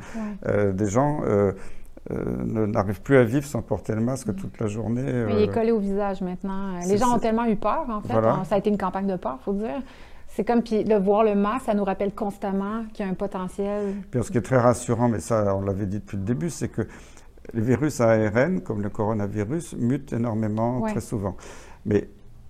euh, 0.47 0.71
des 0.71 0.87
gens... 0.87 1.21
Euh, 1.25 1.51
euh, 2.11 2.67
n'arrivent 2.67 3.01
plus 3.01 3.15
à 3.15 3.23
vivre 3.23 3.45
sans 3.45 3.61
porter 3.61 3.95
le 3.95 4.01
masque 4.01 4.27
mm. 4.27 4.35
toute 4.35 4.59
la 4.59 4.67
journée. 4.67 5.03
Mais 5.03 5.35
il 5.35 5.41
est 5.43 5.53
collé 5.53 5.71
au 5.71 5.79
visage 5.79 6.19
maintenant. 6.19 6.77
Les 6.85 6.97
gens 6.97 7.15
ont 7.15 7.19
tellement 7.19 7.45
eu 7.45 7.55
peur, 7.55 7.85
en 7.89 8.01
fait. 8.01 8.13
Ça 8.43 8.55
a 8.55 8.57
été 8.57 8.69
une 8.69 8.77
campagne 8.77 9.07
de 9.07 9.15
peur, 9.15 9.37
il 9.39 9.43
faut 9.45 9.53
dire. 9.53 9.81
C'est 10.35 10.43
comme 10.43 10.63
puis 10.63 10.83
de 10.83 10.95
voir 10.95 11.23
le 11.23 11.35
masque, 11.35 11.65
ça 11.65 11.75
nous 11.75 11.83
rappelle 11.83 12.13
constamment 12.13 12.85
qu'il 12.91 13.05
y 13.05 13.07
a 13.07 13.11
un 13.11 13.15
potentiel. 13.15 13.93
Puis 14.09 14.23
ce 14.23 14.31
qui 14.31 14.39
est 14.39 14.41
très 14.41 14.57
rassurant, 14.57 15.07
mais 15.07 15.19
ça 15.19 15.55
on 15.55 15.61
l'avait 15.61 15.85
dit 15.85 15.99
depuis 15.99 16.17
le 16.17 16.23
début, 16.23 16.49
c'est 16.49 16.69
que 16.69 16.81
les 17.53 17.61
virus 17.61 18.01
à 18.01 18.09
ARN, 18.11 18.61
comme 18.61 18.81
le 18.81 18.89
coronavirus, 18.89 19.75
mutent 19.77 20.11
énormément 20.13 20.81
très 20.81 21.01
souvent. 21.01 21.37
Mais 21.85 22.09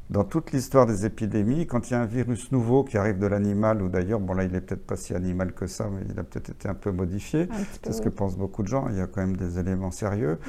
dans 0.10 0.24
toute 0.24 0.52
l'histoire 0.52 0.86
des 0.86 1.06
épidémies, 1.06 1.66
quand 1.66 1.90
il 1.90 1.94
y 1.94 1.96
a 1.96 2.02
un 2.02 2.06
virus 2.06 2.52
nouveau 2.52 2.86
qui 2.86 2.98
arrive 2.98 3.20
de 3.20 3.26
l'animal, 3.28 3.82
ou 3.82 3.90
d'ailleurs, 3.90 4.20
bon 4.22 4.34
là 4.34 4.46
il 4.46 4.52
n'est 4.52 4.62
peut-être 4.62 4.86
pas 4.86 4.96
si 4.96 5.14
animal 5.14 5.54
que 5.54 5.68
ça, 5.68 5.90
mais 5.92 6.06
il 6.10 6.18
a 6.18 6.24
peut-être 6.24 6.52
été 6.52 6.70
un 6.70 6.76
peu 6.76 6.92
modifié, 6.92 7.50
c'est 7.84 7.92
ce 7.92 8.02
que 8.02 8.10
pensent 8.10 8.38
beaucoup 8.38 8.64
de 8.64 8.68
gens, 8.70 8.88
il 8.90 8.98
y 8.98 9.02
a 9.02 9.08
quand 9.08 9.22
même 9.22 9.36
des 9.36 9.60
éléments 9.60 9.92
sérieux. 9.92 10.40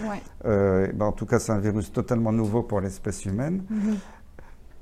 Euh, 0.45 0.87
ben, 0.95 1.07
en 1.07 1.13
tout 1.13 1.27
cas, 1.27 1.41
c'est 1.41 1.53
un 1.53 1.59
virus 1.59 1.91
totalement 1.91 2.31
nouveau 2.31 2.63
pour 2.63 2.81
l'espèce 2.81 3.25
humaine. 3.25 3.65
Mm-hmm. 3.73 3.97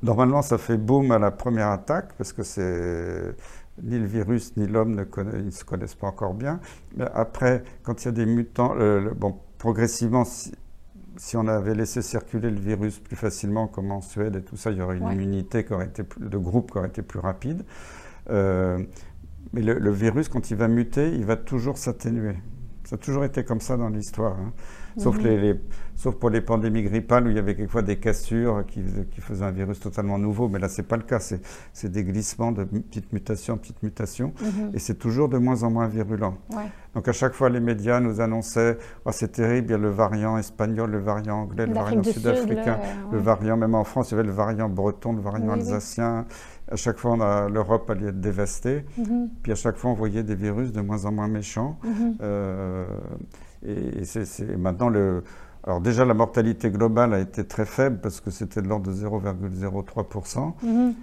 Normalement, 0.02 0.42
ça 0.42 0.58
fait 0.58 0.76
boum 0.76 1.12
à 1.12 1.18
la 1.18 1.30
première 1.30 1.68
attaque, 1.68 2.12
parce 2.18 2.32
que 2.32 2.42
c'est 2.42 3.34
ni 3.82 3.98
le 3.98 4.04
virus 4.04 4.56
ni 4.56 4.66
l'homme 4.66 4.94
ne 4.94 5.50
se 5.50 5.64
connaissent 5.64 5.94
pas 5.94 6.08
encore 6.08 6.34
bien. 6.34 6.60
Mais 6.96 7.06
après, 7.14 7.62
quand 7.82 8.02
il 8.02 8.06
y 8.06 8.08
a 8.08 8.12
des 8.12 8.26
mutants, 8.26 8.74
bon, 9.16 9.36
progressivement, 9.58 10.24
si, 10.24 11.36
on 11.36 11.46
avait 11.46 11.74
laissé 11.74 12.02
circuler 12.02 12.50
le 12.50 12.58
virus 12.58 12.98
plus 12.98 13.16
facilement, 13.16 13.68
comme 13.68 13.92
en 13.92 14.00
Suède 14.00 14.36
et 14.36 14.42
tout 14.42 14.56
ça, 14.56 14.70
il 14.70 14.78
y 14.78 14.82
aurait 14.82 14.98
une 14.98 15.10
immunité 15.10 15.64
qui 15.64 15.72
aurait 15.72 15.86
été 15.86 16.02
de 16.18 16.38
groupe 16.38 16.72
qui 16.72 16.78
aurait 16.78 16.88
été 16.88 17.02
plus 17.02 17.20
rapide. 17.20 17.64
Euh, 18.30 18.78
mais 19.52 19.62
le, 19.62 19.90
virus, 19.90 20.28
quand 20.28 20.50
il 20.50 20.56
va 20.56 20.68
muter, 20.68 21.12
il 21.14 21.24
va 21.24 21.36
toujours 21.36 21.78
s'atténuer. 21.78 22.36
Ça 22.84 22.96
a 22.96 22.98
toujours 22.98 23.24
été 23.24 23.44
comme 23.44 23.60
ça 23.60 23.76
dans 23.76 23.88
l'histoire. 23.88 24.36
Hein. 24.38 24.52
Sauf, 24.96 25.18
mhm. 25.18 25.24
les, 25.24 25.60
sauf 25.96 26.16
pour 26.16 26.30
les 26.30 26.40
pandémies 26.40 26.82
grippales 26.82 27.26
où 27.26 27.30
il 27.30 27.36
y 27.36 27.38
avait 27.38 27.54
quelquefois 27.54 27.82
des 27.82 27.96
cassures 27.96 28.64
qui, 28.66 28.82
qui 29.10 29.20
faisaient 29.20 29.44
un 29.44 29.50
virus 29.50 29.80
totalement 29.80 30.18
nouveau. 30.18 30.48
Mais 30.48 30.58
là, 30.58 30.68
ce 30.68 30.80
n'est 30.80 30.86
pas 30.86 30.96
le 30.96 31.02
cas. 31.02 31.18
C'est 31.20 31.90
des 31.90 32.04
glissements 32.04 32.52
de 32.52 32.64
petites 32.64 33.12
mutations, 33.12 33.56
petites 33.56 33.82
mutations. 33.82 34.32
Mhm. 34.40 34.72
Et 34.74 34.78
c'est 34.78 34.96
toujours 34.96 35.28
de 35.28 35.38
moins 35.38 35.62
en 35.62 35.70
moins 35.70 35.88
virulent. 35.88 36.36
Donc 36.94 37.08
à 37.08 37.12
chaque 37.12 37.32
fois, 37.32 37.48
les 37.48 37.60
médias 37.60 38.00
nous 38.00 38.20
annonçaient 38.20 38.76
oh, 39.04 39.10
c'est 39.12 39.32
terrible, 39.32 39.68
il 39.68 39.70
y 39.70 39.74
a 39.74 39.78
le 39.78 39.88
variant 39.88 40.36
espagnol, 40.36 40.90
le 40.90 40.98
variant 40.98 41.42
anglais, 41.42 41.66
le 41.66 41.72
variant 41.72 42.02
sud-africain, 42.02 42.78
le 43.10 43.18
variant, 43.18 43.56
même 43.56 43.74
en 43.74 43.84
France, 43.84 44.10
il 44.10 44.12
y 44.12 44.18
avait 44.18 44.26
le 44.26 44.34
variant 44.34 44.68
breton, 44.68 45.12
le 45.12 45.22
variant 45.22 45.52
alsacien. 45.52 46.26
À 46.70 46.76
chaque 46.76 46.98
fois, 46.98 47.48
l'Europe 47.48 47.88
allait 47.90 48.08
être 48.08 48.20
dévastée. 48.20 48.84
Mhm. 48.96 49.30
Puis 49.42 49.52
à 49.52 49.54
chaque 49.54 49.76
fois, 49.76 49.90
on 49.90 49.94
voyait 49.94 50.22
des 50.22 50.34
virus 50.34 50.72
de 50.72 50.80
moins 50.80 51.04
en 51.04 51.12
moins 51.12 51.28
méchants. 51.28 51.78
Euh, 52.20 52.84
et 53.66 54.04
c'est 54.04 54.56
maintenant 54.56 54.88
le. 54.88 55.24
Alors 55.64 55.80
déjà, 55.80 56.04
la 56.04 56.14
mortalité 56.14 56.70
globale 56.70 57.14
a 57.14 57.20
été 57.20 57.44
très 57.46 57.64
faible 57.64 58.00
parce 58.00 58.20
que 58.20 58.30
c'était 58.30 58.60
de 58.62 58.68
l'ordre 58.68 58.90
de 58.90 58.96
0,03%, 58.96 60.54
mm-hmm. 60.64 60.94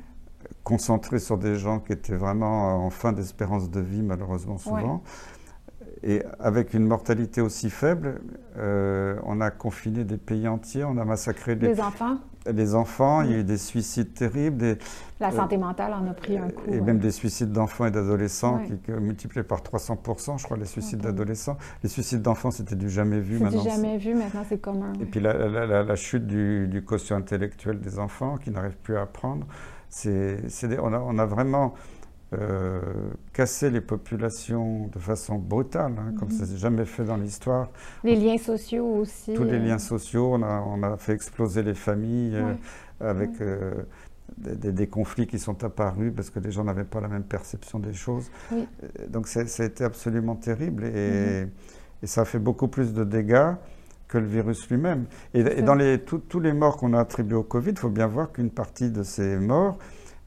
concentré 0.63 1.19
sur 1.19 1.37
des 1.37 1.55
gens 1.55 1.79
qui 1.79 1.93
étaient 1.93 2.15
vraiment 2.15 2.85
en 2.85 2.89
fin 2.89 3.13
d'espérance 3.13 3.69
de 3.69 3.79
vie, 3.79 4.01
malheureusement 4.01 4.57
souvent. 4.57 5.01
Et 6.03 6.23
avec 6.39 6.73
une 6.73 6.85
mortalité 6.85 7.41
aussi 7.41 7.69
faible, 7.69 8.21
euh, 8.57 9.17
on 9.23 9.41
a 9.41 9.49
confiné 9.49 10.03
des 10.03 10.17
pays 10.17 10.47
entiers, 10.47 10.83
on 10.83 10.97
a 10.97 11.05
massacré 11.05 11.55
des 11.55 11.79
enfants 11.81 12.17
les 12.45 12.75
enfants, 12.75 13.21
il 13.21 13.31
y 13.31 13.33
a 13.35 13.37
eu 13.39 13.43
des 13.43 13.57
suicides 13.57 14.13
terribles. 14.13 14.77
la 15.19 15.31
santé 15.31 15.57
mentale 15.57 15.93
en 15.93 16.07
a 16.09 16.13
pris 16.13 16.37
un 16.37 16.49
coup. 16.49 16.69
Et 16.71 16.79
même 16.79 16.99
des 16.99 17.11
suicides 17.11 17.51
d'enfants 17.51 17.85
et 17.85 17.91
d'adolescents 17.91 18.59
qui, 18.59 18.91
multipliés 18.91 19.43
par 19.43 19.61
300%, 19.61 20.39
je 20.39 20.43
crois, 20.45 20.57
les 20.57 20.65
suicides 20.65 21.01
d'adolescents. 21.01 21.57
Les 21.83 21.89
suicides 21.89 22.21
d'enfants, 22.21 22.51
c'était 22.51 22.75
du 22.75 22.89
jamais 22.89 23.19
vu. 23.19 23.37
C'était 23.37 23.57
du 23.57 23.63
jamais 23.63 23.97
vu, 23.97 24.13
maintenant 24.13 24.45
c'est 24.47 24.59
commun. 24.59 24.93
Et 25.01 25.05
puis 25.05 25.19
la, 25.19 25.95
chute 25.95 26.25
du, 26.25 26.67
du, 26.67 26.83
quotient 26.83 27.17
intellectuel 27.17 27.79
des 27.79 27.99
enfants 27.99 28.37
qui 28.37 28.51
n'arrivent 28.51 28.77
plus 28.77 28.97
à 28.97 29.01
apprendre. 29.01 29.45
C'est, 29.89 30.39
on, 30.79 30.93
a, 30.93 30.99
on 30.99 31.17
a 31.17 31.25
vraiment 31.25 31.73
euh, 32.31 32.79
casser 33.33 33.71
les 33.71 33.81
populations 33.81 34.85
de 34.93 34.99
façon 34.99 35.39
brutale, 35.39 35.93
hein, 35.97 36.13
comme 36.19 36.29
ça 36.29 36.43
mhm. 36.43 36.49
s'est 36.49 36.57
jamais 36.57 36.85
fait 36.85 37.03
dans 37.03 37.17
l'histoire. 37.17 37.69
Les 38.03 38.15
liens 38.15 38.37
sociaux 38.37 38.85
aussi. 38.85 39.33
Tous 39.33 39.43
les 39.43 39.53
euh. 39.53 39.65
liens 39.65 39.79
sociaux, 39.79 40.33
on 40.33 40.43
a, 40.43 40.61
on 40.61 40.83
a, 40.83 40.95
fait 40.97 41.13
exploser 41.13 41.63
les 41.63 41.73
familles 41.73 42.35
euh, 42.35 42.53
avec 42.99 43.31
des, 44.37 44.71
des, 44.71 44.87
conflits 44.87 45.25
qui 45.25 45.39
sont 45.39 45.63
apparus 45.63 46.13
parce 46.15 46.29
que 46.29 46.39
les 46.39 46.51
gens 46.51 46.63
n'avaient 46.63 46.83
pas 46.83 47.01
la 47.01 47.07
même 47.07 47.23
perception 47.23 47.79
des 47.79 47.93
choses. 47.93 48.29
Donc 49.07 49.27
ça 49.27 49.39
a 49.39 49.65
été 49.65 49.83
absolument 49.83 50.35
terrible 50.35 50.83
et, 50.85 51.45
mhm. 51.45 51.49
et, 52.03 52.07
ça 52.07 52.21
a 52.21 52.25
fait 52.25 52.37
beaucoup 52.37 52.67
plus 52.67 52.93
de 52.93 53.03
dégâts 53.03 53.55
que 54.07 54.19
le 54.19 54.27
virus 54.27 54.69
lui-même. 54.69 55.05
Et, 55.33 55.61
dans 55.63 55.75
les, 55.75 55.99
tous 55.99 56.39
les 56.39 56.53
morts 56.53 56.77
qu'on 56.77 56.93
a 56.93 56.99
attribués 56.99 57.37
au 57.37 57.43
Covid, 57.43 57.71
il 57.71 57.79
faut 57.79 57.89
bien 57.89 58.07
voir 58.07 58.31
qu'une 58.31 58.49
partie 58.51 58.91
de 58.91 59.03
ces 59.03 59.37
morts, 59.37 59.77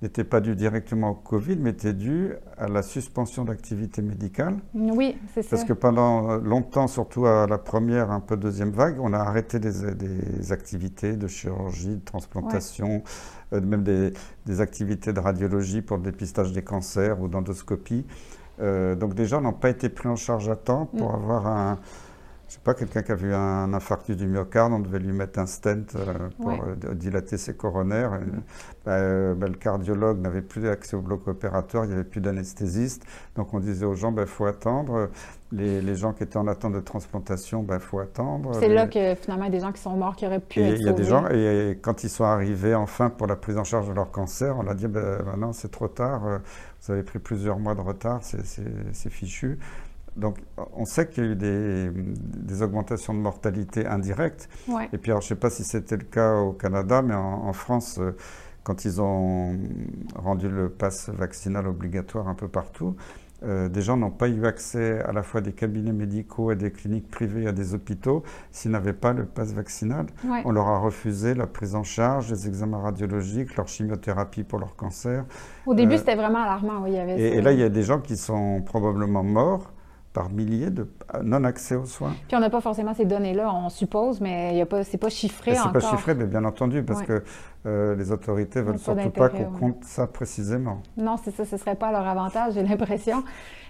n'était 0.02 0.24
pas 0.24 0.40
dû 0.40 0.56
directement 0.56 1.10
au 1.10 1.14
Covid, 1.14 1.56
mais 1.56 1.70
était 1.70 1.92
dû 1.92 2.32
à 2.58 2.68
la 2.68 2.82
suspension 2.82 3.44
d'activité 3.44 4.02
médicale. 4.02 4.56
Oui, 4.74 5.16
c'est 5.32 5.42
ça. 5.42 5.50
Parce 5.50 5.64
que 5.64 5.72
pendant 5.72 6.36
longtemps, 6.36 6.88
surtout 6.88 7.26
à 7.26 7.46
la 7.46 7.58
première, 7.58 8.10
un 8.10 8.20
peu 8.20 8.36
deuxième 8.36 8.70
vague, 8.70 8.98
on 9.00 9.12
a 9.12 9.18
arrêté 9.18 9.58
des, 9.58 10.52
activités 10.52 11.16
de 11.16 11.26
chirurgie, 11.28 11.96
de 11.96 12.04
transplantation, 12.04 13.02
euh, 13.52 13.60
même 13.60 13.82
des, 13.82 14.60
activités 14.60 15.12
de 15.12 15.20
radiologie 15.20 15.82
pour 15.82 15.96
le 15.96 16.02
dépistage 16.02 16.52
des 16.52 16.62
cancers 16.62 17.20
ou 17.20 17.28
d'endoscopie. 17.28 18.04
Euh, 18.60 18.94
donc 18.94 19.14
des 19.14 19.24
gens 19.24 19.40
n'ont 19.40 19.52
pas 19.52 19.70
été 19.70 19.88
pris 19.88 20.08
en 20.08 20.16
charge 20.16 20.48
à 20.48 20.56
temps 20.56 20.86
pour 20.86 21.12
mm. 21.12 21.14
avoir 21.14 21.46
un 21.46 21.78
je 22.52 22.56
sais 22.56 22.62
pas, 22.62 22.74
quelqu'un 22.74 23.00
qui 23.00 23.10
a 23.10 23.14
vu 23.14 23.32
un 23.32 23.72
infarctus 23.72 24.14
du 24.14 24.26
myocarde, 24.26 24.74
on 24.74 24.80
devait 24.80 24.98
lui 24.98 25.12
mettre 25.12 25.38
un 25.38 25.46
stent 25.46 25.96
euh, 25.96 26.28
pour 26.38 26.50
euh, 26.50 26.92
dilater 26.92 27.38
ses 27.38 27.54
coronaires. 27.54 28.20
Bah, 28.84 28.92
euh, 28.92 29.34
bah, 29.34 29.48
le 29.48 29.54
cardiologue 29.54 30.20
n'avait 30.20 30.42
plus 30.42 30.68
accès 30.68 30.94
au 30.94 31.00
bloc 31.00 31.26
opératoire, 31.28 31.86
il 31.86 31.88
n'y 31.88 31.94
avait 31.94 32.04
plus 32.04 32.20
d'anesthésiste. 32.20 33.06
Donc 33.36 33.54
on 33.54 33.58
disait 33.58 33.86
aux 33.86 33.94
gens, 33.94 34.10
il 34.10 34.16
bah, 34.16 34.26
faut 34.26 34.44
attendre. 34.44 35.08
Les, 35.50 35.94
gens 35.94 36.12
qui 36.12 36.24
étaient 36.24 36.36
en 36.36 36.46
attente 36.46 36.74
de 36.74 36.80
transplantation, 36.80 37.66
il 37.70 37.78
faut 37.78 38.00
attendre. 38.00 38.52
C'est 38.60 38.68
là 38.68 38.86
que 38.86 39.14
finalement, 39.14 39.44
il 39.44 39.52
y 39.52 39.56
a 39.56 39.58
des 39.58 39.60
gens 39.60 39.72
qui 39.72 39.80
sont 39.80 39.96
morts 39.96 40.16
qui 40.16 40.26
auraient 40.26 40.38
pu 40.38 40.60
être 40.60 40.78
Il 40.78 40.84
y 40.84 40.88
a 40.90 40.92
des 40.92 41.04
gens, 41.04 41.26
et, 41.28 41.78
quand 41.80 42.04
ils 42.04 42.10
sont 42.10 42.24
arrivés 42.24 42.74
enfin 42.74 43.08
pour 43.08 43.26
la 43.26 43.36
prise 43.36 43.56
en 43.56 43.64
charge 43.64 43.88
de 43.88 43.94
leur 43.94 44.10
cancer, 44.10 44.56
on 44.58 44.66
a 44.66 44.74
dit, 44.74 44.88
maintenant 44.88 45.54
c'est 45.54 45.70
trop 45.70 45.88
tard, 45.88 46.40
vous 46.82 46.92
avez 46.92 47.02
pris 47.02 47.18
plusieurs 47.18 47.58
mois 47.58 47.74
de 47.74 47.80
retard, 47.80 48.20
c'est 48.22 49.10
fichu. 49.10 49.58
Donc, 50.16 50.38
on 50.74 50.84
sait 50.84 51.08
qu'il 51.08 51.24
y 51.24 51.26
a 51.26 51.30
eu 51.30 51.36
des, 51.36 52.62
augmentations 52.62 53.14
de 53.14 53.18
mortalité 53.18 53.86
indirectes. 53.86 54.48
Et 54.92 54.98
puis, 54.98 55.10
alors, 55.10 55.22
je 55.22 55.26
ne 55.26 55.28
sais 55.30 55.36
pas 55.36 55.50
si 55.50 55.64
c'était 55.64 55.96
le 55.96 56.04
cas 56.04 56.36
au 56.36 56.52
Canada, 56.52 57.02
mais 57.02 57.14
en, 57.14 57.52
France, 57.52 57.98
euh, 57.98 58.14
quand 58.62 58.84
ils 58.84 59.00
ont 59.00 59.58
rendu 60.14 60.48
le 60.48 60.68
pass 60.68 61.08
vaccinal 61.08 61.66
obligatoire 61.66 62.28
un 62.28 62.34
peu 62.34 62.48
partout, 62.48 62.94
euh, 63.44 63.68
des 63.68 63.82
gens 63.82 63.96
n'ont 63.96 64.10
pas 64.10 64.28
eu 64.28 64.46
accès 64.46 65.02
à 65.02 65.12
la 65.12 65.22
fois 65.22 65.40
des 65.40 65.52
cabinets 65.52 65.92
médicaux, 65.92 66.50
à 66.50 66.54
des 66.54 66.70
cliniques 66.70 67.10
privées, 67.10 67.48
à 67.48 67.52
des 67.52 67.74
hôpitaux, 67.74 68.22
s'ils 68.52 68.70
n'avaient 68.70 68.92
pas 68.92 69.12
le 69.12 69.24
pass 69.24 69.52
vaccinal. 69.52 70.06
On 70.44 70.52
leur 70.52 70.68
a 70.68 70.78
refusé 70.78 71.34
la 71.34 71.46
prise 71.46 71.74
en 71.74 71.82
charge, 71.82 72.30
les 72.30 72.46
examens 72.46 72.78
radiologiques, 72.78 73.56
leur 73.56 73.66
chimiothérapie 73.66 74.44
pour 74.44 74.60
leur 74.60 74.76
cancer. 74.76 75.24
Au 75.66 75.74
début, 75.74 75.94
euh, 75.94 75.98
c'était 75.98 76.14
vraiment 76.14 76.42
alarmant. 76.42 76.82
Oui, 76.84 76.92
y 76.92 76.98
avait 76.98 77.18
et, 77.18 77.38
et, 77.38 77.40
là, 77.40 77.52
il 77.52 77.58
y 77.58 77.64
a 77.64 77.68
des 77.68 77.82
gens 77.82 77.98
qui 77.98 78.16
sont 78.16 78.62
probablement 78.62 79.24
morts 79.24 79.71
par 80.12 80.28
milliers 80.30 80.70
de 80.70 80.86
non-accès 81.22 81.74
aux 81.74 81.86
soins. 81.86 82.14
Puis 82.28 82.36
on 82.36 82.40
n'a 82.40 82.50
pas 82.50 82.60
forcément 82.60 82.94
ces 82.94 83.04
données-là, 83.04 83.52
on 83.52 83.68
suppose, 83.68 84.20
mais 84.20 84.66
ce 84.70 84.92
n'est 84.92 84.98
pas 84.98 85.08
chiffré 85.08 85.52
encore. 85.52 85.62
Ce 85.62 85.66
n'est 85.68 85.72
pas 85.72 85.90
chiffré, 85.90 86.14
mais 86.14 86.26
bien 86.26 86.44
entendu, 86.44 86.82
parce 86.82 87.02
que 87.02 87.22
euh, 87.64 87.94
les 87.94 88.12
autorités 88.12 88.60
ne 88.60 88.64
veulent 88.66 88.78
surtout 88.78 89.10
pas 89.10 89.28
qu'on 89.28 89.44
compte 89.44 89.84
ça 89.84 90.06
précisément. 90.06 90.78
Non, 90.96 91.16
c'est 91.22 91.30
ça, 91.30 91.44
ce 91.44 91.54
ne 91.54 91.60
serait 91.60 91.76
pas 91.76 91.88
à 91.88 91.92
leur 91.92 92.06
avantage, 92.06 92.54
j'ai 92.54 92.62
l'impression. 92.62 93.24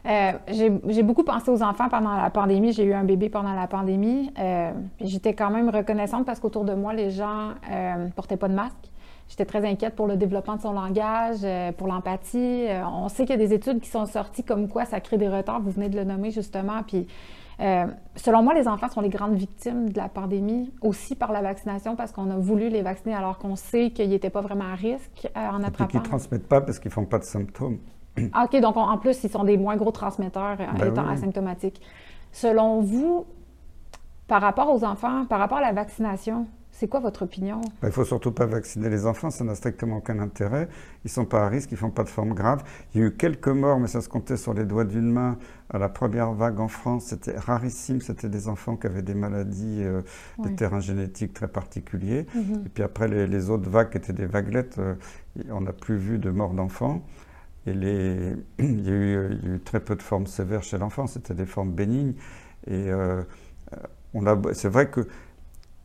Euh, 0.05 0.33
j'ai 0.49 1.03
beaucoup 1.03 1.23
pensé 1.23 1.51
aux 1.51 1.63
enfants 1.63 1.89
pendant 1.89 2.17
la 2.17 2.31
pandémie. 2.31 2.73
J'ai 2.73 2.85
eu 2.85 2.93
un 2.93 3.05
bébé 3.05 3.29
pendant 3.29 3.55
la 3.55 3.69
pandémie. 3.69 4.33
Euh, 4.39 4.73
J'étais 5.01 5.35
quand 5.35 5.51
même 5.51 5.69
reconnaissante 5.69 6.27
parce 6.27 6.41
qu'autour 6.41 6.65
de 6.65 6.75
moi, 6.75 6.93
les 6.93 7.11
gens 7.11 7.51
ne 7.71 8.11
portaient 8.11 8.37
pas 8.37 8.49
de 8.49 8.55
masque. 8.55 8.92
J'étais 9.33 9.47
très 9.47 9.67
inquiète 9.67 9.97
pour 9.97 10.07
le 10.07 10.19
développement 10.19 10.57
de 10.57 10.61
son 10.61 10.73
langage, 10.73 11.39
euh, 11.43 11.73
pour 11.73 11.87
l'empathie. 11.87 12.67
Euh, 12.69 12.85
on 12.85 13.09
sait 13.09 13.25
qu'il 13.25 13.41
y 13.41 13.43
a 13.43 13.47
des 13.47 13.55
études 13.55 13.81
qui 13.81 13.89
sont 13.89 14.05
sorties 14.05 14.45
comme 14.45 14.69
quoi 14.69 14.85
ça 14.85 15.01
crée 15.01 15.17
des 15.17 15.27
retards. 15.27 15.63
Vous 15.63 15.71
venez 15.71 15.89
de 15.89 15.97
le 15.97 16.05
nommer 16.05 16.31
justement. 16.31 16.83
Puis, 16.87 17.07
euh, 17.61 17.87
selon 18.15 18.43
moi, 18.43 18.53
les 18.53 18.69
enfants 18.69 18.91
sont 18.91 19.01
les 19.01 19.09
grandes 19.09 19.33
victimes 19.33 19.89
de 19.89 19.97
la 19.97 20.11
pandémie, 20.11 20.71
aussi 20.83 21.15
par 21.15 21.33
la 21.33 21.41
vaccination, 21.41 21.97
parce 21.97 22.13
qu'on 22.13 22.31
a 22.31 22.37
voulu 22.37 22.69
les 22.69 22.83
vacciner 22.83 23.15
alors 23.15 23.39
qu'on 23.39 23.57
sait 23.57 23.89
qu'ils 23.89 24.11
n'étaient 24.11 24.29
pas 24.29 24.43
vraiment 24.43 24.71
à 24.71 24.75
risque 24.75 25.27
en 25.35 25.63
attrapant. 25.63 25.85
Et 25.85 25.93
qu'ils 25.93 26.01
ne 26.01 26.05
transmettent 26.05 26.49
pas 26.49 26.61
parce 26.61 26.79
qu'ils 26.79 26.91
ne 26.91 26.95
font 26.95 27.07
pas 27.07 27.19
de 27.19 27.25
symptômes. 27.25 27.79
Ah, 28.35 28.45
OK, 28.45 28.61
donc 28.61 28.77
en 28.77 28.99
plus, 28.99 29.25
ils 29.25 29.31
sont 29.31 29.45
des 29.45 29.57
moins 29.57 29.77
gros 29.77 29.93
transmetteurs 29.93 30.59
ben 30.59 30.89
étant 30.89 31.09
asymptomatiques. 31.09 31.81
Selon 32.33 32.83
vous, 32.83 33.25
par 34.29 34.43
rapport 34.43 34.75
aux 34.75 34.85
enfants, 34.85 35.25
par 35.25 35.39
rapport 35.39 35.57
à 35.57 35.63
la 35.63 35.73
vaccination, 35.73 36.47
c'est 36.73 36.89
quoi 36.89 37.01
votre 37.01 37.23
opinion? 37.23 37.61
Ben, 37.61 37.71
il 37.85 37.87
ne 37.87 37.93
faut 37.93 38.05
surtout 38.05 38.33
pas 38.33 38.47
vacciner 38.47 38.89
les 38.89 39.07
enfants, 39.07 39.31
ça 39.31 39.45
n'a 39.45 39.55
strictement 39.55 39.99
aucun 39.99 40.19
intérêt. 40.19 40.69
Ils 41.05 41.09
ne 41.09 41.11
sont 41.11 41.27
pas 41.27 41.45
à 41.45 41.49
risque, 41.49 41.71
ils 41.71 41.75
ne 41.75 41.79
font 41.79 41.91
pas 41.91 42.03
de 42.03 42.09
forme 42.09 42.33
grave. 42.33 42.65
Il 42.95 43.01
y 43.01 43.05
a 43.05 43.07
eu 43.07 43.13
quelques 43.15 43.49
morts, 43.49 43.79
mais 43.79 43.89
ça 43.89 44.01
se 44.01 44.09
comptait 44.09 44.39
sur 44.39 44.55
les 44.55 44.65
doigts 44.65 44.85
d'une 44.85 45.13
main. 45.13 45.39
À 45.69 45.79
la 45.79 45.91
première 45.91 46.33
vague 46.33 46.61
en 46.61 46.69
France, 46.69 47.05
c'était 47.05 47.39
rarissime. 47.39 48.01
C'était 48.01 48.31
des 48.31 48.49
enfants 48.49 48.77
qui 48.77 48.87
avaient 48.87 49.03
des 49.03 49.15
maladies, 49.15 49.83
euh, 49.83 50.01
des 50.39 50.55
terrains 50.55 50.81
génétiques 50.81 51.35
très 51.35 51.49
particuliers. 51.49 52.27
Mhm. 52.35 52.63
Et 52.67 52.69
puis 52.71 52.83
après, 52.83 53.07
les, 53.07 53.51
autres 53.51 53.69
vagues 53.69 53.91
qui 53.91 53.99
étaient 53.99 54.15
des 54.15 54.27
vaguelettes, 54.27 54.79
euh, 54.79 54.95
on 55.51 55.61
n'a 55.61 55.73
plus 55.75 55.99
vu 55.99 56.19
de 56.19 56.31
morts 56.31 56.55
d'enfants. 56.55 57.05
Et 57.67 57.75
les... 57.75 58.35
il, 58.59 58.81
y 58.81 58.91
a 58.91 58.95
eu, 58.95 59.61
très 59.63 59.81
peu 59.81 59.95
de 59.95 60.03
formes 60.03 60.27
sévères 60.27 60.63
chez 60.63 60.79
l'enfant, 60.79 61.07
c'était 61.07 61.35
des 61.35 61.47
formes 61.47 61.73
bénignes. 61.73 62.15
Et 62.67 62.91
euh, 62.91 63.23
c'est 64.53 64.69
vrai 64.69 64.89
que 64.89 65.07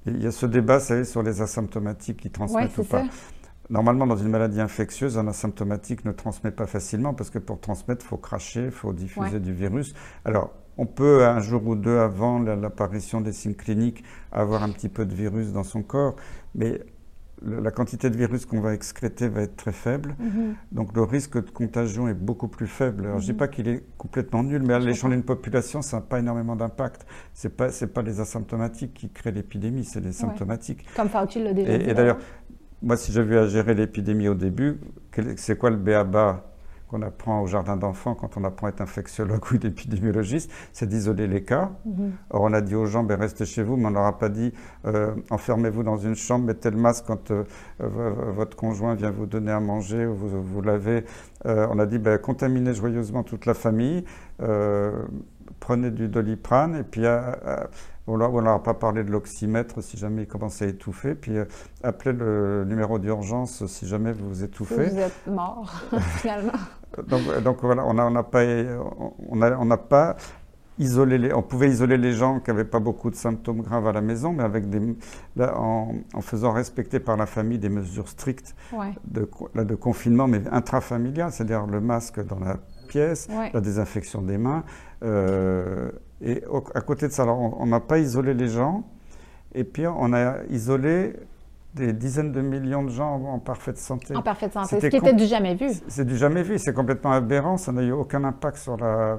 il 0.07 0.23
y 0.23 0.27
a 0.27 0.31
ce 0.31 0.45
débat, 0.45 0.79
savez, 0.79 1.05
sur 1.05 1.23
les 1.23 1.41
asymptomatiques 1.41 2.17
qui 2.17 2.29
transmettent 2.29 2.77
ou 2.77 2.83
pas. 2.83 3.03
Normalement, 3.69 4.07
dans 4.07 4.15
une 4.15 4.29
maladie 4.29 4.61
infectieuse, 4.61 5.17
un 5.17 5.27
asymptomatique 5.27 6.05
ne 6.05 6.13
transmet 6.13 6.51
pas 6.51 6.67
facilement 6.67 7.13
parce 7.13 7.29
que 7.29 7.39
pour 7.39 7.59
transmettre, 7.59 8.05
il 8.05 8.07
faut 8.07 8.17
cracher, 8.17 8.65
il 8.65 8.71
faut 8.71 8.93
diffuser 8.93 9.39
du 9.39 9.53
virus. 9.53 9.93
Alors, 10.23 10.53
on 10.77 10.85
peut, 10.85 11.25
un 11.25 11.39
jour 11.39 11.65
ou 11.67 11.75
deux 11.75 11.97
avant 11.97 12.39
l'apparition 12.39 13.19
des 13.19 13.33
signes 13.33 13.55
cliniques, 13.55 14.03
avoir 14.31 14.63
un 14.63 14.69
petit 14.69 14.89
peu 14.89 15.05
de 15.05 15.13
virus 15.13 15.51
dans 15.51 15.63
son 15.63 15.81
corps, 15.81 16.15
mais 16.55 16.81
la 17.45 17.71
quantité 17.71 18.09
de 18.09 18.17
virus 18.17 18.45
qu'on 18.45 18.61
va 18.61 18.73
excréter 18.73 19.27
va 19.27 19.41
être 19.41 19.55
très 19.55 19.71
faible. 19.71 20.15
Mhm. 20.19 20.55
Donc 20.71 20.95
le 20.95 21.03
risque 21.03 21.35
de 21.43 21.49
contagion 21.49 22.07
est 22.07 22.13
beaucoup 22.13 22.47
plus 22.47 22.67
faible. 22.67 23.05
Alors, 23.05 23.19
Je 23.19 23.23
ne 23.23 23.25
dis 23.27 23.31
mhm. 23.33 23.37
pas 23.37 23.47
qu'il 23.47 23.67
est 23.67 23.83
complètement 23.97 24.43
nul, 24.43 24.63
mais 24.63 24.73
à 24.73 24.79
l'échelle 24.79 25.11
d'une 25.11 25.23
population, 25.23 25.81
ça 25.81 25.97
n'a 25.97 26.01
pas 26.01 26.19
énormément 26.19 26.55
d'impact. 26.55 27.05
Ce 27.33 27.47
n'est 27.47 27.53
pas, 27.53 27.69
pas 27.93 28.01
les 28.01 28.19
asymptomatiques 28.19 28.93
qui 28.93 29.09
créent 29.09 29.31
l'épidémie, 29.31 29.83
c'est 29.83 30.01
les 30.01 30.11
symptomatiques. 30.11 30.85
Comme 30.95 31.09
Fauci 31.09 31.43
l'a 31.43 31.53
déjà 31.53 31.77
dit. 31.77 31.89
Et, 31.89 31.93
d'ailleurs, 31.93 32.17
moi, 32.81 32.97
si 32.97 33.11
j'avais 33.11 33.37
à 33.37 33.47
gérer 33.47 33.73
l'épidémie 33.73 34.27
au 34.27 34.35
début, 34.35 34.79
c'est 35.35 35.57
quoi 35.57 35.69
le 35.69 35.77
BABA 35.77 36.43
qu'on 36.87 37.01
apprend 37.01 37.41
au 37.41 37.47
jardin 37.47 37.75
d'enfants 37.75 38.15
quand 38.15 38.37
on 38.37 38.43
apprend 38.43 38.67
à 38.67 38.69
être 38.69 38.81
infectiologue 38.81 39.43
ou 39.51 39.55
épidémiologiste, 39.55 40.51
c'est 40.71 40.87
d'isoler 40.87 41.27
les 41.27 41.43
cas. 41.43 41.71
Mhm. 41.85 42.11
Or, 42.29 42.41
on 42.43 42.53
a 42.53 42.61
dit 42.61 42.75
aux 42.75 42.85
gens, 42.85 43.03
ben, 43.03 43.19
restez 43.19 43.45
chez 43.45 43.63
vous, 43.63 43.75
mais 43.75 43.87
on 43.87 43.91
leur 43.91 44.05
a 44.05 44.17
pas 44.17 44.29
dit, 44.29 44.53
euh, 44.85 45.13
enfermez-vous 45.29 45.83
dans 45.83 45.97
une 45.97 46.15
chambre, 46.15 46.45
mettez 46.45 46.71
le 46.71 46.77
masque 46.77 47.05
quand 47.07 47.31
euh, 47.31 47.43
votre 47.79 48.55
conjoint 48.55 48.95
vient 48.95 49.11
vous 49.11 49.25
donner 49.25 49.51
à 49.51 49.59
manger 49.59 50.05
ou 50.05 50.15
vous, 50.15 50.41
vous 50.41 50.61
l'avez. 50.61 51.05
Euh, 51.45 51.67
on 51.71 51.79
a 51.79 51.85
dit, 51.85 51.99
ben, 51.99 52.17
contaminez 52.17 52.73
joyeusement 52.73 53.23
toute 53.23 53.45
la 53.45 53.53
famille, 53.53 54.03
prenez 55.59 55.91
du 55.91 56.07
doliprane, 56.07 56.75
et 56.75 56.83
puis 56.83 57.03
on 58.07 58.17
ne 58.17 58.41
leur 58.41 58.53
a 58.53 58.63
pas 58.63 58.73
parlé 58.73 59.03
de 59.03 59.11
l'oxymètre 59.11 59.83
si 59.83 59.97
jamais 59.97 60.23
il 60.23 60.27
commence 60.27 60.61
à 60.61 60.67
étouffer. 60.67 61.15
Puis 61.15 61.33
appelez 61.83 62.13
le 62.13 62.63
numéro 62.65 62.99
d'urgence 62.99 63.65
si 63.65 63.87
jamais 63.87 64.13
vous 64.13 64.29
vous 64.29 64.43
étouffez. 64.43 64.89
Vous 64.89 64.99
êtes 64.99 65.27
mort, 65.27 65.81
finalement. 66.17 66.53
Donc, 67.07 67.43
donc, 67.43 67.57
voilà, 67.61 67.85
on 67.85 67.93
n'a 67.93 68.23
pas, 68.23 68.43
on 69.29 69.41
on 69.41 69.77
pas 69.77 70.15
isolé 70.79 71.17
les, 71.17 71.33
on 71.33 71.41
pouvait 71.41 71.69
isoler 71.69 71.97
les 71.97 72.13
gens 72.13 72.39
qui 72.39 72.49
n'avaient 72.49 72.63
pas 72.63 72.79
beaucoup 72.79 73.09
de 73.09 73.15
symptômes 73.15 73.61
graves 73.61 73.87
à 73.87 73.91
la 73.91 74.01
maison, 74.01 74.33
mais 74.33 74.43
avec 74.43 74.69
des, 74.69 74.79
en, 75.41 75.93
faisant 76.21 76.51
respecter 76.51 76.99
par 76.99 77.17
la 77.17 77.25
famille 77.25 77.57
des 77.57 77.69
mesures 77.69 78.09
strictes 78.09 78.55
de, 79.05 79.27
de 79.55 79.75
confinement, 79.75 80.27
mais 80.27 80.41
intrafamiliales, 80.51 81.31
c'est-à-dire 81.31 81.65
le 81.65 81.81
masque 81.81 82.23
dans 82.25 82.39
la 82.39 82.57
pièce, 82.87 83.27
la 83.53 83.61
désinfection 83.61 84.21
des 84.21 84.37
mains. 84.37 84.63
Euh, 85.03 85.91
et 86.21 86.43
à 86.73 86.81
côté 86.81 87.07
de 87.07 87.13
ça, 87.13 87.23
alors 87.23 87.59
on 87.59 87.65
n'a 87.65 87.79
pas 87.79 87.99
isolé 87.99 88.33
les 88.33 88.47
gens, 88.47 88.83
et 89.53 89.63
puis 89.63 89.87
on 89.87 90.13
a 90.13 90.43
isolé 90.49 91.13
des 91.77 91.93
dizaines 91.93 92.31
de 92.31 92.41
millions 92.41 92.83
de 92.83 92.89
gens 92.89 93.21
en 93.23 93.39
parfaite 93.39 93.77
santé. 93.77 94.15
En 94.15 94.21
parfaite 94.21 94.53
santé, 94.53 94.79
ce 94.79 94.87
qui 94.87 94.97
était 94.97 95.13
du 95.13 95.25
jamais 95.25 95.55
vu. 95.55 95.67
C'est 95.87 96.05
du 96.05 96.17
jamais 96.17 96.43
vu, 96.43 96.57
c'est 96.57 96.73
complètement 96.73 97.11
aberrant, 97.11 97.57
ça 97.57 97.71
n'a 97.71 97.83
eu 97.83 97.91
aucun 97.91 98.23
impact 98.23 98.57
sur 98.57 98.77
la... 98.77 99.17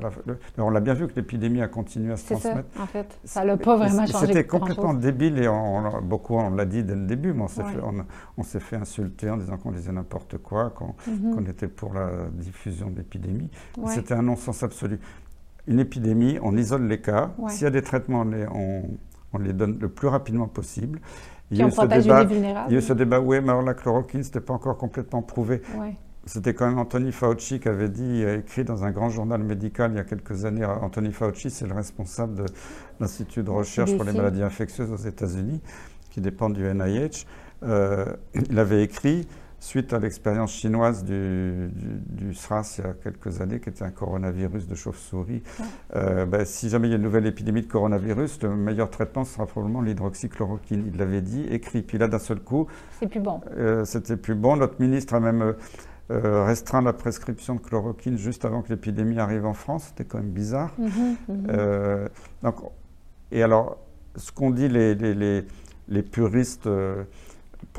on 0.58 0.70
l'a 0.70 0.80
bien 0.80 0.94
vu 0.94 1.06
que 1.06 1.14
l'épidémie 1.16 1.62
a 1.62 1.68
continué 1.68 2.12
à 2.12 2.16
se 2.16 2.26
transmettre. 2.26 2.68
Ça, 2.74 2.82
en 2.82 2.86
fait, 2.86 3.18
ça 3.24 3.44
n'a 3.44 3.56
pas 3.56 3.76
vraiment 3.76 4.06
changé 4.06 4.26
C'était 4.26 4.46
complètement 4.46 4.94
débile 4.94 5.38
et 5.38 5.48
on, 5.48 6.00
beaucoup 6.02 6.34
on 6.34 6.50
l'a 6.50 6.64
dit 6.64 6.82
dès 6.82 6.94
le 6.94 7.06
début, 7.06 7.32
mais 7.32 7.42
on 7.42 7.48
s'est 7.48 8.60
fait, 8.60 8.60
fait, 8.60 8.76
insulter 8.76 9.30
en 9.30 9.36
disant 9.36 9.56
qu'on 9.56 9.72
disait 9.72 9.92
n'importe 9.92 10.38
quoi, 10.38 10.70
qu'on 10.70 11.44
était 11.46 11.68
pour 11.68 11.94
la 11.94 12.10
diffusion 12.32 12.90
de 12.90 12.96
l'épidémie. 12.96 13.50
C'était 13.86 14.14
un 14.14 14.22
non-sens 14.22 14.62
absolu. 14.62 14.98
Une 15.66 15.80
épidémie, 15.80 16.38
on 16.42 16.56
isole 16.56 16.86
les 16.86 17.00
cas, 17.00 17.30
s'il 17.48 17.64
y 17.64 17.66
a 17.66 17.70
des 17.70 17.82
traitements, 17.82 18.24
on, 18.54 18.82
on 19.32 19.38
les 19.38 19.52
donne 19.52 19.78
le 19.78 19.88
plus 19.88 20.08
rapidement 20.08 20.48
possible. 20.48 21.00
Il 21.50 21.58
y, 21.58 21.62
a 21.62 21.66
eu 21.66 21.70
ce 21.70 21.80
débat, 21.86 22.26
il 22.68 22.72
y 22.72 22.76
a 22.76 22.78
eu 22.78 22.82
ce 22.82 22.92
débat, 22.92 23.20
oui, 23.20 23.40
mais 23.40 23.50
alors 23.50 23.62
la 23.62 23.72
chloroquine, 23.72 24.22
ce 24.22 24.28
n'était 24.28 24.40
pas 24.40 24.52
encore 24.52 24.76
complètement 24.76 25.22
prouvé. 25.22 25.62
C'était 26.26 26.52
quand 26.52 26.68
même 26.68 26.78
Anthony 26.78 27.10
Fauci 27.10 27.58
qui 27.58 27.68
avait 27.68 27.88
dit, 27.88 28.22
euh, 28.22 28.40
écrit 28.40 28.62
dans 28.62 28.84
un 28.84 28.90
grand 28.90 29.08
journal 29.08 29.42
médical 29.42 29.92
il 29.92 29.96
y 29.96 30.00
a 30.00 30.04
quelques 30.04 30.44
années. 30.44 30.62
Anthony 30.62 31.10
Fauci, 31.10 31.48
c'est 31.48 31.66
le 31.66 31.72
responsable 31.72 32.34
de 32.34 32.44
l'Institut 33.00 33.42
de 33.42 33.48
recherche 33.48 33.96
pour 33.96 34.04
les 34.04 34.12
maladies 34.12 34.42
infectieuses 34.42 34.92
aux 34.92 35.08
États-Unis, 35.08 35.62
qui 36.10 36.20
dépend 36.20 36.50
du 36.50 36.62
NIH. 36.62 37.24
Euh, 37.62 38.04
il 38.34 38.58
avait 38.58 38.82
écrit 38.82 39.26
suite 39.60 39.92
à 39.92 39.98
l'expérience 39.98 40.52
chinoise 40.52 41.04
du, 41.04 41.68
du, 41.72 42.34
SRAS 42.34 42.76
il 42.78 42.84
y 42.84 42.86
a 42.86 42.92
quelques 42.92 43.40
années, 43.40 43.60
qui 43.60 43.68
était 43.68 43.84
un 43.84 43.90
coronavirus 43.90 44.68
de 44.68 44.74
chauve-souris, 44.74 45.42
euh, 45.96 46.26
ben, 46.26 46.44
si 46.44 46.68
jamais 46.68 46.88
il 46.88 46.90
y 46.90 46.94
a 46.94 46.96
une 46.96 47.02
nouvelle 47.02 47.26
épidémie 47.26 47.62
de 47.62 47.66
coronavirus, 47.66 48.42
le 48.42 48.56
meilleur 48.56 48.90
traitement 48.90 49.24
sera 49.24 49.46
probablement 49.46 49.80
l'hydroxychloroquine. 49.80 50.90
Il 50.92 50.98
l'avait 50.98 51.22
dit, 51.22 51.44
écrit. 51.50 51.82
Puis 51.82 51.98
là, 51.98 52.08
d'un 52.08 52.18
seul 52.18 52.40
coup... 52.40 52.66
C'est 53.00 53.08
plus 53.08 53.20
bon. 53.20 53.40
Euh, 53.56 53.84
c'était 53.84 54.16
plus 54.16 54.34
bon. 54.34 54.56
Notre 54.56 54.80
ministre 54.80 55.14
a 55.14 55.20
même 55.20 55.54
euh, 56.10 56.44
restreint 56.44 56.82
la 56.82 56.92
prescription 56.92 57.56
de 57.56 57.60
chloroquine 57.60 58.16
juste 58.16 58.44
avant 58.44 58.62
que 58.62 58.68
l'épidémie 58.68 59.18
arrive 59.18 59.44
en 59.44 59.54
France. 59.54 59.86
C'était 59.88 60.04
quand 60.04 60.18
même 60.18 60.30
bizarre. 60.30 60.72
Mhm, 60.78 61.16
mhm. 61.28 62.08
donc, 62.42 62.56
et 63.32 63.42
alors, 63.42 63.78
ce 64.14 64.32
qu'ont 64.32 64.50
dit 64.50 64.68
les, 64.68 64.94
les, 64.94 65.14
les, 65.14 65.44
les 65.88 66.02
puristes 66.02 66.68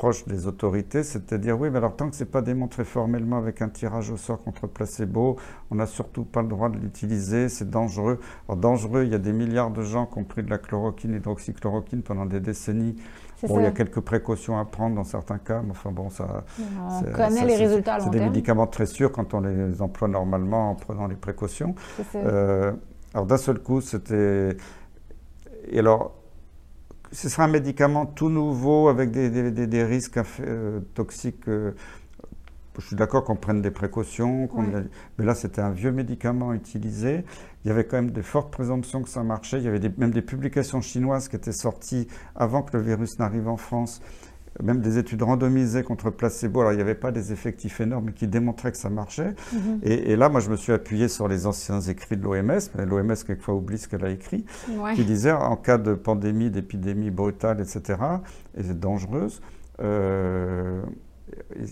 proche 0.00 0.24
des 0.24 0.46
autorités, 0.46 1.02
c'est-à-dire 1.02 1.60
oui, 1.60 1.68
mais 1.68 1.76
alors 1.76 1.94
tant 1.94 2.08
que 2.08 2.16
ce 2.16 2.24
n'est 2.24 2.30
pas 2.30 2.40
démontré 2.40 2.84
formellement 2.84 3.36
avec 3.36 3.60
un 3.60 3.68
tirage 3.68 4.10
au 4.10 4.16
sort 4.16 4.42
contre 4.42 4.66
placebo, 4.66 5.36
on 5.70 5.74
n'a 5.74 5.84
surtout 5.84 6.24
pas 6.24 6.40
le 6.40 6.48
droit 6.48 6.70
de 6.70 6.78
l'utiliser, 6.78 7.50
c'est 7.50 7.68
dangereux. 7.68 8.18
Alors 8.48 8.56
dangereux, 8.56 9.02
il 9.04 9.10
y 9.10 9.14
a 9.14 9.18
des 9.18 9.34
milliards 9.34 9.70
de 9.70 9.82
gens 9.82 10.06
qui 10.06 10.18
ont 10.18 10.24
pris 10.24 10.42
de 10.42 10.48
la 10.48 10.56
chloroquine, 10.56 11.12
l'hydroxychloroquine 11.12 12.00
pendant 12.00 12.24
des 12.24 12.40
décennies. 12.40 12.96
Bon, 13.46 13.60
il 13.60 13.64
y 13.64 13.66
a 13.66 13.72
quelques 13.72 14.00
précautions 14.00 14.58
à 14.58 14.64
prendre 14.64 14.96
dans 14.96 15.04
certains 15.04 15.36
cas, 15.36 15.60
mais 15.62 15.72
enfin 15.72 15.92
bon, 15.92 16.08
ça. 16.08 16.44
On 16.58 17.02
connaît 17.12 17.44
les 17.44 17.56
résultats 17.56 18.00
C'est 18.00 18.08
des 18.08 18.20
médicaments 18.20 18.66
très 18.66 18.86
sûrs 18.86 19.12
quand 19.12 19.34
on 19.34 19.40
les 19.42 19.82
emploie 19.82 20.08
normalement 20.08 20.70
en 20.70 20.76
prenant 20.76 21.08
les 21.08 21.16
précautions. 21.16 21.74
Euh, 22.14 22.72
Alors 23.12 23.26
d'un 23.26 23.36
seul 23.36 23.58
coup, 23.58 23.82
c'était... 23.82 24.56
Et 25.68 25.78
alors, 25.78 26.19
ce 27.12 27.28
sera 27.28 27.44
un 27.44 27.48
médicament 27.48 28.06
tout 28.06 28.28
nouveau 28.28 28.88
avec 28.88 29.10
des, 29.10 29.84
risques 29.84 30.20
euh, 30.40 30.80
toxiques. 30.94 31.48
Euh, 31.48 31.72
je 32.78 32.86
suis 32.86 32.96
d'accord 32.96 33.24
qu'on 33.24 33.36
prenne 33.36 33.60
des 33.60 33.70
précautions, 33.70 34.48
mais 35.18 35.24
là 35.24 35.34
c'était 35.34 35.60
un 35.60 35.70
vieux 35.70 35.92
médicament 35.92 36.54
utilisé. 36.54 37.24
Il 37.64 37.68
y 37.68 37.70
avait 37.70 37.84
quand 37.84 37.96
même 37.96 38.12
de 38.12 38.22
fortes 38.22 38.50
présomptions 38.50 39.02
que 39.02 39.08
ça 39.08 39.22
marchait. 39.22 39.58
Il 39.58 39.64
y 39.64 39.68
avait 39.68 39.80
même 39.98 40.12
des 40.12 40.22
publications 40.22 40.80
chinoises 40.80 41.28
qui 41.28 41.36
étaient 41.36 41.52
sorties 41.52 42.06
avant 42.34 42.62
que 42.62 42.76
le 42.76 42.82
virus 42.82 43.18
n'arrive 43.18 43.48
en 43.48 43.56
France 43.56 44.00
même 44.62 44.80
des 44.80 44.98
études 44.98 45.22
randomisées 45.22 45.82
contre 45.82 46.10
placebo. 46.10 46.60
Alors, 46.60 46.72
il 46.72 46.76
n'y 46.76 46.82
avait 46.82 46.94
pas 46.94 47.12
des 47.12 47.32
effectifs 47.32 47.80
énormes, 47.80 48.06
mais 48.06 48.12
qui 48.12 48.26
démontraient 48.26 48.72
que 48.72 48.78
ça 48.78 48.90
marchait. 48.90 49.34
Mhm. 49.52 49.80
et, 49.82 50.16
là, 50.16 50.28
moi, 50.28 50.40
je 50.40 50.50
me 50.50 50.56
suis 50.56 50.72
appuyé 50.72 51.08
sur 51.08 51.28
les 51.28 51.46
anciens 51.46 51.80
écrits 51.80 52.16
de 52.16 52.22
l'OMS, 52.22 52.60
mais 52.76 52.86
l'OMS, 52.86 53.14
quelquefois, 53.26 53.54
oublie 53.54 53.78
ce 53.78 53.88
qu'elle 53.88 54.04
a 54.04 54.10
écrit, 54.10 54.44
qui 54.94 55.04
disait 55.04 55.32
en 55.32 55.56
cas 55.56 55.78
de 55.78 55.94
pandémie, 55.94 56.50
d'épidémie 56.50 57.10
brutale, 57.10 57.60
etc., 57.60 57.98
et 58.56 58.62
dangereuse, 58.62 59.40
euh, 59.80 60.82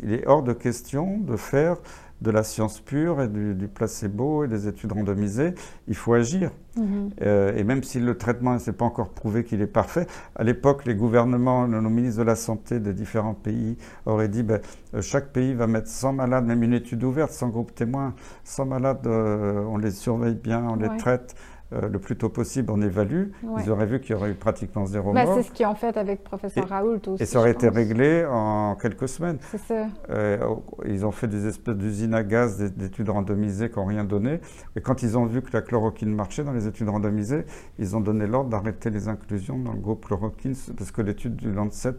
il 0.03 0.13
est 0.13 0.27
hors 0.27 0.43
de 0.43 0.53
question 0.53 1.19
de 1.19 1.37
faire 1.37 1.77
de 2.21 2.31
la 2.31 2.43
science 2.43 2.81
pure 2.81 3.23
et 3.23 3.29
du, 3.29 3.69
placebo 3.69 4.45
et 4.45 4.49
des 4.49 4.67
études 4.67 4.93
randomisées, 4.93 5.55
il 5.87 5.95
faut 5.95 6.15
agir. 6.15 6.51
Mhm. 6.77 7.11
Euh, 7.23 7.57
et 7.57 7.65
même 7.65 7.83
si 7.83 8.01
le 8.01 8.17
traitement 8.17 8.55
ne 8.55 8.59
s'est 8.59 8.73
pas 8.73 8.85
encore 8.85 9.11
prouvé 9.11 9.45
qu'il 9.45 9.61
est 9.61 9.67
parfait, 9.67 10.07
à 10.35 10.45
l'époque, 10.45 10.85
les 10.85 10.95
gouvernements, 10.95 11.67
nos 11.69 11.89
ministres 11.91 12.21
de 12.21 12.25
la 12.25 12.37
Santé 12.37 12.81
de 12.81 12.93
différents 12.93 13.35
pays 13.35 13.77
auraient 14.07 14.29
dit 14.29 14.43
ben, 14.43 14.61
euh, 14.95 15.03
chaque 15.03 15.33
pays 15.33 15.55
va 15.55 15.67
mettre 15.67 15.89
100 15.89 16.13
malades, 16.15 16.45
même 16.45 16.63
une 16.63 16.75
étude 16.75 17.03
ouverte, 17.05 17.33
sans 17.33 17.49
groupe 17.49 17.75
témoin, 17.75 18.15
100 18.45 18.67
malades, 18.67 19.07
euh, 19.07 19.63
on 19.69 19.79
les 19.79 19.91
surveille 19.91 20.35
bien, 20.35 20.65
on 20.69 20.77
les 20.77 20.97
traite. 20.99 21.35
Euh, 21.75 21.87
le 21.87 21.99
plus 21.99 22.17
tôt 22.17 22.31
possible, 22.31 22.73
on 22.73 22.81
évalue. 22.81 23.29
Ils 23.63 23.71
auraient 23.71 23.85
vu 23.85 24.01
qu'il 24.01 24.13
y 24.13 24.15
aurait 24.15 24.31
eu 24.31 24.35
pratiquement 24.35 24.87
zéro 24.87 25.13
bah, 25.13 25.27
mort. 25.27 25.35
C'est 25.37 25.43
ce 25.43 25.53
qu'ils 25.53 25.67
ont 25.67 25.75
fait 25.75 25.99
avec 25.99 26.25
professeur 26.25 26.67
Raoult 26.67 27.01
aussi. 27.07 27.23
Et 27.23 27.27
ça 27.27 27.41
aurait 27.41 27.51
été 27.51 27.69
réglé 27.69 28.25
en 28.25 28.75
quelques 28.75 29.09
semaines. 29.09 29.37
C'est 29.51 29.59
ça. 29.59 29.87
Euh, 30.09 30.39
ils 30.87 31.05
ont 31.05 31.11
fait 31.11 31.29
des 31.29 31.47
espèces 31.47 31.77
d'usines 31.77 32.15
à 32.15 32.23
gaz, 32.23 32.73
d'études 32.73 33.11
randomisées 33.11 33.69
qui 33.69 33.79
n'ont 33.79 33.85
rien 33.85 34.05
donné. 34.05 34.41
Et 34.77 34.81
quand 34.81 35.03
ils 35.03 35.19
ont 35.19 35.27
vu 35.27 35.43
que 35.43 35.51
la 35.53 35.61
chloroquine 35.61 36.15
marchait 36.15 36.43
dans 36.43 36.53
les 36.53 36.67
études 36.67 36.89
randomisées, 36.89 37.45
ils 37.79 37.95
ont 37.95 38.01
donné 38.01 38.27
l'ordre 38.27 38.49
d'arrêter 38.49 38.89
les 38.89 39.09
inclusions 39.09 39.59
dans 39.59 39.73
le 39.73 39.81
groupe 39.81 40.07
chloroquine, 40.07 40.55
parce 40.75 40.91
que 40.91 41.03
l'étude 41.03 41.37
du 41.37 41.53
Lancet 41.53 41.99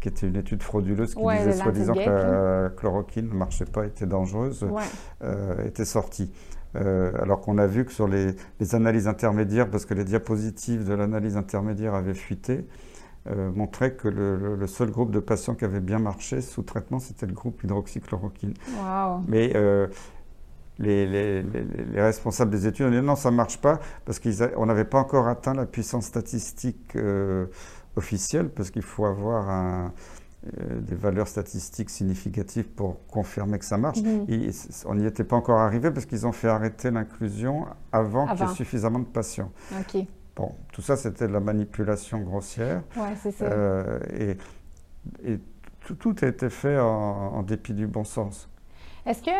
qui 0.00 0.08
était 0.08 0.26
une 0.26 0.34
étude 0.34 0.64
frauduleuse 0.64 1.14
qui 1.14 1.22
disait 1.22 1.52
soi-disant 1.52 1.94
que 1.94 2.00
la 2.00 2.70
chloroquine 2.70 3.28
ne 3.28 3.34
marchait 3.34 3.66
pas, 3.66 3.86
était 3.86 4.06
dangereuse, 4.06 4.66
euh, 5.22 5.64
était 5.64 5.84
sortie. 5.84 6.32
Euh, 6.76 7.12
alors 7.20 7.40
qu'on 7.40 7.58
a 7.58 7.66
vu 7.66 7.84
que 7.84 7.92
sur 7.92 8.08
les, 8.08 8.34
analyses 8.74 9.08
intermédiaires, 9.08 9.70
parce 9.70 9.84
que 9.84 9.94
les 9.94 10.04
diapositives 10.04 10.84
de 10.84 10.94
l'analyse 10.94 11.36
intermédiaire 11.36 11.94
avaient 11.94 12.14
fuité, 12.14 12.66
euh, 13.28 13.52
montraient 13.52 13.94
que 13.94 14.08
le, 14.08 14.66
seul 14.66 14.90
groupe 14.90 15.10
de 15.10 15.20
patients 15.20 15.54
qui 15.54 15.64
avait 15.64 15.80
bien 15.80 15.98
marché 15.98 16.40
sous 16.40 16.62
traitement, 16.62 16.98
c'était 16.98 17.26
le 17.26 17.34
groupe 17.34 17.62
hydroxychloroquine. 17.62 18.54
Mais 19.28 19.52
euh, 19.54 19.86
les, 20.78 21.44
responsables 21.94 22.50
des 22.50 22.66
études 22.66 22.86
ont 22.86 22.90
dit 22.90 23.02
non, 23.02 23.16
ça 23.16 23.30
ne 23.30 23.36
marche 23.36 23.60
pas, 23.60 23.78
parce 24.04 24.18
qu'on 24.18 24.66
n'avait 24.66 24.86
pas 24.86 24.98
encore 24.98 25.28
atteint 25.28 25.54
la 25.54 25.66
puissance 25.66 26.06
statistique 26.06 26.96
officielle, 27.96 28.48
parce 28.48 28.70
qu'il 28.70 28.82
faut 28.82 29.04
avoir 29.04 29.50
un 29.50 29.92
euh, 30.44 30.80
des 30.80 30.96
valeurs 30.96 31.28
statistiques 31.28 31.90
significatives 31.90 32.68
pour 32.68 33.06
confirmer 33.06 33.58
que 33.58 33.64
ça 33.64 33.78
marche. 33.78 34.02
Mhm. 34.02 34.26
on 34.86 34.94
n'y 34.96 35.06
était 35.06 35.24
pas 35.24 35.36
encore 35.36 35.60
arrivé 35.60 35.90
parce 35.90 36.06
qu'ils 36.06 36.26
ont 36.26 36.32
fait 36.32 36.48
arrêter 36.48 36.90
l'inclusion 36.90 37.66
avant, 37.92 38.26
qu'il 38.26 38.46
y 38.46 38.50
ait 38.50 38.54
suffisamment 38.54 38.98
de 38.98 39.04
patients. 39.04 39.52
Bon, 40.34 40.54
tout 40.72 40.82
ça, 40.82 40.96
c'était 40.96 41.28
de 41.28 41.32
la 41.32 41.40
manipulation 41.40 42.20
grossière. 42.20 42.82
Ouais, 42.96 43.14
c'est 43.22 43.32
ça. 43.32 43.44
Euh, 43.44 44.00
et, 45.24 45.38
tout, 45.98 46.14
a 46.22 46.26
été 46.26 46.48
fait 46.48 46.78
en 46.78 47.42
dépit 47.42 47.74
du 47.74 47.86
bon 47.86 48.04
sens. 48.04 48.48
Est-ce 49.04 49.22
que 49.22 49.30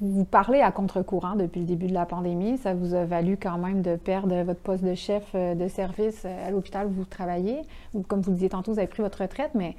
vous 0.00 0.24
parlez 0.24 0.60
à 0.60 0.70
contre-courant 0.70 1.36
depuis 1.36 1.60
le 1.60 1.66
début 1.66 1.86
de 1.86 1.94
la 1.94 2.06
pandémie. 2.06 2.58
Ça 2.58 2.74
vous 2.74 2.94
a 2.94 3.04
valu 3.04 3.36
quand 3.40 3.58
même 3.58 3.82
de 3.82 3.96
perdre 3.96 4.42
votre 4.42 4.60
poste 4.60 4.84
de 4.84 4.94
chef 4.94 5.24
euh, 5.34 5.54
de 5.54 5.68
service 5.68 6.22
euh, 6.24 6.48
à 6.48 6.50
l'hôpital 6.50 6.86
où 6.86 6.90
vous 6.90 7.04
travaillez. 7.04 7.62
Comme 8.08 8.20
vous 8.20 8.30
le 8.30 8.34
disiez 8.34 8.48
tantôt, 8.48 8.72
vous 8.72 8.78
avez 8.78 8.88
pris 8.88 9.02
votre 9.02 9.22
retraite, 9.22 9.50
mais 9.54 9.76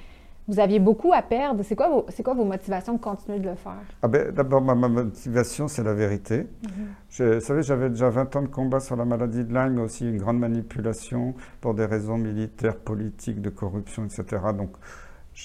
vous 0.48 0.60
aviez 0.60 0.80
beaucoup 0.80 1.12
à 1.14 1.22
perdre. 1.22 1.62
C'est 1.64 1.76
quoi 1.76 1.90
vos, 1.90 2.06
quoi 2.24 2.34
vos 2.34 2.46
motivations 2.46 2.94
de 2.94 3.00
continuer 3.00 3.40
de 3.40 3.50
le 3.50 3.56
faire? 3.56 3.82
Ah 4.02 4.08
ben, 4.08 4.32
D'abord, 4.32 4.62
ma, 4.62 4.76
motivation, 4.76 5.68
c'est 5.68 5.84
la 5.84 5.94
vérité. 5.94 6.48
Mm-hmm. 6.64 7.34
vous 7.36 7.40
savez, 7.42 7.64
j'avais 7.64 7.90
déjà 7.90 8.10
20 8.10 8.36
ans 8.38 8.42
de 8.44 8.48
combat 8.48 8.80
sur 8.80 8.96
la 8.96 9.06
maladie 9.06 9.44
de 9.44 9.54
Lyme, 9.54 9.74
mais 9.74 9.82
aussi 9.82 10.08
une 10.08 10.18
grande 10.18 10.40
manipulation 10.40 11.34
pour 11.60 11.74
des 11.74 11.86
raisons 11.86 12.18
militaires, 12.18 12.78
politiques, 12.78 13.42
de 13.42 13.50
corruption, 13.50 14.06
etc. 14.06 14.24
Donc, 14.58 14.72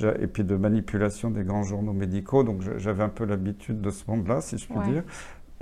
et 0.01 0.27
puis 0.27 0.45
de 0.45 0.57
manipulation 0.57 1.31
des 1.31 1.45
grands 1.45 1.65
journaux 1.65 1.93
médicaux. 1.93 2.45
Donc 2.45 2.63
j'avais 2.79 3.03
un 3.03 3.09
peu 3.09 3.25
l'habitude 3.25 3.81
de 3.81 3.91
ce 3.91 4.05
monde-là, 4.09 4.41
si 4.41 4.59
je 4.59 4.67
puis 4.67 4.79
dire. 4.91 5.03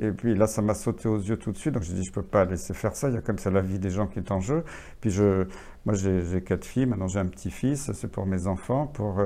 Et 0.03 0.13
puis 0.13 0.35
là, 0.35 0.47
ça 0.47 0.63
m'a 0.63 0.73
sauté 0.73 1.09
aux 1.09 1.19
yeux 1.19 1.37
tout 1.37 1.53
de 1.53 1.59
suite. 1.59 1.75
Donc 1.75 1.83
j'ai 1.83 1.93
dit, 1.93 2.05
je 2.05 2.11
ne 2.11 2.15
peux 2.15 2.23
pas 2.23 2.47
laisser 2.47 2.73
faire 2.73 2.97
ça. 2.97 3.11
Il 3.11 3.15
y 3.15 3.19
a 3.19 3.21
comme 3.21 3.39
ça 3.39 3.51
la 3.51 3.61
vie 3.61 3.79
des 3.79 3.91
gens 3.91 4.07
qui 4.07 4.19
est 4.19 4.31
en 4.31 4.41
jeu. 4.41 4.65
Puis 5.03 5.11
je, 5.11 5.47
moi, 5.85 5.95
j'ai 5.95 6.41
quatre 6.41 6.65
filles. 6.65 6.87
Maintenant, 6.87 7.07
j'ai 7.07 7.19
un 7.19 7.27
petit-fils. 7.27 7.93
C'est 7.93 8.11
pour 8.11 8.25
mes 8.25 8.47
enfants. 8.47 8.87
Pour, 8.87 9.21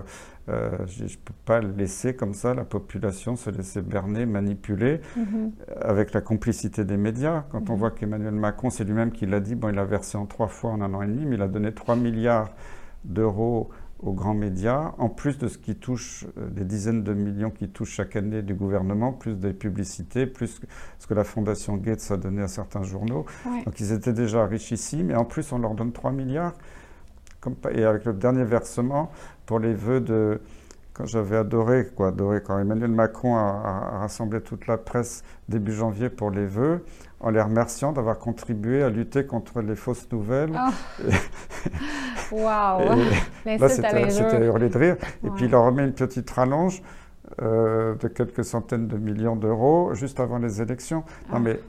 euh, 0.48 0.70
je 0.86 1.04
ne 1.04 1.08
peux 1.08 1.34
pas 1.44 1.60
laisser 1.60 2.16
comme 2.16 2.34
ça 2.34 2.54
la 2.54 2.64
population 2.64 3.36
se 3.36 3.50
laisser 3.50 3.82
berner, 3.82 4.26
manipuler, 4.26 5.00
mm-hmm. 5.16 5.50
avec 5.80 6.12
la 6.12 6.20
complicité 6.20 6.84
des 6.84 6.96
médias. 6.96 7.44
Quand 7.50 7.70
on 7.70 7.74
mm-hmm. 7.74 7.78
voit 7.78 7.90
qu'Emmanuel 7.92 8.34
Macron, 8.34 8.68
c'est 8.68 8.82
lui-même 8.82 9.12
qui 9.12 9.26
l'a 9.26 9.38
dit, 9.38 9.54
bon, 9.54 9.68
il 9.68 9.78
a 9.78 9.84
versé 9.84 10.18
en 10.18 10.26
trois 10.26 10.48
fois 10.48 10.72
en 10.72 10.80
un 10.80 10.92
an 10.92 11.02
et 11.02 11.06
demi, 11.06 11.24
mais 11.24 11.36
il 11.36 11.42
a 11.42 11.48
donné 11.48 11.72
3 11.72 11.94
milliards 11.94 12.50
d'euros 13.04 13.70
aux 14.00 14.12
grands 14.12 14.34
médias, 14.34 14.92
en 14.98 15.08
plus 15.08 15.38
de 15.38 15.48
ce 15.48 15.56
qui 15.58 15.76
touche, 15.76 16.26
euh, 16.38 16.48
des 16.50 16.64
dizaines 16.64 17.02
de 17.02 17.14
millions 17.14 17.50
qui 17.50 17.68
touchent 17.68 17.92
chaque 17.92 18.16
année 18.16 18.42
du 18.42 18.54
gouvernement, 18.54 19.12
plus 19.12 19.34
des 19.36 19.52
publicités, 19.52 20.26
plus 20.26 20.60
ce 20.98 21.06
que 21.06 21.14
la 21.14 21.24
Fondation 21.24 21.76
Gates 21.76 22.10
a 22.10 22.16
donné 22.16 22.42
à 22.42 22.48
certains 22.48 22.82
journaux. 22.82 23.24
Donc 23.64 23.80
ils 23.80 23.92
étaient 23.92 24.12
déjà 24.12 24.46
richissimes, 24.46 25.10
et 25.10 25.16
en 25.16 25.24
plus 25.24 25.52
on 25.52 25.58
leur 25.58 25.74
donne 25.74 25.92
3 25.92 26.12
milliards. 26.12 26.54
Comme, 27.40 27.56
et 27.70 27.84
avec 27.84 28.04
le 28.04 28.14
dernier 28.14 28.44
versement, 28.44 29.10
pour 29.46 29.58
les 29.58 29.74
vœux 29.74 30.00
de... 30.00 30.40
Quand 30.94 31.06
j'avais 31.06 31.36
adoré, 31.36 31.88
quoi, 31.96 32.08
adoré, 32.08 32.40
quand 32.40 32.56
Emmanuel 32.56 32.92
Macron 32.92 33.36
a, 33.36 33.98
rassemblé 33.98 34.40
toute 34.40 34.68
la 34.68 34.78
presse 34.78 35.24
début 35.48 35.72
janvier 35.72 36.08
pour 36.08 36.30
les 36.30 36.46
vœux, 36.46 36.84
en 37.18 37.30
les 37.30 37.42
remerciant 37.42 37.90
d'avoir 37.90 38.16
contribué 38.18 38.82
à 38.84 38.90
lutter 38.90 39.26
contre 39.26 39.60
les 39.60 39.74
fausses 39.74 40.06
nouvelles. 40.12 40.52
Oh. 40.54 41.10
Waouh 42.32 43.02
Là, 43.44 43.68
c'était 43.68 44.46
hurler 44.46 44.68
de 44.68 44.78
rire. 44.78 44.96
Et 45.24 45.30
puis, 45.30 45.46
il 45.46 45.50
leur 45.50 45.64
remet 45.64 45.84
une 45.84 45.94
petite 45.94 46.30
rallonge 46.30 46.80
euh, 47.42 47.96
de 47.96 48.06
quelques 48.06 48.44
centaines 48.44 48.86
de 48.86 48.96
millions 48.96 49.34
d'euros 49.34 49.94
juste 49.94 50.20
avant 50.20 50.38
les 50.38 50.62
élections. 50.62 51.02
Non, 51.28 51.36
ah. 51.36 51.40
mais 51.40 51.60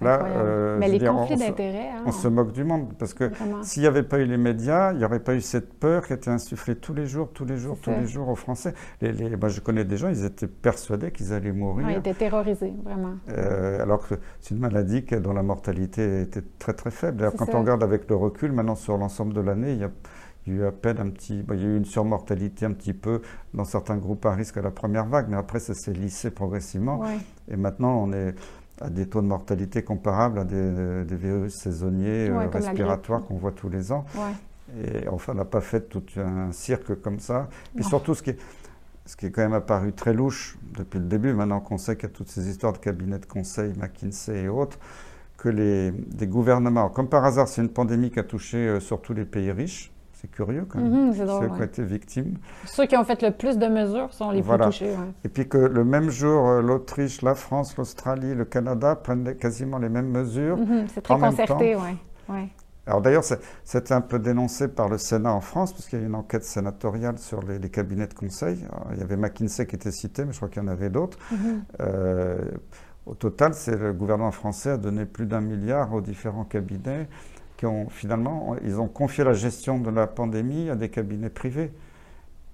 Là, 0.00 0.24
euh, 0.24 0.78
mais 0.78 0.88
les 0.88 1.04
conflits 1.04 1.36
d'intérêts. 1.36 1.90
Hein. 1.90 2.04
on 2.06 2.12
se 2.12 2.26
moque 2.28 2.52
du 2.52 2.64
monde 2.64 2.94
parce 2.98 3.12
que 3.12 3.30
s'il 3.62 3.82
n'y 3.82 3.88
avait 3.88 4.02
pas 4.02 4.18
eu 4.18 4.24
les 4.24 4.38
médias, 4.38 4.92
il 4.92 4.98
n'y 4.98 5.04
aurait 5.04 5.20
pas 5.20 5.34
eu 5.34 5.40
cette 5.40 5.74
peur 5.74 6.06
qui 6.06 6.14
était 6.14 6.30
insufflée 6.30 6.74
tous 6.74 6.94
les 6.94 7.06
jours, 7.06 7.30
tous 7.32 7.44
les 7.44 7.56
jours, 7.56 7.76
tous 7.80 7.90
les 7.90 8.06
jours 8.06 8.28
aux 8.28 8.34
Français. 8.34 8.74
Les, 9.02 9.12
moi, 9.36 9.48
je 9.48 9.60
connais 9.60 9.84
des 9.84 9.96
gens, 9.96 10.08
ils 10.08 10.24
étaient 10.24 10.46
persuadés 10.46 11.10
qu'ils 11.10 11.32
allaient 11.32 11.52
mourir. 11.52 11.90
ils 11.90 11.98
étaient 11.98 12.14
terrorisés, 12.14 12.72
vraiment. 12.82 13.14
Euh, 13.28 13.82
alors 13.82 14.06
que 14.06 14.14
c'est 14.40 14.54
une 14.54 14.60
maladie 14.60 15.02
dont 15.02 15.32
la 15.32 15.42
mortalité 15.42 16.22
était 16.22 16.42
très 16.58 16.72
très 16.72 16.90
faible. 16.90 17.18
D'ailleurs, 17.18 17.34
quand 17.36 17.54
on 17.54 17.60
regarde 17.60 17.82
avec 17.82 18.08
le 18.08 18.16
recul, 18.16 18.52
maintenant 18.52 18.76
sur 18.76 18.96
l'ensemble 18.96 19.34
de 19.34 19.40
l'année, 19.40 19.72
il 19.72 19.78
y 19.80 19.84
a 19.84 19.90
il 20.46 20.54
y 20.54 20.56
a 20.56 20.60
eu 20.60 20.66
à 20.66 20.72
peine 20.72 20.98
un 20.98 21.10
petit, 21.10 21.44
il 21.46 21.60
y 21.60 21.64
a 21.64 21.68
eu 21.68 21.76
une 21.76 21.84
surmortalité 21.84 22.64
un 22.64 22.72
petit 22.72 22.94
peu 22.94 23.20
dans 23.54 23.64
certains 23.64 23.96
groupes 23.96 24.24
à 24.26 24.32
risque 24.32 24.56
à 24.56 24.62
la 24.62 24.70
première 24.70 25.06
vague, 25.06 25.26
mais 25.28 25.36
après 25.36 25.60
ça 25.60 25.74
s'est 25.74 25.92
lissé 25.92 26.30
progressivement. 26.30 27.02
Et 27.50 27.56
maintenant 27.56 28.02
on 28.02 28.12
est, 28.12 28.34
à 28.80 28.88
des 28.88 29.06
taux 29.06 29.20
de 29.20 29.26
mortalité 29.26 29.82
comparables 29.82 30.38
à 30.38 30.44
des, 30.44 31.16
virus 31.16 31.54
saisonniers 31.54 32.28
euh, 32.28 32.48
respiratoires 32.48 33.24
qu'on 33.24 33.36
voit 33.36 33.52
tous 33.52 33.68
les 33.68 33.92
ans. 33.92 34.04
Et 34.84 35.08
enfin, 35.08 35.32
on 35.32 35.36
n'a 35.36 35.44
pas 35.44 35.60
fait 35.60 35.88
tout 35.88 36.04
un 36.16 36.52
cirque 36.52 36.94
comme 37.00 37.18
ça. 37.18 37.48
Et 37.78 37.82
surtout, 37.82 38.14
ce 38.14 38.22
qui, 38.22 38.30
est, 38.30 38.38
ce 39.04 39.16
qui 39.16 39.26
est 39.26 39.30
quand 39.30 39.42
même 39.42 39.52
apparu 39.52 39.92
très 39.92 40.12
louche 40.12 40.56
depuis 40.76 41.00
le 41.00 41.06
début, 41.06 41.32
maintenant 41.32 41.60
qu'on 41.60 41.78
sait 41.78 41.96
qu'il 41.96 42.08
y 42.08 42.12
a 42.12 42.14
toutes 42.14 42.28
ces 42.28 42.48
histoires 42.48 42.72
de 42.72 42.78
cabinets 42.78 43.18
de 43.18 43.26
conseil, 43.26 43.72
McKinsey 43.76 44.42
et 44.42 44.48
autres, 44.48 44.78
que 45.36 45.48
les, 45.48 45.90
des 45.90 46.26
gouvernements, 46.26 46.88
comme 46.90 47.08
par 47.08 47.24
hasard, 47.24 47.48
c'est 47.48 47.62
une 47.62 47.70
pandémie 47.70 48.10
qui 48.10 48.20
a 48.20 48.22
touché 48.22 48.58
euh, 48.58 48.80
surtout 48.80 49.14
les 49.14 49.24
pays 49.24 49.50
riches, 49.50 49.90
c'est 50.20 50.30
curieux 50.30 50.66
quand 50.68 50.80
même. 50.80 51.08
Mhm, 51.08 51.14
Ceux 51.14 51.24
qui 51.24 51.30
ont 51.30 51.62
été 51.62 51.82
victimes. 51.82 52.34
Ceux 52.66 52.86
qui 52.86 52.96
ont 52.96 53.04
fait 53.04 53.22
le 53.22 53.30
plus 53.30 53.56
de 53.58 53.66
mesures 53.66 54.12
sont 54.12 54.30
les 54.30 54.42
plus 54.42 54.58
touchés. 54.58 54.94
Et 55.24 55.28
puis 55.28 55.48
que 55.48 55.58
le 55.58 55.84
même 55.84 56.10
jour, 56.10 56.48
euh, 56.48 56.62
l'Autriche, 56.62 57.22
la 57.22 57.34
France, 57.34 57.76
l'Australie, 57.76 58.34
le 58.34 58.44
Canada 58.44 58.96
prennent 58.96 59.34
quasiment 59.36 59.78
les 59.78 59.88
mêmes 59.88 60.10
mesures. 60.10 60.58
Mhm, 60.58 60.86
c'est 60.92 61.00
très 61.00 61.18
concerté, 61.18 61.76
oui. 61.76 61.96
Ouais. 62.28 62.48
Alors 62.86 63.00
d'ailleurs, 63.00 63.24
c'était 63.64 63.92
un 63.92 64.00
peu 64.00 64.18
dénoncé 64.18 64.68
par 64.68 64.88
le 64.88 64.98
Sénat 64.98 65.32
en 65.32 65.40
France, 65.40 65.72
parce 65.72 65.86
qu'il 65.86 65.98
y 65.98 66.02
a 66.02 66.04
eu 66.04 66.08
une 66.08 66.14
enquête 66.14 66.44
sénatoriale 66.44 67.18
sur 67.18 67.40
les, 67.42 67.68
cabinets 67.68 68.06
de 68.06 68.14
conseil. 68.14 68.66
il 68.92 68.98
y 68.98 69.02
avait 69.02 69.16
McKinsey 69.16 69.66
qui 69.66 69.76
était 69.76 69.92
cité, 69.92 70.24
mais 70.24 70.32
je 70.32 70.38
crois 70.38 70.48
qu'il 70.48 70.62
y 70.62 70.64
en 70.64 70.68
avait 70.68 70.90
d'autres. 70.90 71.18
Mhm. 71.30 71.62
Euh, 71.80 72.38
au 73.06 73.14
total, 73.14 73.54
c'est 73.54 73.76
le 73.76 73.92
gouvernement 73.92 74.30
français 74.30 74.70
a 74.70 74.76
donné 74.76 75.06
plus 75.06 75.26
d'un 75.26 75.40
milliard 75.40 75.92
aux 75.94 76.00
différents 76.00 76.44
cabinets 76.44 77.08
qui 77.60 77.66
ont 77.66 77.90
finalement, 77.90 78.56
ils 78.64 78.80
ont 78.80 78.88
confié 78.88 79.22
la 79.22 79.34
gestion 79.34 79.78
de 79.78 79.90
la 79.90 80.06
pandémie 80.06 80.70
à 80.70 80.76
des 80.76 80.88
cabinets 80.88 81.28
privés 81.28 81.70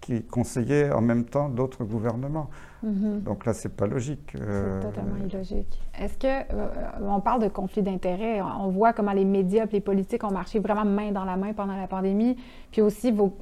qui 0.00 0.24
conseillaient 0.24 0.90
en 0.90 1.00
même 1.00 1.24
temps 1.24 1.48
d'autres 1.48 1.84
gouvernements. 1.84 2.50
Mhm. 2.82 3.20
Donc 3.20 3.46
là, 3.46 3.52
c'est 3.52 3.76
pas 3.76 3.86
logique. 3.86 4.30
C'est 4.32 4.40
euh, 4.42 4.82
totalement 4.82 5.24
illogique. 5.24 5.80
Est-ce 5.96 6.18
que 6.18 6.26
euh, 6.26 6.68
on 7.02 7.20
parle 7.20 7.40
de 7.40 7.46
conflit 7.46 7.82
d'intérêts 7.82 8.42
On 8.42 8.66
voit 8.70 8.92
comment 8.92 9.12
les 9.12 9.24
médias, 9.24 9.66
et 9.66 9.68
les 9.74 9.80
politiques 9.80 10.24
ont 10.24 10.32
marché 10.32 10.58
vraiment 10.58 10.84
main 10.84 11.12
dans 11.12 11.24
la 11.24 11.36
main 11.36 11.52
pendant 11.52 11.76
la 11.76 11.86
pandémie. 11.86 12.36
Puis 12.72 12.82
aussi 12.82 13.12
vos, 13.12 13.36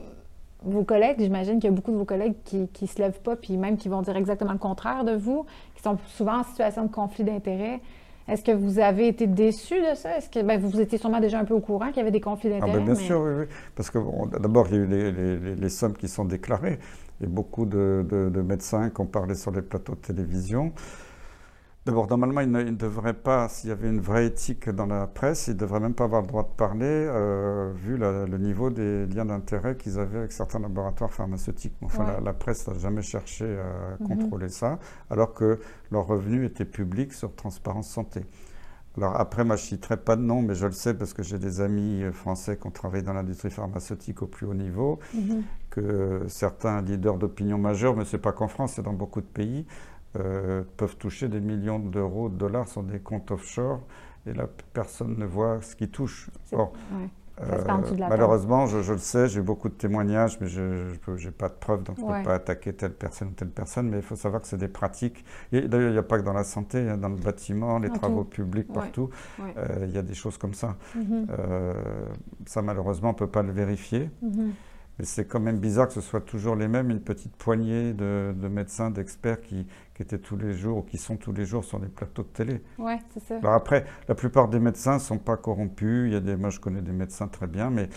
vos 0.62 0.84
collègues, 0.84 1.16
j'imagine 1.18 1.54
qu'il 1.60 1.70
y 1.70 1.72
a 1.72 1.76
beaucoup 1.76 1.92
de 1.92 1.96
vos 1.96 2.04
collègues 2.04 2.34
qui 2.44 2.68
ne 2.82 2.86
se 2.86 2.98
lèvent 2.98 3.22
pas, 3.22 3.36
puis 3.36 3.56
même 3.56 3.78
qui 3.78 3.88
vont 3.88 4.02
dire 4.02 4.16
exactement 4.16 4.52
le 4.52 4.58
contraire 4.58 5.04
de 5.04 5.16
vous, 5.16 5.46
qui 5.74 5.82
sont 5.82 5.96
souvent 6.08 6.40
en 6.40 6.44
situation 6.44 6.84
de 6.84 6.92
conflit 6.92 7.24
d'intérêts. 7.24 7.80
Est-ce 8.26 8.42
que 8.42 8.52
vous 8.52 8.78
avez 8.78 9.08
été 9.08 9.26
déçu 9.26 9.74
de 9.74 9.94
ça? 9.94 10.16
Est-ce 10.16 10.30
que 10.30 10.42
ben, 10.42 10.58
vous 10.58 10.80
étiez 10.80 10.98
sûrement 10.98 11.20
déjà 11.20 11.38
un 11.38 11.44
peu 11.44 11.54
au 11.54 11.60
courant 11.60 11.88
qu'il 11.88 11.98
y 11.98 12.00
avait 12.00 12.10
des 12.10 12.20
conflits 12.20 12.50
ah, 12.54 12.60
ben, 12.60 12.66
d'intérêts? 12.66 12.84
bien 12.84 12.94
sûr, 12.94 13.20
oui, 13.20 13.32
oui. 13.40 13.44
Parce 13.74 13.90
que 13.90 13.98
d'abord, 14.38 14.66
il 14.70 14.76
y 14.76 14.78
a 14.78 14.82
eu 14.82 15.56
les, 15.56 15.68
sommes 15.68 15.94
qui 15.94 16.08
sont 16.08 16.24
déclarées. 16.24 16.78
Il 17.20 17.26
y 17.26 17.26
a 17.26 17.32
beaucoup 17.32 17.66
de, 17.66 18.04
de 18.08 18.42
médecins 18.42 18.90
qui 18.90 19.00
ont 19.00 19.06
parlé 19.06 19.34
sur 19.34 19.50
les 19.50 19.62
plateaux 19.62 19.94
de 19.94 20.00
télévision. 20.00 20.72
D'abord, 21.86 22.08
normalement, 22.08 22.40
il 22.40 22.50
ne, 22.50 22.70
devrait 22.70 23.12
pas, 23.12 23.46
s'il 23.50 23.68
y 23.68 23.72
avait 23.72 23.90
une 23.90 24.00
vraie 24.00 24.26
éthique 24.26 24.70
dans 24.70 24.86
la 24.86 25.06
presse, 25.06 25.48
il 25.48 25.54
ne 25.54 25.58
devrait 25.58 25.80
même 25.80 25.92
pas 25.92 26.04
avoir 26.04 26.22
le 26.22 26.26
droit 26.26 26.44
de 26.44 26.56
parler, 26.56 26.86
euh, 26.86 27.72
vu 27.74 27.98
le 27.98 28.38
niveau 28.38 28.70
des 28.70 29.04
liens 29.06 29.26
d'intérêt 29.26 29.76
qu'ils 29.76 29.98
avaient 29.98 30.20
avec 30.20 30.32
certains 30.32 30.60
laboratoires 30.60 31.12
pharmaceutiques. 31.12 31.74
Enfin, 31.82 32.20
la, 32.24 32.32
presse 32.32 32.66
n'a 32.66 32.74
jamais 32.78 33.02
cherché 33.02 33.44
à 33.44 34.02
mhm. 34.02 34.08
contrôler 34.08 34.48
ça, 34.48 34.78
alors 35.10 35.34
que 35.34 35.58
leurs 35.90 36.06
revenus 36.06 36.46
étaient 36.50 36.64
publics 36.64 37.12
sur 37.12 37.34
Transparence 37.34 37.88
Santé. 37.88 38.22
Alors 38.96 39.20
après, 39.20 39.44
moi, 39.44 39.56
je 39.56 39.62
ne 39.64 39.66
citerai 39.66 39.98
pas 39.98 40.16
de 40.16 40.22
nom, 40.22 40.40
mais 40.40 40.54
je 40.54 40.66
le 40.66 40.72
sais 40.72 40.94
parce 40.94 41.12
que 41.12 41.22
j'ai 41.22 41.38
des 41.38 41.60
amis 41.60 42.02
français 42.12 42.56
qui 42.56 42.66
ont 42.66 42.70
travaillé 42.70 43.02
dans 43.02 43.12
l'industrie 43.12 43.50
pharmaceutique 43.50 44.22
au 44.22 44.26
plus 44.26 44.46
haut 44.46 44.54
niveau, 44.54 45.00
mhm. 45.12 45.42
que 45.68 46.22
certains 46.28 46.80
leaders 46.80 47.18
d'opinion 47.18 47.58
majeurs, 47.58 47.94
mais 47.94 48.06
ce 48.06 48.16
n'est 48.16 48.22
pas 48.22 48.32
qu'en 48.32 48.48
France, 48.48 48.74
c'est 48.76 48.82
dans 48.82 48.92
beaucoup 48.94 49.20
de 49.20 49.26
pays, 49.26 49.66
euh, 50.16 50.62
peuvent 50.76 50.96
toucher 50.96 51.28
des 51.28 51.40
millions 51.40 51.78
d'euros, 51.78 52.28
de 52.28 52.36
dollars 52.36 52.68
sur 52.68 52.82
des 52.82 53.00
comptes 53.00 53.30
offshore 53.30 53.80
et 54.26 54.32
là, 54.32 54.46
personne 54.72 55.16
ne 55.18 55.26
voit 55.26 55.60
ce 55.60 55.76
qui 55.76 55.88
touche. 55.88 56.30
Euh, 57.42 57.64
malheureusement, 57.98 58.66
je, 58.66 58.92
le 58.92 58.98
sais, 58.98 59.26
j'ai 59.26 59.40
beaucoup 59.40 59.68
de 59.68 59.74
témoignages, 59.74 60.38
mais 60.40 60.46
je 60.46 60.94
n'ai 61.08 61.30
pas 61.32 61.48
de 61.48 61.54
preuves, 61.54 61.82
donc 61.82 61.96
je 61.98 62.04
ne 62.04 62.06
peux 62.06 62.22
pas 62.22 62.34
attaquer 62.34 62.72
telle 62.72 62.92
personne 62.92 63.28
ou 63.28 63.32
telle 63.32 63.50
personne, 63.50 63.88
mais 63.88 63.96
il 63.96 64.02
faut 64.02 64.14
savoir 64.14 64.40
que 64.40 64.46
c'est 64.46 64.56
des 64.56 64.68
pratiques. 64.68 65.24
D'ailleurs, 65.50 65.90
il 65.90 65.92
n'y 65.92 65.98
a 65.98 66.04
pas 66.04 66.18
que 66.18 66.24
dans 66.24 66.32
la 66.32 66.44
santé, 66.44 66.96
dans 66.96 67.08
le 67.08 67.16
bâtiment, 67.16 67.78
les 67.80 67.90
travaux 67.90 68.24
publics, 68.24 68.72
partout, 68.72 69.10
euh, 69.40 69.84
il 69.88 69.90
y 69.90 69.98
a 69.98 70.02
des 70.02 70.14
choses 70.14 70.38
comme 70.38 70.54
ça. 70.54 70.76
Mhm. 70.94 71.26
ça, 72.46 72.62
malheureusement, 72.62 73.08
on 73.08 73.12
ne 73.12 73.18
peut 73.18 73.26
pas 73.26 73.42
le 73.42 73.52
vérifier. 73.52 74.10
Mhm. 74.22 74.52
Mais 74.98 75.04
c'est 75.04 75.24
quand 75.24 75.40
même 75.40 75.58
bizarre 75.58 75.88
que 75.88 75.94
ce 75.94 76.00
soit 76.00 76.20
toujours 76.20 76.54
les 76.54 76.68
mêmes, 76.68 76.90
une 76.90 77.00
petite 77.00 77.34
poignée 77.36 77.92
de, 77.92 78.32
médecins, 78.48 78.90
d'experts 78.90 79.40
qui, 79.40 79.66
étaient 79.98 80.18
tous 80.18 80.36
les 80.36 80.54
jours 80.54 80.78
ou 80.78 80.82
qui 80.82 80.98
sont 80.98 81.16
tous 81.16 81.32
les 81.32 81.44
jours 81.44 81.64
sur 81.64 81.78
les 81.78 81.88
plateaux 81.88 82.22
de 82.22 82.28
télé. 82.28 82.62
Oui, 82.78 82.94
c'est 83.12 83.22
ça. 83.22 83.36
Alors 83.38 83.54
après, 83.54 83.84
la 84.08 84.14
plupart 84.14 84.48
des 84.48 84.58
médecins 84.58 84.94
ne 84.94 85.00
sont 85.00 85.18
pas 85.18 85.36
corrompus. 85.36 86.08
Il 86.08 86.12
y 86.12 86.16
a 86.16 86.20
des, 86.20 86.36
moi, 86.36 86.50
je 86.50 86.60
connais 86.60 86.82
des 86.82 86.92
médecins 86.92 87.28
très 87.28 87.46
bien, 87.46 87.70
mais 87.70 87.88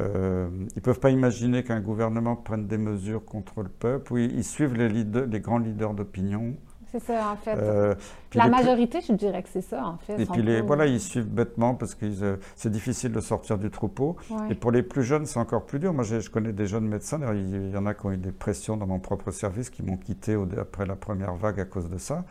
euh, 0.00 0.48
ils 0.52 0.76
ne 0.76 0.80
peuvent 0.80 1.00
pas 1.00 1.10
imaginer 1.10 1.62
qu'un 1.62 1.80
gouvernement 1.80 2.36
prenne 2.36 2.66
des 2.66 2.78
mesures 2.78 3.24
contre 3.24 3.62
le 3.62 3.68
peuple. 3.68 4.12
Oui, 4.12 4.30
ils 4.34 4.44
suivent 4.44 4.74
les, 4.74 4.88
les 4.88 5.40
grands 5.40 5.58
leaders 5.58 5.94
d'opinion. 5.94 6.56
C'est 6.94 7.12
ça, 7.12 7.30
en 7.32 7.36
fait. 7.36 7.56
Euh, 7.56 7.96
la 8.34 8.46
majorité, 8.46 9.00
je 9.00 9.12
dirais 9.14 9.42
que 9.42 9.48
c'est 9.52 9.62
ça, 9.62 9.84
en 9.84 9.96
fait. 9.96 10.20
Et 10.20 10.26
puis, 10.26 10.42
les, 10.42 10.60
voilà, 10.60 10.86
ils 10.86 11.00
suivent 11.00 11.28
bêtement 11.28 11.74
parce 11.74 11.96
que 11.96 12.06
euh, 12.06 12.36
c'est 12.54 12.70
difficile 12.70 13.10
de 13.10 13.20
sortir 13.20 13.58
du 13.58 13.68
troupeau. 13.68 14.16
Et 14.48 14.54
pour 14.54 14.70
les 14.70 14.84
plus 14.84 15.02
jeunes, 15.02 15.26
c'est 15.26 15.40
encore 15.40 15.66
plus 15.66 15.80
dur. 15.80 15.92
Moi, 15.92 16.04
je 16.04 16.30
connais 16.30 16.52
des 16.52 16.66
jeunes 16.66 16.86
médecins. 16.86 17.18
Il 17.34 17.70
y 17.70 17.76
en 17.76 17.86
a 17.86 17.94
qui 17.94 18.06
ont 18.06 18.12
eu 18.12 18.16
des 18.16 18.30
pressions 18.30 18.76
dans 18.76 18.86
mon 18.86 19.00
propre 19.00 19.32
service 19.32 19.70
qui 19.70 19.82
m'ont 19.82 19.96
quitté 19.96 20.38
après 20.56 20.86
la 20.86 20.94
première 20.94 21.34
vague 21.34 21.58
à 21.58 21.64
cause 21.64 21.90
de 21.90 21.98
ça. 21.98 22.24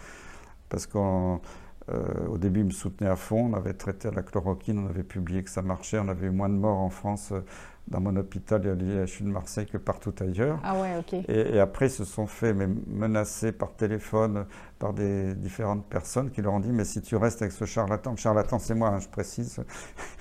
Parce 0.69 0.87
qu'au 0.87 1.41
euh, 1.89 2.37
début, 2.37 2.61
ils 2.61 2.67
me 2.67 2.71
soutenaient 2.71 3.09
à 3.09 3.15
fond. 3.15 3.51
On 3.51 3.53
avait 3.53 3.73
traité 3.73 4.07
à 4.07 4.11
la 4.11 4.23
chloroquine, 4.23 4.79
on 4.79 4.89
avait 4.89 5.03
publié 5.03 5.43
que 5.43 5.49
ça 5.49 5.61
marchait. 5.61 5.99
On 5.99 6.07
avait 6.07 6.27
eu 6.27 6.31
moins 6.31 6.49
de 6.49 6.55
morts 6.55 6.79
en 6.79 6.89
France 6.89 7.33
dans 7.87 7.99
mon 7.99 8.15
hôpital 8.15 8.61
je 8.79 9.05
suis 9.05 9.25
de 9.25 9.29
Marseille 9.29 9.65
que 9.65 9.77
partout 9.77 10.13
ailleurs. 10.21 10.59
Ah 10.63 10.79
ouais, 10.79 10.97
ok. 10.97 11.13
Et, 11.27 11.59
après, 11.59 11.87
ils 11.87 11.91
se 11.91 12.05
sont 12.05 12.27
fait 12.27 12.53
mais, 12.53 12.67
menacer 12.87 13.51
par 13.51 13.73
téléphone 13.73 14.45
par 14.79 14.93
des 14.93 15.33
différentes 15.35 15.85
personnes 15.85 16.31
qui 16.31 16.41
leur 16.41 16.53
ont 16.53 16.59
dit 16.59 16.71
Mais 16.71 16.85
si 16.85 17.01
tu 17.01 17.15
restes 17.15 17.41
avec 17.41 17.51
ce 17.51 17.65
charlatan, 17.65 18.15
charlatan 18.15 18.57
c'est 18.59 18.75
moi, 18.75 18.89
hein, 18.89 18.99
je 18.99 19.09
précise. 19.09 19.59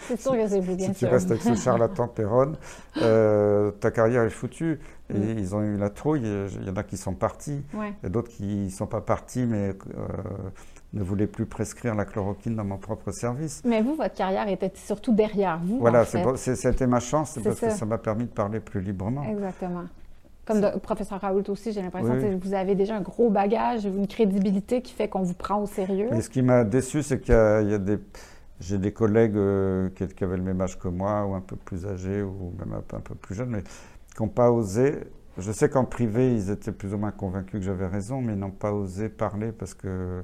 C'est 0.09 0.21
sûr 0.21 0.33
que 0.33 0.49
c'est 0.49 0.61
vous, 0.61 0.75
bien 0.75 0.89
Si 0.89 0.95
tu 0.95 1.07
restes 1.07 1.31
avec 1.31 1.43
ce 1.43 1.55
charlatan 1.63 2.09
Perron, 2.09 2.55
euh, 2.97 3.71
ta 3.71 3.91
carrière 3.91 4.25
est 4.25 4.31
foutue. 4.31 4.81
Et 5.11 5.19
mm. 5.19 5.39
ils 5.39 5.55
ont 5.55 5.63
eu 5.63 5.77
la 5.77 5.91
trouille. 5.91 6.23
Il 6.61 6.67
y 6.67 6.71
en 6.71 6.77
a 6.77 6.83
qui 6.83 6.97
sont 6.97 7.15
partis. 7.15 7.63
Ouais. 7.75 7.93
Et 8.03 8.09
d'autres 8.09 8.31
qui 8.31 8.65
ne 8.65 8.71
sont 8.71 8.87
pas 8.87 9.01
partis, 9.01 9.47
mais. 9.47 9.75
Ne 10.95 11.03
voulais 11.03 11.27
plus 11.27 11.47
prescrire 11.47 11.95
la 11.95 12.05
chloroquine 12.05 12.55
dans 12.55 12.65
mon 12.65 12.77
propre 12.77 13.13
service. 13.13 13.63
Mais 13.65 13.81
vous, 13.81 13.95
votre 13.95 14.15
carrière 14.15 14.47
était 14.49 14.71
surtout 14.75 15.15
derrière 15.15 15.59
vous. 15.59 15.79
Voilà, 15.79 16.05
c'était 16.05 16.87
ma 16.87 17.01
chance, 17.01 17.39
parce 17.43 17.61
que 17.61 17.71
ça 17.71 17.87
m'a 17.87 17.99
permis 17.99 18.25
de 18.25 18.31
parler 18.31 18.61
plus 18.61 18.81
librement. 18.81 19.23
Exactement. 19.25 19.85
Comme 20.45 20.61
le 20.61 20.79
professeur 20.81 21.21
Raoult 21.21 21.49
aussi, 21.49 21.73
j'ai 21.73 21.83
l'impression 21.83 22.15
que 22.17 22.45
vous 22.45 22.53
avez 22.53 22.75
déjà 22.75 22.97
un 22.97 23.01
gros 23.01 23.31
bagage, 23.31 23.85
une 23.85 24.09
crédibilité 24.09 24.83
qui 24.83 24.93
fait 24.93 25.09
qu'on 25.09 25.23
vous 25.23 25.35
prend 25.35 25.63
au 25.63 25.67
sérieux. 25.67 26.13
Et 26.13 26.21
ce 26.21 26.29
qui 26.29 26.43
m'a 26.43 26.65
déçu, 26.65 27.03
c'est 27.03 27.21
qu'il 27.21 27.33
y, 27.33 27.75
a 27.75 27.79
des... 27.79 27.99
J'ai 28.61 28.79
des 28.79 28.93
collègues 28.93 29.37
euh, 29.37 29.89
qui, 29.91 30.23
avaient 30.23 30.37
le 30.37 30.43
même 30.43 30.61
âge 30.61 30.79
que 30.79 30.89
moi, 30.89 31.27
ou 31.27 31.35
un 31.35 31.41
peu 31.41 31.57
plus 31.57 31.87
âgés, 31.87 32.23
ou 32.23 32.53
même 32.59 32.75
un 32.75 33.01
peu, 33.01 33.15
plus 33.15 33.35
jeunes, 33.35 33.51
mais 33.51 33.63
qui 34.15 34.23
n'ont 34.23 34.29
pas 34.29 34.53
osé. 34.53 34.99
Je 35.39 35.51
sais 35.51 35.69
qu'en 35.69 35.85
privé, 35.85 36.33
ils 36.35 36.51
étaient 36.51 36.71
plus 36.71 36.95
ou 36.95 36.99
moins 36.99 37.11
convaincus 37.11 37.61
que 37.61 37.67
j'avais 37.67 37.87
raison, 37.87 38.21
mais 38.21 38.35
ils 38.35 38.39
n'ont 38.39 38.51
pas 38.51 38.73
osé 38.73 39.09
parler 39.09 39.51
parce 39.51 39.75
que 39.75 40.23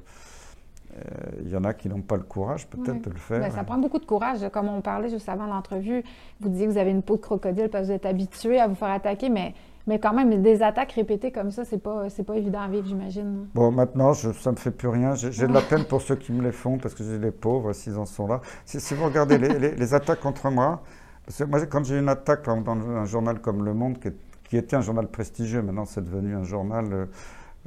il 0.91 1.49
euh, 1.49 1.51
y 1.51 1.57
en 1.57 1.65
a 1.65 1.75
qui 1.75 1.89
n'ont 1.89 2.01
pas 2.01 2.17
le 2.17 2.23
courage 2.23 2.67
peut-être 2.67 3.03
de 3.03 3.11
le 3.11 3.19
faire. 3.19 3.41
Ben, 3.41 3.51
ça 3.51 3.65
prend 3.65 3.79
beaucoup 3.79 3.99
de 3.99 4.07
courage. 4.07 4.49
Comme 4.53 4.69
on 4.69 4.81
parlait 4.81 5.11
juste 5.11 5.29
avant 5.29 5.47
l'entrevue, 5.47 6.03
vous 6.41 6.49
disiez 6.49 6.67
que 6.67 6.73
vous 6.73 6.79
avez 6.79 6.91
une 6.91 7.03
peau 7.03 7.17
de 7.17 7.21
crocodile 7.21 7.69
parce 7.69 7.85
que 7.85 7.89
vous 7.89 7.97
êtes 7.97 8.07
habitué 8.07 8.59
à 8.59 8.69
vous 8.69 8.75
faire 8.75 8.91
attaquer, 8.91 9.29
mais, 9.29 9.55
mais 9.87 9.99
quand 9.99 10.15
même, 10.15 10.43
des 10.43 10.63
attaques 10.63 10.93
répétées 10.93 11.31
comme 11.31 11.51
ça, 11.51 11.65
c'est 11.65 11.83
pas, 11.83 12.07
pas 12.27 12.37
évident 12.37 12.61
à 12.61 12.69
vivre, 12.69 12.87
j'imagine. 12.87 13.47
Bon, 13.55 13.71
maintenant, 13.71 14.13
je, 14.13 14.33
ça 14.33 14.51
me 14.51 14.57
fait 14.57 14.71
plus 14.71 14.89
rien. 14.89 15.15
J'ai 15.15 15.47
de 15.47 15.53
la 15.53 15.61
peine 15.61 15.85
pour 15.85 16.01
ceux 16.01 16.17
qui 16.17 16.33
me 16.33 16.43
les 16.43 16.53
font 16.53 16.79
parce 16.79 16.95
que 16.95 17.05
j'ai 17.05 17.19
les 17.19 17.33
pauvres 17.33 17.73
s'ils 17.73 17.97
en 17.97 18.07
sont 18.07 18.27
là. 18.27 18.41
Si, 18.65 18.95
vous 18.95 19.05
regardez 19.05 19.39
les, 19.39 19.95
attaques 19.95 20.21
contre 20.21 20.51
moi, 20.51 20.83
parce 21.27 21.39
que 21.39 21.45
moi, 21.45 21.65
quand 21.67 21.85
j'ai 21.85 21.99
une 21.99 22.09
attaque 22.09 22.45
dans 22.45 22.77
un 22.77 23.05
journal 23.05 23.41
comme 23.41 23.65
Le 23.65 23.75
Monde, 23.75 23.99
qui, 23.99 24.57
était 24.57 24.77
un 24.77 24.81
journal 24.81 25.07
prestigieux, 25.07 25.61
maintenant 25.61 25.85
c'est 25.85 26.05
devenu 26.05 26.35
un 26.35 26.45
journal... 26.45 26.87
Euh, 26.93 27.07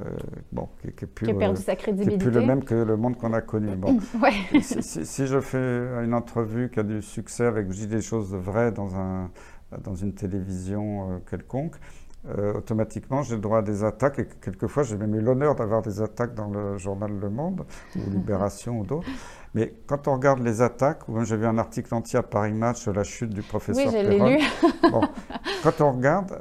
euh, 0.04 0.10
bon, 0.50 0.68
qui, 0.80 0.92
qui, 0.92 1.04
est 1.04 1.08
plus, 1.08 1.26
qui, 1.26 1.32
a 1.32 1.34
perdu 1.34 1.60
sa 1.60 1.76
crédibilité. 1.76 2.16
Qui 2.16 2.30
plus 2.30 2.40
le 2.40 2.46
même 2.46 2.64
que 2.64 2.74
le 2.74 2.96
monde 2.96 3.16
qu'on 3.16 3.32
a 3.32 3.40
connu. 3.40 3.76
Bon. 3.76 3.98
si, 4.60 5.26
je 5.26 5.40
fais 5.40 6.04
une 6.04 6.14
entrevue 6.14 6.70
qui 6.70 6.80
a 6.80 6.82
du 6.82 7.02
succès 7.02 7.44
avec 7.46 7.70
je 7.70 7.78
dis 7.78 7.86
des 7.86 8.02
choses 8.02 8.34
vraies 8.34 8.70
dans, 8.70 8.96
un, 8.96 9.30
dans 9.82 9.94
une 9.94 10.14
télévision 10.14 11.10
euh, 11.10 11.18
quelconque, 11.28 11.76
euh, 12.28 12.54
automatiquement 12.54 13.22
j'ai 13.22 13.34
le 13.34 13.40
droit 13.40 13.58
à 13.58 13.62
des 13.62 13.82
attaques 13.82 14.20
et 14.20 14.28
quelquefois 14.40 14.84
j'ai 14.84 14.96
même 14.96 15.14
eu 15.14 15.20
l'honneur 15.20 15.56
d'avoir 15.56 15.82
des 15.82 16.00
attaques 16.00 16.34
dans 16.34 16.48
le 16.48 16.78
journal 16.78 17.10
Le 17.18 17.30
Monde 17.30 17.64
ou 17.96 18.10
Libération 18.10 18.78
ou 18.78 18.84
d'autres. 18.84 19.08
Mais 19.54 19.74
quand 19.86 20.08
on 20.08 20.14
regarde 20.14 20.40
les 20.40 20.62
attaques, 20.62 21.08
ou 21.08 21.22
j'ai 21.24 21.36
vu 21.36 21.46
un 21.46 21.58
article 21.58 21.94
entier 21.94 22.18
à 22.18 22.22
Paris 22.22 22.52
Match 22.52 22.80
sur 22.80 22.92
la 22.92 23.04
chute 23.04 23.30
du 23.30 23.42
professeur 23.42 23.92
Oui, 23.92 24.18
lu. 24.18 24.38
bon, 24.90 25.02
quand 25.62 25.80
on 25.80 25.92
regarde, 25.92 26.40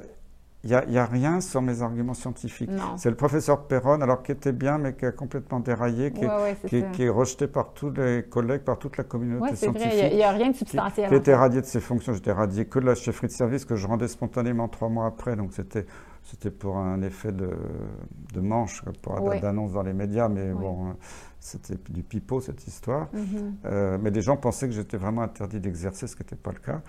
n'y 0.69 0.97
a, 0.97 1.05
rien 1.05 1.41
sur 1.41 1.61
mes 1.61 1.81
arguments 1.81 2.13
scientifiques. 2.13 2.69
C'est 2.97 3.09
le 3.09 3.15
professeur 3.15 3.65
Perron, 3.67 4.01
alors 4.01 4.21
qui 4.21 4.31
était 4.31 4.51
bien, 4.51 4.77
mais 4.77 4.93
qui 4.93 5.05
a 5.05 5.11
complètement 5.11 5.59
déraillé, 5.59 6.11
qui, 6.11 6.23
est, 6.23 7.09
rejeté 7.09 7.47
par 7.47 7.73
tous 7.73 7.89
les 7.91 8.23
collègues, 8.23 8.61
par 8.61 8.77
toute 8.77 8.97
la 8.97 9.03
communauté 9.03 9.55
scientifique. 9.55 9.91
Il 10.11 10.17
n'y 10.17 10.23
a, 10.23 10.31
rien 10.31 10.51
de 10.51 10.55
substantiel. 10.55 11.09
Qui, 11.09 11.15
était 11.15 11.35
radié 11.35 11.61
de 11.61 11.65
ses 11.65 11.79
fonctions. 11.79 12.13
J'étais 12.13 12.31
radié 12.31 12.65
que 12.65 12.79
de 12.79 12.85
la 12.85 12.95
chefferie 12.95 13.27
de 13.27 13.31
service 13.31 13.65
que 13.65 13.75
je 13.75 13.87
rendais 13.87 14.07
spontanément 14.07 14.67
trois 14.67 14.89
mois 14.89 15.07
après. 15.07 15.35
Donc 15.35 15.53
c'était 15.53 15.85
c'était 16.23 16.51
pour 16.51 16.77
un 16.77 17.01
effet 17.01 17.31
de, 17.31 17.49
de 18.33 18.39
manche, 18.39 18.83
pour 19.01 19.19
d'annonce 19.41 19.73
dans 19.73 19.83
les 19.83 19.93
médias, 19.93 20.29
mais 20.29 20.51
bon, 20.51 20.95
c'était 21.39 21.77
du 21.89 22.03
pipeau 22.03 22.39
cette 22.39 22.65
histoire. 22.67 23.09
Mhm. 23.13 23.55
Euh, 23.65 23.97
mais 23.99 24.11
les 24.11 24.21
gens 24.21 24.37
pensaient 24.37 24.67
que 24.67 24.73
j'étais 24.73 24.97
vraiment 24.97 25.23
interdit 25.23 25.59
d'exercer, 25.59 26.05
ce 26.07 26.15
qui 26.15 26.21
n'était 26.21 26.35
pas 26.35 26.51
le 26.51 26.59
cas. 26.59 26.81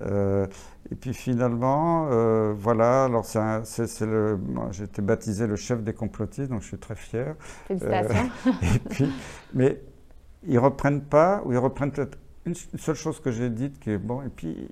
Euh, 0.00 0.46
et 0.90 0.94
puis 0.94 1.12
finalement, 1.12 2.06
euh, 2.10 2.54
voilà, 2.56 3.04
alors 3.04 3.24
c'est 3.24 4.06
le, 4.06 4.38
j'ai 4.70 4.84
été 4.84 5.02
baptisé 5.02 5.46
le 5.46 5.56
chef 5.56 5.82
des 5.82 5.92
complotistes, 5.92 6.50
donc 6.50 6.62
je 6.62 6.68
suis 6.68 6.78
très 6.78 6.94
fier. 6.94 7.34
Félicitations. 7.66 8.30
et 8.62 8.78
puis, 8.88 9.12
mais 9.52 9.82
ils 10.44 10.58
reprennent 10.58 11.02
pas, 11.02 11.42
ou 11.44 11.52
ils 11.52 11.58
reprennent 11.58 11.90
peut-être 11.90 12.16
une 12.46 12.54
seule 12.54 12.94
chose 12.94 13.18
que 13.18 13.32
j'ai 13.32 13.50
dite 13.50 13.80
qui 13.80 13.90
est 13.90 13.98
bon, 13.98 14.22
et 14.22 14.28
puis. 14.28 14.68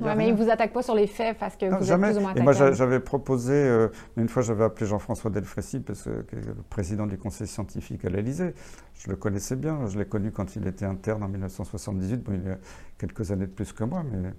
Oui, 0.00 0.10
mais 0.16 0.28
il 0.28 0.34
ne 0.34 0.42
vous 0.42 0.50
attaque 0.50 0.72
pas 0.72 0.82
sur 0.82 0.94
les 0.94 1.06
faits 1.06 1.36
parce 1.38 1.56
que 1.56 1.66
vous 1.66 1.84
jamais. 1.84 2.08
êtes 2.08 2.14
plus 2.14 2.20
ou 2.20 2.22
moins 2.22 2.34
Et 2.34 2.40
moi, 2.40 2.52
j'avais 2.52 3.00
proposé, 3.00 3.52
euh, 3.52 3.88
une 4.16 4.30
fois, 4.30 4.42
j'avais 4.42 4.64
appelé 4.64 4.86
Jean-François 4.86 5.30
Delfrécy, 5.30 5.80
parce 5.80 6.04
que, 6.04 6.36
le 6.36 6.54
président 6.70 7.06
du 7.06 7.18
conseil 7.18 7.46
scientifique 7.46 8.04
à 8.06 8.08
l'Élysée. 8.08 8.54
Je 8.94 9.10
le 9.10 9.16
connaissais 9.16 9.56
bien, 9.56 9.86
je 9.86 9.98
l'ai 9.98 10.06
connu 10.06 10.32
quand 10.32 10.56
il 10.56 10.66
était 10.66 10.86
interne 10.86 11.22
en 11.22 11.28
1978. 11.28 12.22
Bon, 12.22 12.32
il 12.32 12.50
a 12.50 12.56
quelques 12.96 13.30
années 13.30 13.46
de 13.46 13.52
plus 13.52 13.72
que 13.72 13.84
moi, 13.84 14.02
mais 14.10 14.30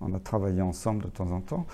on 0.00 0.12
a 0.12 0.20
travaillé 0.20 0.60
ensemble 0.60 1.02
de 1.04 1.08
temps 1.08 1.30
en 1.30 1.40
temps. 1.40 1.66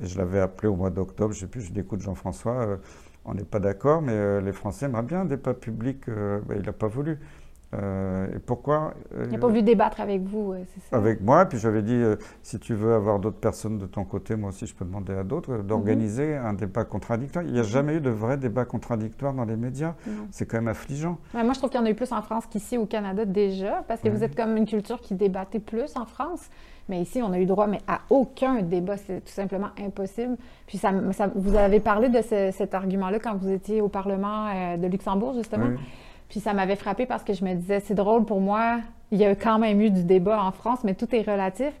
Et 0.00 0.06
je 0.06 0.16
l'avais 0.16 0.40
appelé 0.40 0.68
au 0.68 0.76
mois 0.76 0.90
d'octobre, 0.90 1.32
je 1.32 1.38
ne 1.38 1.40
sais 1.40 1.46
plus, 1.50 1.60
je 1.60 1.72
dis 1.72 1.80
écoute 1.80 2.00
Jean-François, 2.00 2.66
euh, 2.66 2.76
on 3.24 3.34
n'est 3.34 3.44
pas 3.44 3.58
d'accord, 3.60 4.00
mais 4.00 4.12
euh, 4.12 4.40
les 4.40 4.52
Français 4.52 4.86
aimeraient 4.86 5.02
bien 5.02 5.22
un 5.22 5.24
débat 5.24 5.54
public. 5.54 6.06
Ben, 6.06 6.42
il 6.56 6.62
n'a 6.62 6.72
pas 6.72 6.88
voulu. 6.88 7.18
Euh, 7.74 8.26
et 8.34 8.38
pourquoi 8.38 8.94
Il 9.24 9.30
n'a 9.30 9.38
pas 9.38 9.48
voulu 9.48 9.62
débattre 9.62 10.00
avec 10.00 10.22
vous, 10.22 10.54
c'est 10.74 10.80
ça 10.90 10.96
Avec 10.96 11.20
moi, 11.20 11.44
puis 11.46 11.58
j'avais 11.58 11.82
dit, 11.82 11.94
euh, 11.94 12.16
si 12.42 12.58
tu 12.58 12.74
veux 12.74 12.94
avoir 12.94 13.18
d'autres 13.18 13.38
personnes 13.38 13.78
de 13.78 13.86
ton 13.86 14.04
côté, 14.04 14.36
moi 14.36 14.50
aussi 14.50 14.66
je 14.66 14.74
peux 14.74 14.84
demander 14.84 15.14
à 15.14 15.24
d'autres 15.24 15.58
d'organiser 15.58 16.38
mhm. 16.38 16.46
un 16.46 16.52
débat 16.52 16.84
contradictoire. 16.84 17.44
Il 17.44 17.52
n'y 17.52 17.58
a 17.58 17.62
mhm. 17.62 17.68
jamais 17.68 17.94
eu 17.96 18.00
de 18.00 18.10
vrai 18.10 18.36
débat 18.36 18.64
contradictoire 18.64 19.32
dans 19.32 19.44
les 19.44 19.56
médias. 19.56 19.94
C'est 20.30 20.46
quand 20.46 20.58
même 20.58 20.68
affligeant. 20.68 21.18
moi, 21.32 21.52
je 21.52 21.58
trouve 21.58 21.70
qu'il 21.70 21.80
y 21.80 21.82
en 21.82 21.86
a 21.86 21.90
eu 21.90 21.94
plus 21.94 22.12
en 22.12 22.22
France 22.22 22.44
qu'ici 22.46 22.78
au 22.78 22.86
Canada 22.86 23.24
déjà, 23.24 23.84
parce 23.88 24.00
que 24.00 24.08
vous 24.08 24.22
êtes 24.22 24.36
comme 24.36 24.56
une 24.56 24.66
culture 24.66 25.00
qui 25.00 25.14
débattait 25.14 25.60
plus 25.60 25.96
en 25.96 26.04
France. 26.04 26.48
Mais 26.88 27.00
ici, 27.00 27.22
on 27.22 27.32
a 27.32 27.38
eu 27.38 27.46
droit 27.46 27.66
mais 27.66 27.80
à 27.88 28.00
aucun 28.10 28.60
débat. 28.60 28.96
C'est 28.98 29.24
tout 29.24 29.32
simplement 29.32 29.70
impossible. 29.82 30.36
Puis 30.66 30.78
ça, 30.78 30.92
vous 31.34 31.56
avez 31.56 31.80
parlé 31.80 32.08
de 32.08 32.20
cet 32.20 32.74
argument-là 32.74 33.18
quand 33.18 33.36
vous 33.36 33.50
étiez 33.50 33.80
au 33.80 33.88
Parlement 33.88 34.48
euh, 34.48 34.76
de 34.76 34.86
Luxembourg, 34.86 35.32
justement. 35.34 35.70
Puis 36.34 36.40
ça 36.40 36.52
m'avait 36.52 36.74
frappé 36.74 37.06
parce 37.06 37.22
que 37.22 37.32
je 37.32 37.44
me 37.44 37.54
disais, 37.54 37.78
c'est 37.78 37.94
drôle 37.94 38.24
pour 38.24 38.40
moi, 38.40 38.80
il 39.12 39.18
y 39.18 39.24
a 39.24 39.36
quand 39.36 39.60
même 39.60 39.80
eu 39.80 39.90
du 39.90 40.02
débat 40.02 40.42
en 40.42 40.50
France, 40.50 40.80
mais 40.82 40.94
tout 40.94 41.06
est 41.14 41.22
relatif. 41.22 41.72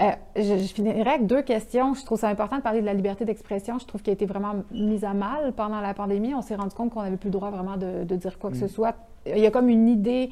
Euh, 0.00 0.10
je, 0.34 0.56
finirai 0.74 1.08
avec 1.08 1.26
deux 1.28 1.42
questions. 1.42 1.94
Je 1.94 2.04
trouve 2.04 2.18
ça 2.18 2.26
important 2.26 2.56
de 2.56 2.62
parler 2.62 2.80
de 2.80 2.86
la 2.86 2.92
liberté 2.92 3.24
d'expression. 3.24 3.78
Je 3.78 3.86
trouve 3.86 4.02
qu'elle 4.02 4.10
a 4.10 4.14
été 4.14 4.26
vraiment 4.26 4.64
mise 4.72 5.04
à 5.04 5.14
mal 5.14 5.52
pendant 5.52 5.80
la 5.80 5.94
pandémie. 5.94 6.34
On 6.34 6.42
s'est 6.42 6.56
rendu 6.56 6.74
compte 6.74 6.90
qu'on 6.90 7.04
n'avait 7.04 7.18
plus 7.18 7.28
le 7.28 7.34
droit 7.34 7.50
vraiment 7.50 7.76
de, 7.76 8.02
dire 8.16 8.36
quoi 8.40 8.50
que 8.50 8.56
ce 8.56 8.64
mm. 8.64 8.68
soit. 8.68 8.96
Il 9.26 9.38
y 9.38 9.46
a 9.46 9.52
comme 9.52 9.68
une 9.68 9.88
idée, 9.88 10.30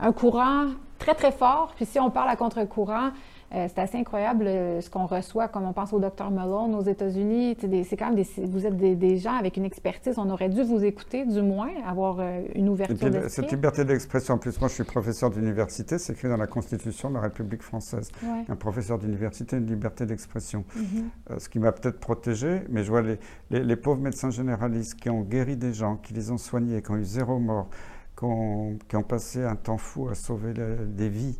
un 0.00 0.10
courant 0.10 0.70
très, 0.98 1.14
très 1.14 1.30
fort. 1.30 1.74
Puis 1.76 1.84
si 1.84 2.00
on 2.00 2.10
parle 2.10 2.28
à 2.28 2.34
contre-courant, 2.34 3.10
euh, 3.54 3.66
c'est 3.68 3.80
assez 3.80 3.98
incroyable 3.98 4.46
euh, 4.46 4.80
ce 4.80 4.88
qu'on 4.88 5.04
reçoit, 5.04 5.48
comme 5.48 5.64
on 5.64 5.74
pense 5.74 5.92
au 5.92 6.00
docteur 6.00 6.30
Malone 6.30 6.74
aux 6.74 6.82
États-Unis. 6.82 7.56
C'est 7.84 7.96
quand 7.96 8.06
même 8.06 8.14
des, 8.14 8.26
vous 8.46 8.66
êtes 8.66 8.76
des, 8.76 9.18
gens 9.18 9.34
avec 9.34 9.58
une 9.58 9.64
expertise. 9.64 10.14
On 10.16 10.30
aurait 10.30 10.48
dû 10.48 10.62
vous 10.62 10.82
écouter, 10.84 11.26
du 11.26 11.42
moins, 11.42 11.68
avoir 11.86 12.16
euh, 12.20 12.42
une 12.54 12.70
ouverture 12.70 13.10
d'esprit. 13.10 13.30
Cette 13.30 13.50
liberté 13.50 13.84
d'expression, 13.84 14.34
en 14.34 14.38
plus, 14.38 14.58
moi, 14.58 14.68
je 14.68 14.74
suis 14.74 14.84
professeur 14.84 15.30
d'université. 15.30 15.98
C'est 15.98 16.14
écrit 16.14 16.28
dans 16.28 16.38
la 16.38 16.46
Constitution 16.46 17.10
de 17.10 17.14
la 17.16 17.20
République 17.20 17.62
française. 17.62 18.10
Un 18.48 18.56
professeur 18.56 18.98
d'université, 18.98 19.56
une 19.56 19.66
liberté 19.66 20.06
d'expression. 20.06 20.64
Mm-hmm. 20.76 21.38
ce 21.38 21.48
qui 21.48 21.58
m'a 21.58 21.72
peut-être 21.72 22.00
protégé, 22.00 22.62
mais 22.70 22.84
je 22.84 22.90
vois 22.90 23.02
les, 23.02 23.18
les, 23.50 23.76
pauvres 23.76 24.00
médecins 24.00 24.30
généralistes 24.30 24.98
qui 24.98 25.10
ont 25.10 25.20
guéri 25.20 25.56
des 25.56 25.72
gens, 25.72 25.96
qui 25.96 26.14
les 26.14 26.30
ont 26.30 26.38
soignés, 26.38 26.80
qui 26.82 26.90
ont 26.90 26.96
eu 26.96 27.04
zéro 27.04 27.38
mort, 27.38 27.68
qui 28.16 28.96
ont, 28.96 29.02
passé 29.02 29.42
un 29.42 29.56
temps 29.56 29.78
fou 29.78 30.08
à 30.08 30.14
sauver 30.14 30.54
des 30.54 31.08
vies 31.08 31.38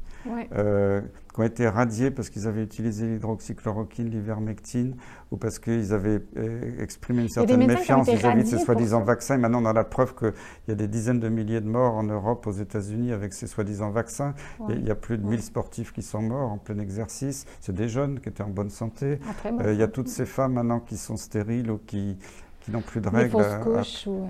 euh, 0.54 1.00
qui 1.32 1.40
ont 1.40 1.44
été 1.44 1.66
radiés 1.66 2.10
parce 2.10 2.28
qu'ils 2.28 2.46
avaient 2.46 2.62
utilisé 2.62 3.06
l'hydroxychloroquine, 3.06 4.10
l'ivermectine, 4.10 4.96
ou 5.30 5.36
parce 5.36 5.58
qu'ils 5.58 5.92
avaient 5.94 6.20
euh, 6.36 6.82
exprimé 6.82 7.22
une 7.22 7.28
certaine 7.28 7.66
méfiance 7.66 8.08
vis-à-vis 8.08 8.44
de 8.44 8.48
ces 8.48 8.58
soi-disant 8.58 9.00
vaccins. 9.02 9.36
Et 9.36 9.38
maintenant, 9.38 9.62
on 9.62 9.66
a 9.66 9.72
la 9.72 9.84
preuve 9.84 10.14
qu'il 10.14 10.32
y 10.68 10.72
a 10.72 10.74
des 10.74 10.88
dizaines 10.88 11.20
de 11.20 11.28
milliers 11.28 11.60
de 11.60 11.68
morts 11.68 11.94
en 11.94 12.02
Europe, 12.02 12.46
aux 12.46 12.52
États-Unis, 12.52 13.12
avec 13.12 13.32
ces 13.32 13.46
soi-disant 13.46 13.90
vaccins. 13.90 14.34
Il 14.68 14.86
y 14.86 14.90
a 14.90 14.94
plus 14.94 15.16
de 15.16 15.26
1000 15.26 15.42
sportifs 15.42 15.92
qui 15.92 16.02
sont 16.02 16.20
morts 16.20 16.52
en 16.52 16.58
plein 16.58 16.78
exercice. 16.78 17.46
C'est 17.60 17.74
des 17.74 17.88
jeunes 17.88 18.20
qui 18.20 18.28
étaient 18.28 18.42
en 18.42 18.50
bonne 18.50 18.70
santé. 18.70 19.18
Euh, 19.46 19.72
il 19.72 19.78
y 19.78 19.82
a 19.82 19.88
toutes 19.88 20.08
ces 20.08 20.26
femmes 20.26 20.54
maintenant 20.54 20.80
qui 20.80 20.98
sont 20.98 21.16
stériles 21.16 21.70
ou 21.70 21.78
qui, 21.78 22.18
qui 22.60 22.70
n'ont 22.70 22.82
plus 22.82 23.00
de 23.00 23.08
règles, 23.08 23.44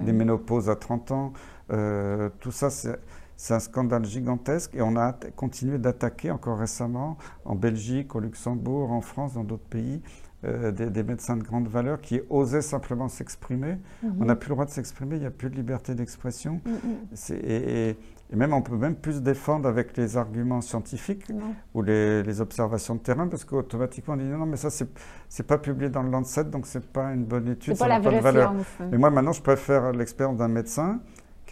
des 0.05 0.13
ménopauses 0.13 0.71
à 0.71 0.77
30 0.77 1.11
ans. 1.11 1.33
tout 1.69 2.53
ça, 2.53 2.71
c'est 2.71 2.97
c'est 3.43 3.55
un 3.55 3.59
scandale 3.59 4.05
gigantesque 4.05 4.73
et 4.77 4.83
on 4.83 4.95
a 4.95 5.17
continué 5.35 5.77
d'attaquer 5.77 6.31
encore 6.31 6.61
récemment 6.61 7.19
en 7.45 7.57
Belgique, 7.57 8.15
au 8.15 8.21
Luxembourg, 8.21 8.93
en 8.93 9.01
France, 9.01 9.35
dans 9.35 9.43
d'autres 9.43 9.67
pays, 9.69 10.01
euh, 10.45 10.71
des, 10.71 11.03
médecins 11.03 11.37
de 11.37 11.43
grande 11.43 11.67
valeur 11.67 12.01
qui 12.01 12.21
osaient 12.31 12.63
simplement 12.63 13.09
s'exprimer. 13.09 13.79
Mhm. 14.05 14.17
On 14.21 14.25
n'a 14.27 14.37
plus 14.37 14.51
le 14.51 14.55
droit 14.55 14.65
de 14.65 14.71
s'exprimer, 14.71 15.17
il 15.17 15.23
n'y 15.23 15.27
a 15.27 15.33
plus 15.33 15.51
de 15.51 15.57
liberté 15.57 15.97
d'expression. 15.97 16.61
Mhm. 16.65 17.41
Et, 17.45 17.97
même 18.33 18.55
on 18.55 18.63
peut 18.63 18.77
même 18.77 18.95
plus 18.95 19.21
défendre 19.21 19.69
avec 19.69 19.97
les 19.97 20.17
arguments 20.17 20.61
scientifiques 20.61 21.27
ou 21.75 21.83
les, 21.83 22.41
observations 22.41 22.95
de 22.95 23.01
terrain 23.01 23.27
parce 23.27 23.45
qu'automatiquement 23.45 24.15
on 24.15 24.19
dit 24.19 24.25
non, 24.25 24.47
mais 24.47 24.57
ça 24.57 24.71
c'est 24.71 25.47
pas 25.47 25.59
publié 25.59 25.91
dans 25.91 26.03
le 26.03 26.11
Lancet 26.11 26.45
donc 26.45 26.65
c'est 26.67 26.87
pas 26.87 27.13
une 27.13 27.25
bonne 27.25 27.49
étude, 27.49 27.77
ça 27.77 27.89
n'a 27.89 28.01
pas 28.01 28.11
de 28.11 28.21
valeur. 28.21 28.55
Mais 28.91 28.97
moi 28.97 29.11
maintenant 29.11 29.33
je 29.33 29.43
préfère 29.43 29.93
l'expérience 29.93 30.39
d'un 30.39 30.49
médecin 30.49 31.01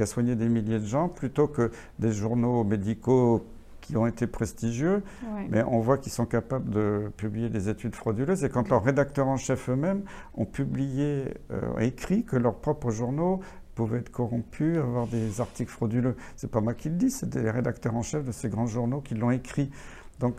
qui 0.00 0.04
a 0.04 0.06
soigné 0.06 0.34
des 0.34 0.48
milliers 0.48 0.78
de 0.78 0.86
gens, 0.86 1.10
plutôt 1.10 1.46
que 1.46 1.70
des 1.98 2.10
journaux 2.10 2.64
médicaux 2.64 3.44
qui 3.82 3.98
ont 3.98 4.06
été 4.06 4.26
prestigieux, 4.26 5.02
mais 5.50 5.62
on 5.62 5.80
voit 5.80 5.98
qu'ils 5.98 6.12
sont 6.12 6.24
capables 6.24 6.70
de 6.70 7.12
publier 7.18 7.50
des 7.50 7.68
études 7.68 7.94
frauduleuses. 7.94 8.42
Et 8.42 8.48
quand 8.48 8.70
leurs 8.70 8.82
rédacteurs 8.82 9.28
en 9.28 9.36
chef 9.36 9.68
eux-mêmes 9.68 10.04
ont 10.32 10.46
publié, 10.46 11.34
euh, 11.50 11.78
écrit 11.80 12.24
que 12.24 12.36
leurs 12.36 12.54
propres 12.54 12.90
journaux 12.90 13.40
pouvaient 13.74 13.98
être 13.98 14.10
corrompus, 14.10 14.78
avoir 14.78 15.06
des 15.06 15.42
articles 15.42 15.70
frauduleux. 15.70 16.16
C'est 16.34 16.50
pas 16.50 16.62
moi 16.62 16.72
qui 16.72 16.88
le 16.88 16.96
dis, 16.96 17.10
c'est 17.10 17.28
des 17.28 17.50
rédacteurs 17.50 17.94
en 17.94 18.02
chef 18.02 18.24
de 18.24 18.32
ces 18.32 18.48
grands 18.48 18.66
journaux 18.66 19.02
qui 19.02 19.14
l'ont 19.14 19.30
écrit. 19.30 19.70
Donc, 20.18 20.36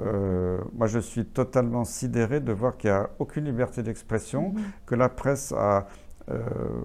euh, 0.00 0.58
moi, 0.74 0.88
je 0.88 0.98
suis 0.98 1.26
totalement 1.26 1.84
sidéré 1.84 2.40
de 2.40 2.52
voir 2.52 2.76
qu'il 2.76 2.90
n'y 2.90 2.96
a 2.96 3.08
aucune 3.20 3.44
liberté 3.44 3.84
d'expression, 3.84 4.50
mm-hmm. 4.50 4.86
que 4.86 4.94
la 4.96 5.08
presse 5.08 5.52
a 5.52 5.86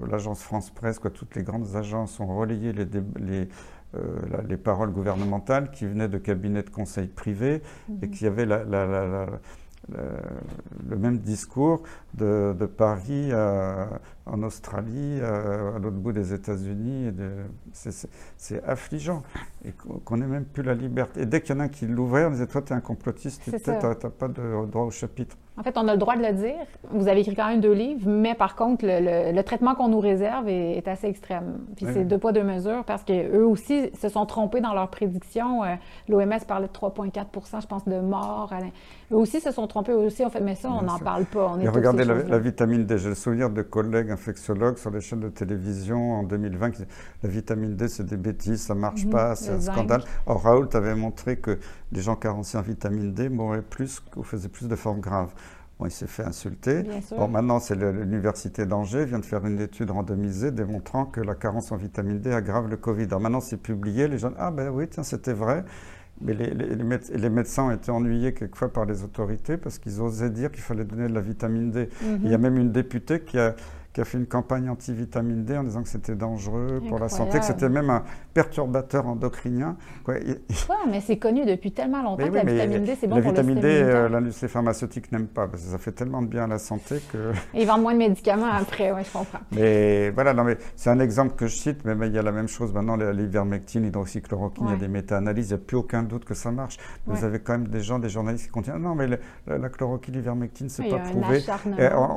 l'agence 0.10 0.41
France 0.41 0.70
Presse, 0.70 1.00
quoi, 1.00 1.12
toutes 1.12 1.36
les 1.36 1.43
grandes 1.43 1.76
agences 1.76 2.20
ont 2.20 2.36
relayé 2.36 2.74
les, 2.74 2.86
les, 3.20 3.48
euh, 3.96 4.20
les 4.48 4.58
paroles 4.58 4.91
gouvernementales 4.91 5.72
qui 5.72 5.86
venaient 5.86 6.10
de 6.10 6.18
cabinets 6.18 6.64
de 6.64 6.70
conseil 6.70 7.08
privés 7.08 7.62
et 8.02 8.08
mhm. 8.08 8.12
qui 8.12 8.28
avaient 8.28 8.46
la, 8.46 8.64
le 10.89 10.98
même 10.98 11.20
discours 11.20 11.84
de, 12.16 12.56
de 12.58 12.66
Paris 12.66 13.32
en 14.26 14.43
Australie, 14.43 15.22
à, 15.22 15.78
l'autre 15.80 15.98
bout 15.98 16.12
des 16.12 16.34
États-Unis. 16.34 17.12
C'est 17.74 18.64
affligeant. 18.64 19.24
Et 19.64 19.72
qu'on 19.74 20.18
n'ait 20.18 20.26
même 20.26 20.46
plus 20.46 20.64
la 20.64 20.74
liberté. 20.74 21.22
Et 21.22 21.26
dès 21.26 21.41
qu'il 21.41 21.56
y 21.56 21.58
en 21.58 21.62
a 21.62 21.66
un 21.66 21.70
qui 21.70 21.86
l'ouvrait, 21.86 22.26
on 22.26 22.32
disait 22.32 22.48
Toi, 22.48 22.62
tu 22.64 22.74
es 22.74 22.76
un 22.76 22.82
complotiste, 22.82 23.43
tu 23.43 23.52
n'as 23.52 23.96
pas 23.96 24.28
de 24.28 24.66
droit 24.66 24.84
au 24.86 24.91
chapitre. 24.91 25.38
En 25.58 25.64
fait, 25.64 25.78
on 25.78 25.88
a 25.88 25.93
le 25.93 25.97
droit 25.97 26.18
de 26.18 26.22
le 26.22 26.34
dire. 26.34 26.66
Vous 26.91 27.08
avez 27.08 27.22
écrit 27.22 27.36
quand 27.36 27.47
même 27.47 27.62
deux 27.62 27.72
livres, 27.72 28.10
mais 28.10 28.36
par 28.36 28.56
contre, 28.56 28.86
le, 28.86 29.41
traitement 29.43 29.74
qu'on 29.74 29.88
nous 29.88 29.99
réserve 29.99 30.49
est, 30.49 30.86
assez 30.88 31.08
extrême. 31.08 31.60
Puis 31.78 31.86
c'est 31.93 32.03
deux 32.03 32.18
poids, 32.18 32.34
deux 32.34 32.43
mesures 32.43 32.84
parce 32.84 33.03
qu'eux 33.03 33.45
aussi 33.45 33.89
se 33.93 34.10
sont 34.10 34.26
trompés 34.26 34.60
dans 34.60 34.74
leurs 34.74 34.89
prédictions. 34.89 35.64
Euh, 35.64 35.76
L'OMS 36.10 36.39
parlait 36.47 36.68
de 36.68 36.74
3,4% 36.74 37.62
je 37.62 37.68
pense, 37.68 37.86
de 37.86 37.99
morts. 37.99 38.53
Eux 39.12 39.16
aussi 39.16 39.39
se 39.39 39.51
sont 39.51 39.68
trompés. 39.68 39.93
Aussi 39.93 40.24
ont 40.24 40.30
fait, 40.30 40.41
mais 40.41 40.56
ça, 40.56 40.70
on 40.70 40.82
n'en 40.82 40.99
parle 40.99 41.26
pas. 41.26 41.56
On 41.58 41.72
regardez 41.72 42.06
la, 42.06 42.39
vitamine 42.39 42.86
D. 42.86 42.97
J'ai 42.97 43.10
le 43.10 43.16
souvenir 43.16 43.49
de 43.49 43.62
collègues 43.62 44.12
infectiologues 44.12 44.78
sur 44.78 44.91
les 44.91 45.01
chaînes 45.01 45.20
de 45.20 45.30
télévision 45.30 46.14
en 46.14 46.24
2020 46.24 46.72
qui 46.72 46.78
disaient 46.78 46.89
la 47.24 47.30
vitamine 47.30 47.76
D, 47.76 47.88
c'est 47.88 48.06
des 48.06 48.18
bêtises, 48.18 48.62
ça 48.62 48.76
ne 48.76 48.80
marche 48.80 49.06
mhm, 49.06 49.12
pas, 49.12 49.36
c'est 49.36 49.51
un 49.51 49.62
scandale. 49.62 50.03
Or, 50.26 50.41
Raoult 50.41 50.70
avait 50.74 50.95
montré 50.95 51.38
que 51.38 51.60
les 51.91 52.01
gens 52.01 52.16
carencés 52.16 52.58
en 52.58 52.62
vitamine 52.62 53.14
D 53.14 53.30
mouraient 53.30 53.62
plus 53.62 54.01
ou 54.16 54.24
faisaient 54.24 54.49
plus 54.49 54.68
de 54.68 54.76
formes 54.76 54.99
graves. 54.99 55.34
Bon, 55.78 55.88
il 55.88 55.91
s'est 55.91 56.08
fait 56.08 56.24
insulter. 56.24 56.84
Bon, 57.18 57.28
maintenant, 57.28 57.60
c'est 57.60 57.76
l'université 57.76 58.66
d'Angers 58.66 59.03
vient 59.06 59.20
de 59.20 59.26
faire 59.26 59.45
une 59.45 59.60
étude 59.60 59.91
randomisée 59.91 60.51
démontrant 60.51 61.06
que 61.06 61.20
la 61.20 61.36
carence 61.36 61.72
en 61.74 61.76
vitamine 61.76 62.20
D 62.20 62.32
aggrave 62.32 62.70
le 62.70 62.78
Covid. 62.78 63.06
Alors 63.06 63.20
maintenant, 63.20 63.41
c'est 63.41 63.58
publié. 63.58 64.08
Les 64.08 64.18
gens, 64.18 64.32
ah 64.38 64.51
ben 64.51 64.70
oui, 64.70 64.88
tiens, 64.88 65.03
c'était 65.03 65.34
vrai. 65.34 65.66
Mais 66.22 66.34
les, 66.34 66.53
les, 66.53 67.30
médecins 67.30 67.63
ont 67.63 67.72
été 67.72 67.91
ennuyés 67.91 68.34
quelquefois 68.34 68.72
par 68.72 68.86
les 68.86 69.03
autorités 69.03 69.57
parce 69.57 69.80
qu'ils 69.80 70.01
osaient 70.01 70.30
dire 70.30 70.49
qu'il 70.49 70.63
fallait 70.63 70.86
donner 70.86 71.09
de 71.09 71.13
la 71.13 71.20
vitamine 71.20 71.72
D. 71.72 71.89
Mhm. 72.01 72.20
Il 72.24 72.32
y 72.32 72.34
a 72.34 72.38
même 72.38 72.57
une 72.57 72.72
députée 72.72 73.20
qui 73.20 73.38
a, 73.38 73.55
qui 73.96 74.02
a 74.02 74.04
fait 74.04 74.18
une 74.18 74.28
campagne 74.28 74.70
anti-vitamine 74.70 75.46
D 75.46 75.58
en 75.58 75.64
disant 75.64 75.82
que 75.82 75.88
c'était 75.88 76.16
dangereux 76.16 76.82
pour 76.89 77.00
la 77.00 77.08
santé, 77.08 77.39
que 77.39 77.46
c'était 77.46 77.70
même 77.70 77.89
un 77.89 78.04
perturbateur 78.34 79.08
endocrinien. 79.08 79.78
Oui, 80.06 80.16
mais 80.89 81.00
c'est 81.00 81.16
connu 81.16 81.46
depuis 81.46 81.72
tellement 81.72 82.04
longtemps 82.04 82.28
que 82.28 82.34
la 82.34 82.43
vitamine 82.43 82.84
D, 82.84 82.98
c'est 83.00 83.08
bon 83.08 83.22
pour 83.22 83.32
le 83.32 83.38
La 83.38 83.41
vitamine 83.41 83.62
D, 83.62 83.68
euh, 83.70 84.10
l'industrie 84.10 84.50
pharmaceutique 84.50 85.14
n'aime 85.14 85.28
pas, 85.28 85.48
parce 85.48 85.64
que 85.64 85.70
ça 85.70 85.78
fait 85.78 85.93
tellement 85.93 86.22
de 86.22 86.28
bien 86.28 86.43
à 86.43 86.48
la 86.48 86.60
santé 86.60 87.02
que... 87.10 87.32
Et 87.54 87.62
ils 87.62 87.66
vendent 87.66 87.84
moins 87.84 87.93
de 87.93 88.00
médicaments 88.00 88.52
après, 88.52 88.91
oui, 88.91 89.04
je 89.06 89.14
comprends. 89.14 89.39
Mais 89.54 90.10
voilà, 90.10 90.34
non, 90.34 90.43
mais 90.43 90.58
c'est 90.76 90.89
un 90.89 91.00
exemple 91.00 91.36
que 91.36 91.48
je 91.48 91.56
cite, 91.56 91.86
mais, 91.86 91.96
il 92.06 92.14
y 92.14 92.20
a 92.20 92.22
la 92.22 92.34
même 92.34 92.50
chose 92.50 92.74
maintenant, 92.74 92.98
l'ivermectine, 92.98 93.84
l'hydroxychloroquine, 93.84 94.66
il 94.68 94.72
y 94.72 94.74
a 94.74 94.78
des 94.78 94.89
méta-analyses, 94.89 95.52
il 95.52 95.54
n'y 95.54 95.62
a 95.62 95.66
plus 95.66 95.78
aucun 95.78 96.04
doute 96.04 96.26
que 96.26 96.34
ça 96.34 96.52
marche. 96.52 96.78
Vous 97.06 97.24
avez 97.24 97.39
quand 97.39 97.54
même 97.54 97.70
des 97.70 97.82
gens, 97.82 97.98
des 97.98 98.10
journalistes 98.10 98.48
qui 98.48 98.52
continuent, 98.52 98.76
non, 98.76 98.93
mais 98.93 99.08
la, 99.48 99.70
chloroquine, 99.70 100.16
l'ivermectine, 100.16 100.68
c'est 100.68 100.89
pas 100.89 101.00
prouvé. 101.00 101.41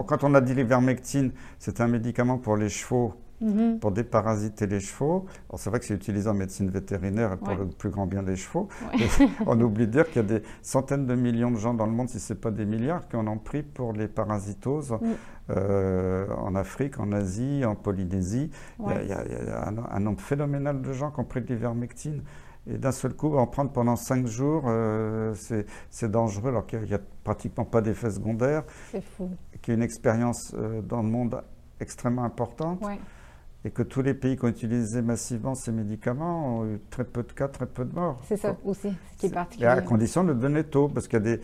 quand 0.09 0.25
on 0.25 0.35
a 0.35 0.41
dit 0.41 0.55
l'ivermectine, 0.55 1.31
c'est 1.69 1.83
un 1.83 1.89
médicament 1.89 2.39
pour 2.39 2.57
les 2.57 2.71
chevaux 2.71 3.13
mm-hmm. 3.43 3.79
pour 3.79 3.93
déparasiter 3.93 4.67
les 4.67 4.81
chevaux. 4.81 5.27
C'est 5.55 5.69
vrai 5.69 5.81
que 5.81 5.85
c'est 5.85 5.95
utilisé 5.95 6.27
en 6.27 6.33
médecine 6.33 6.71
vétérinaire 6.71 7.37
pour 7.37 7.55
le 7.55 7.67
plus 7.67 7.91
grand 7.91 8.07
bien 8.07 8.23
des 8.23 8.37
chevaux. 8.37 8.69
on 9.47 9.61
oublie 9.61 9.87
de 9.87 9.93
dire 9.93 10.07
qu'il 10.07 10.17
y 10.17 10.25
a 10.25 10.39
des 10.39 10.43
centaines 10.63 11.05
de 11.05 11.15
millions 11.15 11.51
de 11.51 11.59
gens 11.59 11.75
dans 11.75 11.85
le 11.85 11.93
monde, 11.93 12.09
si 12.09 12.21
ce 12.21 12.33
n'est 12.33 12.39
pas 12.39 12.51
des 12.51 12.65
milliards, 12.65 13.07
qui 13.07 13.17
en 13.17 13.27
ont 13.27 13.37
pris 13.37 13.63
pour 13.63 13.93
les 13.93 14.09
parasitoses. 14.09 14.93
Mm. 14.93 14.97
Euh, 15.51 16.27
en 16.37 16.55
Afrique, 16.55 17.01
en 17.01 17.11
Asie, 17.13 17.65
en 17.65 17.75
Polynésie. 17.75 18.51
Il, 18.81 19.07
y 19.07 19.13
a, 19.13 19.67
un, 19.67 20.01
nombre 20.01 20.21
phénoménal 20.21 20.83
de 20.83 20.93
gens 20.93 21.11
qui 21.11 21.21
ont 21.21 21.25
pris 21.25 21.41
de 21.41 21.47
l'ivermectine. 21.47 22.23
Et 22.67 22.77
d'un 22.77 22.93
seul 22.93 23.15
coup, 23.15 23.35
en 23.37 23.47
prendre 23.47 23.71
pendant 23.71 23.97
cinq 23.97 24.27
jours, 24.27 24.65
euh, 24.67 25.35
c'est 25.91 26.11
dangereux 26.11 26.51
alors 26.51 26.67
qu'il 26.67 26.83
n'y 26.83 26.93
a, 26.93 27.01
pratiquement 27.25 27.65
pas 27.65 27.81
d'effet 27.81 28.11
secondaire. 28.11 28.65
C'est 28.91 29.03
fou. 29.03 29.31
Qui 29.63 29.71
est 29.71 29.75
une 29.75 29.83
expérience 29.83 30.55
euh, 30.55 30.83
dans 30.83 31.03
le 31.03 31.09
monde 31.09 31.43
extrêmement 31.81 32.25
importante 32.25 32.81
et 33.65 33.71
que 33.71 33.83
tous 33.83 34.03
les 34.03 34.15
pays 34.15 34.37
qui 34.37 34.45
ont 34.45 34.49
utilisé 34.49 35.03
massivement 35.03 35.55
ces 35.57 35.73
médicaments 35.73 36.59
ont 36.59 36.67
eu 36.67 36.81
très 36.91 37.05
peu 37.05 37.25
de 37.25 37.33
cas, 37.33 37.49
très 37.49 37.67
peu 37.67 37.85
de 37.85 37.93
morts. 37.93 38.21
C'est 38.29 38.37
ça 38.37 38.57
aussi, 38.65 38.93
ce 39.13 39.19
qui 39.19 39.27
est 39.27 39.31
particulier. 39.31 39.67
à 39.67 39.81
condition 39.81 40.23
de 40.23 40.29
le 40.29 40.37
donner 40.37 40.63
tôt, 40.63 40.89
parce 40.89 41.09
qu'il 41.09 41.19
y, 41.19 41.23
a 41.23 41.37
des, 41.37 41.41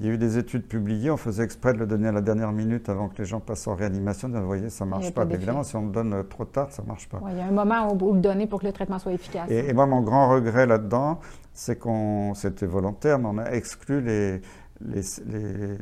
il 0.00 0.06
y 0.06 0.08
a 0.08 0.12
eu 0.12 0.18
des 0.18 0.38
études 0.38 0.66
publiées, 0.66 1.10
on 1.10 1.18
faisait 1.18 1.44
exprès 1.44 1.74
de 1.74 1.78
le 1.78 1.86
donner 1.86 2.08
à 2.08 2.12
la 2.12 2.22
dernière 2.22 2.52
minute 2.52 2.88
avant 2.88 3.08
que 3.08 3.18
les 3.18 3.26
gens 3.26 3.40
passent 3.40 3.66
en 3.66 3.74
réanimation, 3.74 4.28
vous 4.28 4.46
voyez, 4.46 4.70
ça 4.70 4.86
ne 4.86 4.90
marche 4.90 5.12
pas. 5.12 5.24
Évidemment, 5.24 5.62
si 5.62 5.76
on 5.76 5.86
le 5.86 5.92
donne 5.92 6.24
trop 6.28 6.46
tard, 6.46 6.72
ça 6.72 6.82
ne 6.82 6.88
marche 6.88 7.08
pas. 7.08 7.20
il 7.30 7.36
y 7.36 7.40
a 7.40 7.46
un 7.46 7.50
moment 7.50 7.92
où, 7.92 8.14
le 8.14 8.20
donner 8.20 8.46
pour 8.46 8.60
que 8.60 8.66
le 8.66 8.72
traitement 8.72 8.98
soit 8.98 9.12
efficace. 9.12 9.50
Et, 9.50 9.72
moi, 9.74 9.86
mon 9.86 10.00
grand 10.00 10.30
regret 10.30 10.66
là-dedans, 10.66 11.20
c'est 11.52 11.78
qu'on, 11.78 12.32
c'était 12.34 12.66
volontaire, 12.66 13.18
mais 13.18 13.28
on 13.30 13.38
a 13.38 13.50
exclu 13.50 14.00
les, 14.00 14.40
les, 14.80 15.02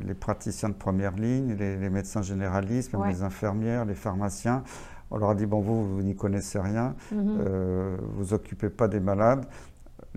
les, 0.05 0.13
praticiens 0.13 0.69
de 0.69 0.73
première 0.73 1.15
ligne, 1.15 1.53
les, 1.53 1.89
médecins 1.89 2.21
généralistes, 2.21 2.91
les 3.07 3.23
infirmières, 3.23 3.85
les 3.85 3.95
pharmaciens. 3.95 4.63
On 5.09 5.17
leur 5.17 5.29
a 5.29 5.35
dit, 5.35 5.45
bon, 5.45 5.61
vous, 5.61 5.87
vous 5.87 6.01
n'y 6.01 6.15
connaissez 6.15 6.59
rien, 6.59 6.95
mhm. 7.11 7.37
euh, 7.39 7.97
vous 8.15 8.33
occupez 8.33 8.69
pas 8.69 8.87
des 8.87 8.99
malades, 8.99 9.45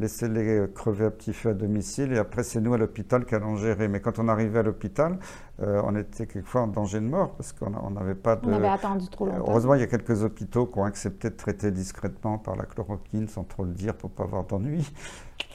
laissez-les 0.01 0.67
crever 0.75 1.05
à 1.05 1.11
petit 1.11 1.33
feu 1.33 1.51
à 1.51 1.55
domicile 1.55 2.13
et 2.13 2.19
après 2.19 2.43
c'est 2.43 2.61
nous 2.61 2.75
à 2.75 2.79
l'hôpital 2.79 3.25
qui 3.25 3.35
allons 3.35 3.57
gérer. 3.57 3.89
Mais 3.89 4.01
quand 4.01 4.19
on 4.19 4.29
arrivait 4.29 4.61
à 4.61 4.63
l'hôpital, 4.63 5.19
euh, 5.63 5.83
on 5.85 5.95
était 5.95 6.27
quelquefois 6.27 6.63
en 6.63 6.67
danger 6.69 7.01
de 7.01 7.07
mort 7.07 7.35
parce 7.37 7.53
qu'on 7.53 7.91
n'avait 7.91 8.15
pas 8.15 8.37
de... 8.37 8.49
On 8.49 8.53
avait 8.53 8.69
attendu 8.69 9.09
trop 9.09 9.27
longtemps. 9.27 9.45
Heureusement, 9.47 9.75
il 9.75 9.81
y 9.81 9.85
a 9.85 9.87
quelques 9.87 10.23
hôpitaux 10.23 10.67
qui 10.67 10.79
ont 10.79 10.85
accepté 10.85 11.29
de 11.29 11.37
traiter 11.37 11.71
discrètement 11.71 12.39
par 12.39 12.57
la 12.57 12.65
chloroquine 12.65 13.29
sans 13.29 13.45
trop 13.45 13.65
le 13.65 13.73
dire 13.73 13.95
pour 13.95 14.11
ne 14.11 14.15
pas 14.15 14.25
avoir 14.25 14.45
d'ennui, 14.45 14.91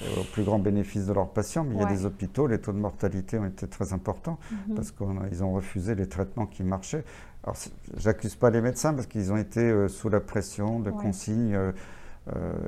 euh, 0.01 0.21
au 0.21 0.23
plus 0.25 0.43
grand 0.43 0.59
bénéfice 0.59 1.07
de 1.07 1.13
leurs 1.13 1.29
patients. 1.29 1.63
Mais 1.63 1.75
il 1.75 1.81
y 1.81 1.83
a 1.83 1.87
des 1.87 2.05
hôpitaux, 2.05 2.45
les 2.45 2.59
taux 2.59 2.71
de 2.71 2.77
mortalité 2.77 3.39
ont 3.39 3.45
été 3.45 3.67
très 3.67 3.93
importants 3.93 4.37
mhm. 4.51 4.75
parce 4.75 4.91
qu'ils 4.91 5.43
ont 5.43 5.53
refusé 5.53 5.95
les 5.95 6.07
traitements 6.07 6.45
qui 6.45 6.63
marchaient. 6.63 7.03
Alors, 7.43 7.57
j'accuse 7.97 8.35
pas 8.35 8.51
les 8.51 8.61
médecins 8.61 8.93
parce 8.93 9.07
qu'ils 9.07 9.31
ont 9.31 9.37
été 9.37 9.61
euh, 9.61 9.87
sous 9.87 10.09
la 10.09 10.19
pression 10.19 10.79
de 10.79 10.91
consignes. 10.91 11.55
Euh, 11.55 11.71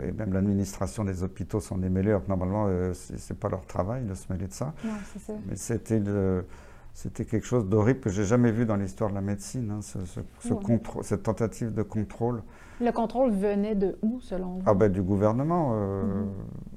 et 0.03 0.11
même 0.11 0.33
l'administration 0.33 1.03
des 1.03 1.23
hôpitaux 1.23 1.59
sont 1.59 1.77
des 1.77 1.89
mêleurs. 1.89 2.21
Normalement, 2.27 2.65
euh, 2.67 2.93
ce 2.93 3.13
n'est 3.13 3.39
pas 3.39 3.49
leur 3.49 3.65
travail 3.65 4.03
de 4.03 4.13
se 4.13 4.31
mêler 4.31 4.47
de 4.47 4.53
ça. 4.53 4.73
Mais 5.47 5.55
c'était 5.55 6.01
c'était 6.93 7.25
quelque 7.25 7.45
chose 7.45 7.67
d'horrible 7.67 7.99
que 7.99 8.09
j'ai 8.09 8.23
jamais 8.23 8.51
vu 8.51 8.65
dans 8.65 8.75
l'histoire 8.75 9.11
de 9.11 9.15
la 9.15 9.21
médecine, 9.21 9.69
hein, 9.69 9.81
ce, 9.81 9.99
cette 11.03 11.21
tentative 11.21 11.71
de 11.71 11.83
contrôle. 11.83 12.41
Le 12.81 12.91
contrôle 12.91 13.31
venait 13.31 13.75
de 13.75 13.99
où, 14.01 14.19
selon 14.19 14.55
vous? 14.55 14.63
Ah 14.65 14.73
ben, 14.73 14.91
Du 14.91 15.03
gouvernement, 15.03 15.73
euh, 15.75 16.03
mhm. 16.03 16.29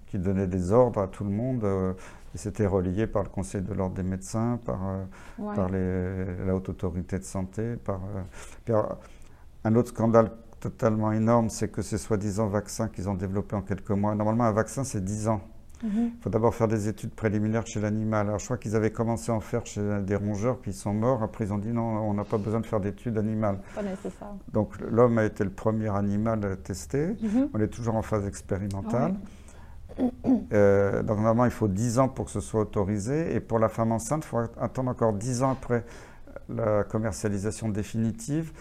qui 0.06 0.18
donnait 0.18 0.46
des 0.46 0.72
ordres 0.72 1.00
à 1.00 1.08
tout 1.08 1.24
le 1.24 1.30
monde. 1.30 1.64
et 2.34 2.38
c'était 2.38 2.66
relié 2.66 3.06
par 3.06 3.22
le 3.22 3.30
Conseil 3.30 3.62
de 3.62 3.72
l'ordre 3.72 3.94
des 3.94 4.02
médecins, 4.02 4.58
par, 4.64 4.80
par 5.38 5.70
la 5.70 6.54
Haute 6.54 6.68
Autorité 6.68 7.18
de 7.18 7.24
Santé. 7.24 7.76
Par, 7.76 8.00
un 9.64 9.74
autre 9.74 9.88
scandale 9.88 10.30
totalement 10.60 11.12
énorme, 11.12 11.48
c'est 11.48 11.68
que 11.68 11.82
ces 11.82 11.98
soi-disant 11.98 12.46
vaccins 12.46 12.88
qu'ils 12.88 13.08
ont 13.08 13.14
développés 13.14 13.56
en 13.56 13.62
quelques 13.62 13.90
mois, 13.90 14.14
normalement 14.14 14.44
un 14.44 14.52
vaccin 14.52 14.84
c'est 14.84 15.02
10 15.02 15.28
ans. 15.28 15.40
Mhm. 15.82 16.10
Il 16.16 16.22
faut 16.22 16.30
d'abord 16.30 16.54
faire 16.54 16.68
des 16.68 16.88
études 16.88 17.12
préliminaires 17.12 17.66
chez 17.66 17.80
l'animal. 17.80 18.26
Alors 18.26 18.38
je 18.38 18.44
crois 18.44 18.58
qu'ils 18.58 18.76
avaient 18.76 18.90
commencé 18.90 19.32
à 19.32 19.34
en 19.34 19.40
faire 19.40 19.64
chez 19.64 19.80
des 20.02 20.14
rongeurs, 20.14 20.58
puis 20.58 20.72
ils 20.72 20.74
sont 20.74 20.92
morts. 20.92 21.22
Après 21.22 21.46
ils 21.46 21.52
ont 21.52 21.58
dit 21.58 21.72
non, 21.72 21.82
on 21.82 22.14
n'a 22.14 22.24
pas 22.24 22.38
besoin 22.38 22.60
de 22.60 22.66
faire 22.66 22.80
d'études 22.80 23.16
animales. 23.16 23.58
Pas 23.74 23.82
nécessaire. 23.82 24.34
Donc 24.52 24.78
l'homme 24.80 25.18
a 25.18 25.24
été 25.24 25.42
le 25.42 25.50
premier 25.50 25.88
animal 25.88 26.58
testé. 26.62 27.16
Mhm. 27.22 27.48
On 27.54 27.60
est 27.60 27.68
toujours 27.68 27.96
en 27.96 28.02
phase 28.02 28.26
expérimentale. 28.26 29.14
Euh, 30.52 31.02
donc 31.02 31.16
normalement 31.16 31.46
il 31.46 31.50
faut 31.50 31.68
10 31.68 31.98
ans 31.98 32.08
pour 32.08 32.26
que 32.26 32.30
ce 32.30 32.40
soit 32.40 32.60
autorisé. 32.60 33.34
Et 33.34 33.40
pour 33.40 33.58
la 33.58 33.68
femme 33.68 33.92
enceinte, 33.92 34.24
il 34.24 34.28
faut 34.28 34.38
attendre 34.60 34.90
encore 34.90 35.14
10 35.14 35.42
ans 35.42 35.52
après 35.52 35.84
la 36.48 36.84
commercialisation 36.84 37.68
définitive 37.68 38.52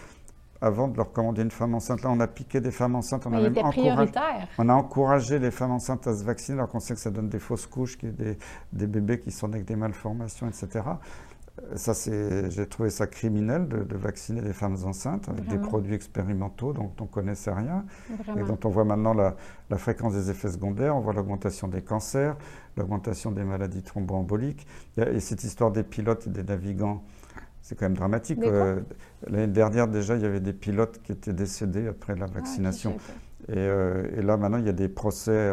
avant 0.60 0.88
de 0.88 0.96
leur 0.96 1.12
commander 1.12 1.42
une 1.42 1.50
femme 1.50 1.74
enceinte. 1.74 2.02
Là, 2.02 2.10
on 2.10 2.20
a 2.20 2.26
piqué 2.26 2.60
des 2.60 2.70
femmes 2.70 2.94
enceintes. 2.94 3.26
On, 3.26 3.32
a, 3.32 3.40
même 3.40 3.56
encouragé, 3.58 4.12
on 4.58 4.68
a 4.68 4.74
encouragé 4.74 5.38
les 5.38 5.50
femmes 5.50 5.72
enceintes 5.72 6.06
à 6.06 6.14
se 6.14 6.24
vacciner, 6.24 6.58
alors 6.58 6.68
qu'on 6.68 6.80
sait 6.80 6.94
que 6.94 7.00
ça 7.00 7.10
donne 7.10 7.28
des 7.28 7.38
fausses 7.38 7.66
couches, 7.66 7.98
des, 7.98 8.36
des 8.72 8.86
bébés 8.86 9.20
qui 9.20 9.30
sont 9.30 9.48
avec 9.48 9.64
des 9.64 9.76
malformations, 9.76 10.48
etc. 10.48 10.82
Ça, 11.76 11.92
j'ai 11.94 12.66
trouvé 12.66 12.90
ça 12.90 13.06
criminel 13.06 13.68
de, 13.68 13.96
vacciner 13.96 14.40
des 14.40 14.52
femmes 14.52 14.76
enceintes 14.84 15.28
avec 15.28 15.46
des 15.46 15.58
produits 15.58 15.94
expérimentaux 15.94 16.72
dont 16.72 16.90
on 16.98 17.04
ne 17.04 17.08
connaissait 17.08 17.52
rien 17.52 17.84
et 18.36 18.42
dont 18.42 18.58
on 18.64 18.68
voit 18.70 18.84
maintenant 18.84 19.14
la, 19.14 19.36
la, 19.68 19.76
fréquence 19.76 20.14
des 20.14 20.30
effets 20.30 20.50
secondaires, 20.50 20.96
on 20.96 21.00
voit 21.00 21.12
l'augmentation 21.12 21.68
des 21.68 21.82
cancers, 21.82 22.36
l'augmentation 22.76 23.30
des 23.30 23.44
maladies 23.44 23.82
thromboemboliques. 23.82 24.66
Et 24.96 25.20
cette 25.20 25.44
histoire 25.44 25.70
des 25.70 25.82
pilotes 25.82 26.26
et 26.26 26.30
des 26.30 26.44
navigants 26.44 27.02
c'est 27.62 27.76
quand 27.76 27.86
même 27.86 27.96
dramatique. 27.96 28.40
Euh, 28.42 28.80
l'année 29.28 29.46
dernière, 29.46 29.88
déjà, 29.88 30.16
il 30.16 30.22
y 30.22 30.26
avait 30.26 30.40
des 30.40 30.52
pilotes 30.52 31.00
qui 31.02 31.12
étaient 31.12 31.32
décédés 31.32 31.88
après 31.88 32.16
la 32.16 32.26
ah, 32.28 32.34
vaccination. 32.34 32.96
Euh, 33.50 34.08
et, 34.16 34.22
là, 34.22 34.36
maintenant, 34.36 34.58
il 34.58 34.66
y 34.66 34.70
a 34.70 34.72
des 34.72 34.88
procès. 34.88 35.52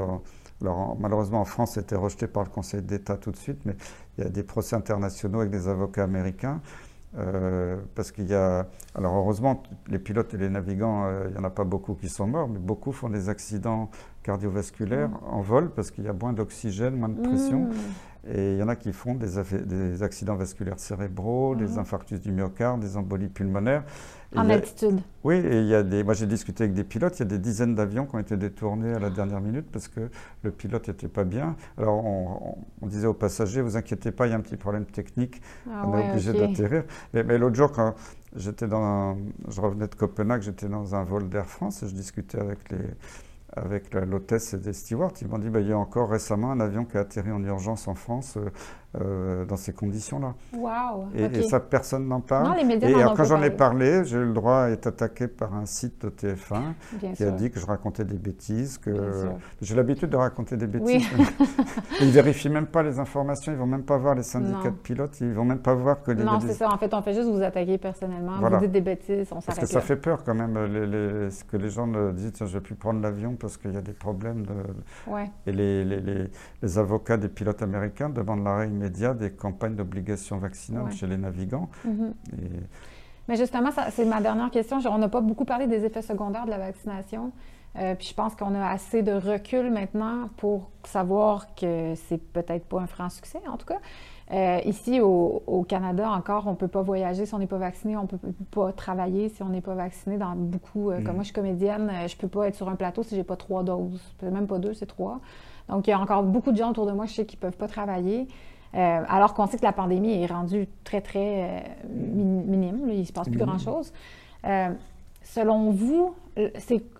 Alors, 0.62 0.98
malheureusement, 1.00 1.42
en 1.42 1.46
France, 1.46 1.74
c'était 1.74 1.96
rejeté 1.96 2.28
par 2.28 2.44
le 2.44 2.50
Conseil 2.50 2.82
d'État 2.82 3.18
tout 3.18 3.32
de 3.32 3.38
suite, 3.38 3.60
mais 3.66 3.76
il 4.18 4.24
y 4.24 4.28
a 4.28 4.30
des 4.30 4.44
procès 4.44 4.76
internationaux 4.76 5.40
avec 5.42 5.52
des 5.52 5.68
avocats 5.68 6.04
américains. 6.04 6.62
Euh, 7.18 7.78
parce 7.96 8.12
qu'il 8.12 8.28
y 8.28 8.34
a. 8.34 8.68
Alors, 8.94 9.16
heureusement, 9.16 9.64
les 9.88 9.98
pilotes 9.98 10.34
et 10.34 10.38
les 10.38 10.50
navigants, 10.50 11.10
il 11.26 11.32
n'y 11.32 11.38
en 11.38 11.44
a 11.44 11.50
pas 11.50 11.64
beaucoup 11.64 11.96
qui 11.96 12.10
sont 12.10 12.28
morts, 12.28 12.48
mais 12.48 12.60
beaucoup 12.60 12.92
font 12.92 13.10
des 13.10 13.30
accidents 13.30 13.90
cardiovasculaires 14.24 15.10
mmh. 15.10 15.20
en 15.32 15.42
vol 15.42 15.72
parce 15.72 15.90
qu'il 15.90 16.04
y 16.04 16.10
a 16.10 16.14
moins 16.14 16.34
d'oxygène, 16.34 16.98
moins 16.98 17.10
de 17.10 17.22
pression. 17.22 17.62
Mmh. 17.62 17.72
Et 18.34 18.54
il 18.54 18.58
y 18.58 18.64
en 18.64 18.68
a 18.68 18.76
qui 18.76 18.92
font 18.92 19.16
des, 19.16 19.28
des 19.66 20.04
accidents 20.04 20.36
vasculaires 20.36 20.80
cérébraux, 20.80 21.56
des 21.56 21.68
mhm. 21.68 21.80
infarctus 21.80 22.20
du 22.20 22.32
myocarde, 22.32 22.82
des 22.82 22.98
embolies 22.98 23.30
pulmonaires. 23.30 23.84
en 24.36 24.50
altitude. 24.50 25.00
Oui, 25.24 25.36
et 25.36 25.62
il 25.62 25.68
y 25.68 25.76
a 25.76 25.84
des. 25.84 26.04
Moi, 26.04 26.14
j'ai 26.14 26.26
discuté 26.26 26.66
avec 26.66 26.74
des 26.74 26.84
pilotes. 26.84 27.18
Il 27.18 27.20
y 27.20 27.24
a 27.24 27.30
des 27.30 27.40
dizaines 27.40 27.76
d'avions 27.76 28.06
qui 28.06 28.16
ont 28.16 28.20
été 28.20 28.36
détournés 28.36 28.94
à 28.94 29.00
la 29.00 29.10
dernière 29.10 29.40
minute 29.40 29.68
parce 29.72 29.88
que 29.88 30.10
le 30.44 30.52
pilote 30.52 30.88
n'était 30.88 31.08
pas 31.08 31.24
bien. 31.24 31.56
Alors, 31.78 32.04
on, 32.82 32.88
disait 32.88 33.08
aux 33.08 33.14
passagers, 33.14 33.62
vous 33.62 33.78
inquiétez 33.78 34.12
pas, 34.12 34.28
il 34.28 34.32
y 34.32 34.34
a 34.34 34.38
un 34.38 34.42
petit 34.42 34.58
problème 34.58 34.86
technique. 34.86 35.42
Ah 35.70 35.84
on 35.86 35.98
est 35.98 36.10
obligé 36.10 36.34
d'atterrir. 36.34 36.84
Mais, 37.14 37.38
l'autre 37.38 37.56
jour, 37.56 37.72
quand 37.72 37.96
j'étais 38.36 38.68
dans, 38.68 39.18
je 39.48 39.62
revenais 39.62 39.88
de 39.88 39.96
Copenhague, 39.96 40.42
j'étais 40.42 40.68
dans 40.68 40.96
un 40.96 41.04
vol 41.04 41.30
d'Air 41.30 41.46
France 41.46 41.84
et 41.84 41.88
je 41.88 41.94
discutais 41.94 42.40
avec 42.40 42.72
les 42.72 42.78
avec 43.58 43.94
l'hôtesse 43.94 44.56
des 44.56 44.74
stewards, 44.74 45.14
ils 45.22 45.28
m'ont 45.28 45.40
dit 45.40 45.50
bah, 45.50 45.60
il 45.60 45.68
y 45.68 45.74
a 45.74 45.78
encore 45.78 46.10
récemment 46.10 46.52
un 46.52 46.60
avion 46.60 46.86
qui 46.86 46.98
a 46.98 47.02
atterri 47.02 47.32
en 47.32 47.44
urgence 47.44 47.88
en 47.88 47.96
France 47.96 48.38
euh, 48.96 49.46
dans 49.46 49.58
ces 49.58 49.74
conditions-là. 49.74 50.34
Wow, 50.54 51.10
et, 51.14 51.44
ça, 51.44 51.60
personne 51.60 52.08
n'en 52.08 52.22
parle. 52.22 52.48
Non, 52.48 52.54
les 52.54 52.64
médias 52.64 52.90
et 52.90 53.16
quand 53.16 53.26
j'en 53.26 53.44
ai 53.44 53.50
parlé, 53.50 54.04
j'ai 54.06 54.18
eu 54.18 54.26
le 54.26 54.34
droit 54.34 54.70
d'être 54.70 54.88
attaqué 54.88 55.28
par 55.28 55.54
un 55.54 55.66
site 55.66 56.06
de 56.06 56.10
TF1 56.10 57.14
qui 57.14 57.24
a 57.24 57.32
dit 57.32 57.52
que 57.52 57.60
je 57.60 57.66
racontais 57.66 58.06
des 58.06 58.18
bêtises. 58.18 58.78
que 58.78 58.92
J'ai 59.62 59.76
l'habitude 59.76 60.10
de 60.10 60.16
raconter 60.16 60.56
des 60.56 60.68
bêtises. 60.68 61.06
ils 62.00 62.08
ne 62.08 62.12
vérifient 62.12 62.50
même 62.50 62.68
pas 62.68 62.82
les 62.82 62.98
informations, 62.98 63.52
ils 63.52 63.56
ne 63.56 63.60
vont 63.60 63.68
même 63.68 63.84
pas 63.84 63.98
voir 63.98 64.16
les 64.16 64.24
syndicats 64.24 64.72
de 64.72 64.76
pilotes, 64.76 65.20
ils 65.20 65.30
ne 65.30 65.34
vont 65.34 65.46
même 65.46 65.60
pas 65.60 65.74
voir 65.74 66.02
que 66.02 66.12
les. 66.12 66.24
Non, 66.24 66.40
c'est 66.40 66.54
ça. 66.54 66.70
En 66.70 66.78
fait, 66.78 66.94
on 66.94 67.02
fait 67.02 67.14
juste 67.14 67.30
vous 67.30 67.44
attaquer 67.44 67.78
personnellement. 67.78 68.40
Vous 68.40 68.58
dites 68.58 68.72
des 68.72 68.82
bêtises, 68.82 69.28
on 69.32 69.42
s'arrête. 69.42 69.46
Parce 69.46 69.60
que 69.60 69.66
ça 69.68 69.82
fait 69.82 69.98
peur 69.98 70.24
quand 70.24 70.34
même, 70.34 70.58
les, 70.66 71.30
que 71.52 71.58
les 71.58 71.70
gens 71.70 71.88
disent 72.14 72.32
je 72.40 72.44
ne 72.46 72.50
vais 72.50 72.62
plus 72.62 72.76
prendre 72.76 73.02
l'avion 73.02 73.36
parce 73.36 73.58
qu'il 73.58 73.74
y 73.74 73.78
a 73.78 73.82
des 73.82 73.94
problèmes. 73.94 74.46
De... 74.46 74.54
Et 75.46 75.52
les, 75.52 75.84
les, 75.84 76.78
avocats 76.78 77.18
des 77.18 77.30
pilotes 77.30 77.62
américains 77.62 78.10
demandent 78.10 78.44
l'arrêt 78.44 78.68
immédiat 78.78 79.14
des 79.14 79.32
campagnes 79.32 79.76
d'obligation 79.76 80.38
vaccinale 80.38 80.92
chez 80.92 81.08
les 81.08 81.18
navigants. 81.18 81.70
Mhm. 81.84 82.14
Mais 83.28 83.36
justement, 83.36 83.72
c'est 83.90 84.06
ma 84.06 84.22
dernière 84.22 84.50
question. 84.52 84.80
On 84.90 84.98
n'a 84.98 85.10
pas 85.10 85.22
beaucoup 85.22 85.46
parlé 85.46 85.68
des 85.68 85.84
effets 85.84 86.02
secondaires 86.02 86.46
de 86.46 86.52
la 86.52 86.60
vaccination. 86.60 87.32
Euh, 87.78 87.94
puis 87.96 88.08
je 88.08 88.14
pense 88.14 88.36
qu'on 88.36 88.56
a 88.56 88.70
assez 88.70 89.04
de 89.04 89.12
recul 89.12 89.70
maintenant 89.70 90.30
pour 90.38 90.72
savoir 90.84 91.54
que 91.56 91.94
c'est 91.96 92.18
peut-être 92.18 92.66
pas 92.66 92.80
un 92.80 92.88
franc 92.88 93.10
succès, 93.10 93.40
en 93.48 93.58
tout 93.58 93.68
cas. 93.68 93.80
Euh, 94.32 94.60
ici, 94.66 95.00
au, 95.00 95.66
Canada, 95.68 96.10
encore, 96.10 96.48
on 96.48 96.52
ne 96.52 96.56
peut 96.56 96.68
pas 96.68 96.82
voyager 96.82 97.26
si 97.26 97.34
on 97.34 97.40
n'est 97.40 97.48
pas 97.48 97.58
vacciné, 97.58 97.96
on 97.96 98.04
ne 98.04 98.08
peut 98.08 98.18
pas 98.52 98.72
travailler 98.72 99.30
si 99.30 99.44
on 99.44 99.50
n'est 99.50 99.62
pas 99.62 99.76
vacciné. 99.76 100.18
Dans 100.18 100.36
beaucoup, 100.36 100.90
euh, 100.90 100.98
comme 100.98 101.12
mm. 101.12 101.16
moi, 101.16 101.20
je 101.20 101.28
suis 101.28 101.34
comédienne, 101.34 101.92
je 102.08 102.16
ne 102.16 102.20
peux 102.20 102.28
pas 102.28 102.48
être 102.48 102.56
sur 102.56 102.68
un 102.68 102.76
plateau 102.76 103.04
si 103.04 103.16
j'ai 103.16 103.24
pas 103.24 103.36
trois 103.36 103.64
doses. 103.64 104.02
Même 104.22 104.48
pas 104.48 104.58
deux, 104.58 104.74
c'est 104.74 104.86
trois. 104.86 105.20
Donc, 105.70 105.88
il 105.88 105.92
y 105.92 105.94
a 105.94 106.00
encore 106.00 106.24
beaucoup 106.24 106.52
de 106.52 106.58
gens 106.58 106.72
autour 106.72 106.88
de 106.88 106.94
moi, 106.94 107.06
je 107.06 107.14
sais, 107.14 107.26
qui 107.26 107.36
ne 107.36 107.42
peuvent 107.42 107.58
pas 107.58 107.68
travailler. 107.68 108.28
Euh, 108.78 109.04
alors 109.08 109.34
qu'on 109.34 109.48
sait 109.48 109.58
que 109.58 109.64
la 109.64 109.74
pandémie 109.74 110.22
est 110.22 110.28
rendue 110.28 110.68
très, 110.84 111.02
très 111.02 111.44
euh, 111.44 111.60
minime. 111.90 112.82
il 112.90 113.00
ne 113.00 113.04
se 113.04 113.12
passe 113.12 113.28
plus 113.28 113.40
grand-chose. 113.40 113.92
Euh, 114.46 114.70
selon 115.24 115.72
vous, 115.72 116.14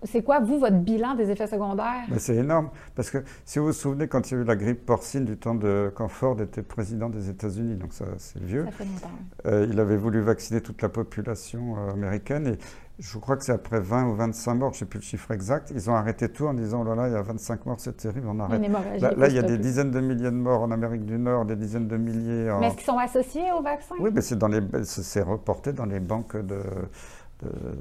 c'est 0.00 0.22
quoi, 0.22 0.40
vous, 0.40 0.58
votre 0.58 0.76
bilan 0.76 1.14
des 1.14 1.30
effets 1.30 1.46
secondaires? 1.46 2.04
Ben, 2.08 2.18
c'est 2.18 2.34
énorme. 2.34 2.70
Parce 2.96 3.10
que 3.10 3.18
si 3.44 3.60
vous 3.60 3.66
vous 3.66 3.72
souvenez, 3.72 4.08
quand 4.08 4.28
il 4.28 4.34
y 4.34 4.36
a 4.38 4.40
eu 4.40 4.44
la 4.44 4.56
grippe 4.56 4.84
porcine 4.84 5.24
du 5.24 5.36
temps 5.36 5.54
de 5.54 5.92
quand 5.94 6.08
Ford 6.08 6.40
était 6.42 6.62
président 6.62 7.08
des 7.08 7.30
États-Unis, 7.30 7.76
donc 7.76 7.92
ça, 7.92 8.06
c'est 8.18 8.42
vieux, 8.42 8.64
ça 8.64 8.72
fait 8.72 8.84
longtemps. 8.84 9.10
Euh, 9.46 9.66
il 9.70 9.78
avait 9.78 9.96
voulu 9.96 10.20
vacciner 10.20 10.60
toute 10.60 10.82
la 10.82 10.88
population 10.88 11.76
américaine. 11.90 12.48
Et 12.48 12.58
je 12.98 13.18
crois 13.18 13.36
que 13.36 13.44
c'est 13.44 13.52
après 13.52 13.80
20 13.80 14.08
ou 14.08 14.14
25 14.14 14.54
morts, 14.54 14.72
je 14.72 14.76
ne 14.76 14.78
sais 14.80 14.84
plus 14.86 14.98
le 14.98 15.04
chiffre 15.04 15.30
exact, 15.30 15.70
ils 15.74 15.88
ont 15.88 15.94
arrêté 15.94 16.28
tout 16.28 16.46
en 16.46 16.54
disant, 16.54 16.82
oh 16.82 16.84
là 16.84 16.94
là, 16.94 17.08
il 17.08 17.12
y 17.12 17.16
a 17.16 17.22
25 17.22 17.66
morts, 17.66 17.76
c'est 17.78 17.96
terrible, 17.96 18.26
on 18.28 18.40
arrête. 18.40 18.60
Là, 19.00 19.12
là 19.16 19.28
il 19.28 19.34
y 19.34 19.38
a 19.38 19.42
des 19.42 19.58
dizaines 19.58 19.90
de 19.90 20.00
milliers 20.00 20.30
de 20.30 20.36
morts 20.36 20.62
en 20.62 20.70
Amérique 20.70 21.04
du 21.04 21.18
Nord, 21.18 21.44
des 21.44 21.56
dizaines 21.56 21.86
de 21.86 21.96
milliers 21.96 22.50
en... 22.50 22.58
Mais 22.58 22.68
est-ce 22.68 22.76
qu'ils 22.76 22.86
sont 22.86 22.98
associés 22.98 23.52
au 23.56 23.62
vaccin? 23.62 23.94
Oui, 24.00 24.10
mais 24.12 24.20
c'est, 24.20 24.36
dans 24.36 24.48
les, 24.48 24.60
c'est 24.82 25.22
reporté 25.22 25.72
dans 25.72 25.86
les 25.86 26.00
banques 26.00 26.36
de 26.36 26.60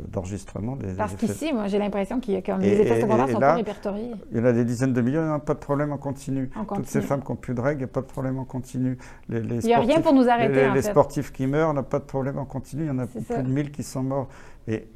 d'enregistrement 0.09 0.75
des 0.75 0.93
Parce 0.93 1.15
qu'ici, 1.15 1.51
moi, 1.51 1.67
j'ai 1.67 1.79
l'impression 1.79 2.19
qu'il 2.19 2.35
y 2.35 2.37
a 2.37 2.41
comme 2.41 2.59
les 2.59 2.79
effets 2.79 3.01
secondaires 3.01 3.29
sont 3.29 3.39
pas 3.39 3.55
répertoriés. 3.55 4.11
Il 4.31 4.37
y 4.37 4.41
en 4.41 4.45
a 4.45 4.53
des 4.53 4.63
dizaines 4.63 4.93
de 4.93 5.01
millions, 5.01 5.21
il 5.21 5.27
n'y 5.27 5.33
a 5.33 5.39
pas 5.39 5.55
de 5.55 5.59
problème 5.59 5.91
en 5.91 5.97
continu. 5.97 6.51
Toutes 6.75 6.85
ces 6.85 7.01
femmes 7.01 7.23
qui 7.23 7.31
n'ont 7.31 7.37
plus 7.37 7.55
de 7.55 7.61
règles, 7.61 7.81
il 7.81 7.85
n'y 7.85 7.89
a 7.89 7.93
pas 7.93 8.01
de 8.01 8.05
problème 8.05 8.37
en 8.37 8.45
continu. 8.45 8.97
Les, 9.29 9.39
il 9.39 9.59
n'y 9.65 9.73
a 9.73 9.79
rien 9.79 10.01
pour 10.01 10.13
nous 10.13 10.29
arrêter. 10.29 10.67
Les, 10.67 10.73
les 10.73 10.81
sportifs 10.83 11.31
qui 11.31 11.47
meurent, 11.47 11.71
on 11.71 11.73
n'a 11.73 11.83
pas 11.83 11.99
de 11.99 12.05
problème 12.05 12.37
en 12.37 12.45
continu. 12.45 12.83
Il 12.83 12.87
y 12.87 12.91
en 12.91 12.99
a 12.99 13.07
plus 13.07 13.21
de 13.27 13.41
1000 13.41 13.71
qui 13.71 13.81
sont 13.81 14.03
morts. 14.03 14.27
Et 14.67 14.87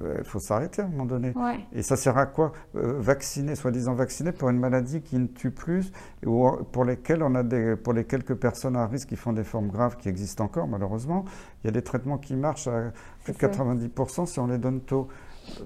il 0.00 0.24
faut 0.24 0.38
s'arrêter 0.38 0.82
à 0.82 0.84
un 0.84 0.88
moment 0.88 1.06
donné. 1.06 1.34
Et 1.72 1.82
ça 1.82 1.96
sert 1.96 2.16
à 2.18 2.26
quoi 2.26 2.52
euh, 2.76 2.94
Vacciner, 3.00 3.54
soi-disant 3.54 3.94
vacciner 3.94 4.32
pour 4.32 4.48
une 4.48 4.58
maladie 4.58 5.02
qui 5.02 5.18
ne 5.18 5.26
tue 5.26 5.50
plus, 5.50 5.92
ou 6.24 6.48
pour 6.72 6.84
lesquelles 6.84 7.22
on 7.22 7.34
a 7.34 7.42
des, 7.42 7.76
pour 7.76 7.92
les 7.92 8.04
quelques 8.04 8.34
personnes 8.34 8.76
à 8.76 8.86
risque 8.86 9.08
qui 9.08 9.16
font 9.16 9.32
des 9.32 9.44
formes 9.44 9.68
graves 9.68 9.96
qui 9.96 10.08
existent 10.08 10.44
encore 10.44 10.68
malheureusement, 10.68 11.24
il 11.62 11.66
y 11.66 11.70
a 11.70 11.72
des 11.72 11.82
traitements 11.82 12.18
qui 12.18 12.36
marchent 12.36 12.68
à 12.68 12.92
plus 13.24 13.32
de 13.32 13.38
90% 13.38 14.26
si 14.26 14.38
on 14.38 14.46
les 14.46 14.58
donne 14.58 14.80
tôt. 14.80 15.08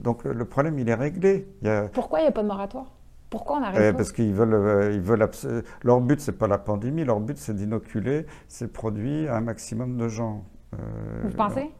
Donc 0.01 0.25
le 0.25 0.45
problème 0.45 0.79
il 0.79 0.89
est 0.89 0.95
réglé. 0.95 1.49
Pourquoi 1.93 2.21
il 2.21 2.23
n'y 2.23 2.29
a 2.29 2.33
pas 2.33 2.43
de 2.43 2.49
moratoire? 2.49 2.87
Pourquoi 3.33 3.57
on 3.57 3.63
arrête 3.63 3.95
eh, 3.95 3.97
Parce 3.97 4.13
qu'ils 4.13 4.35
veulent, 4.35 4.53
euh, 4.53 4.93
ils 4.93 5.01
veulent 5.01 5.27
leur 5.85 6.01
but 6.03 6.21
c'est 6.21 6.37
pas 6.37 6.47
la 6.47 6.59
pandémie, 6.59 7.03
leur 7.03 7.19
but 7.19 7.39
c'est 7.39 7.55
d'inoculer 7.57 8.27
ces 8.47 8.69
produits 8.69 9.27
à 9.27 9.37
un 9.37 9.41
maximum 9.41 9.97
de 9.97 10.07
gens. 10.07 10.45
Euh, 10.75 10.79
Vous 11.25 11.31
pensez 11.31 11.71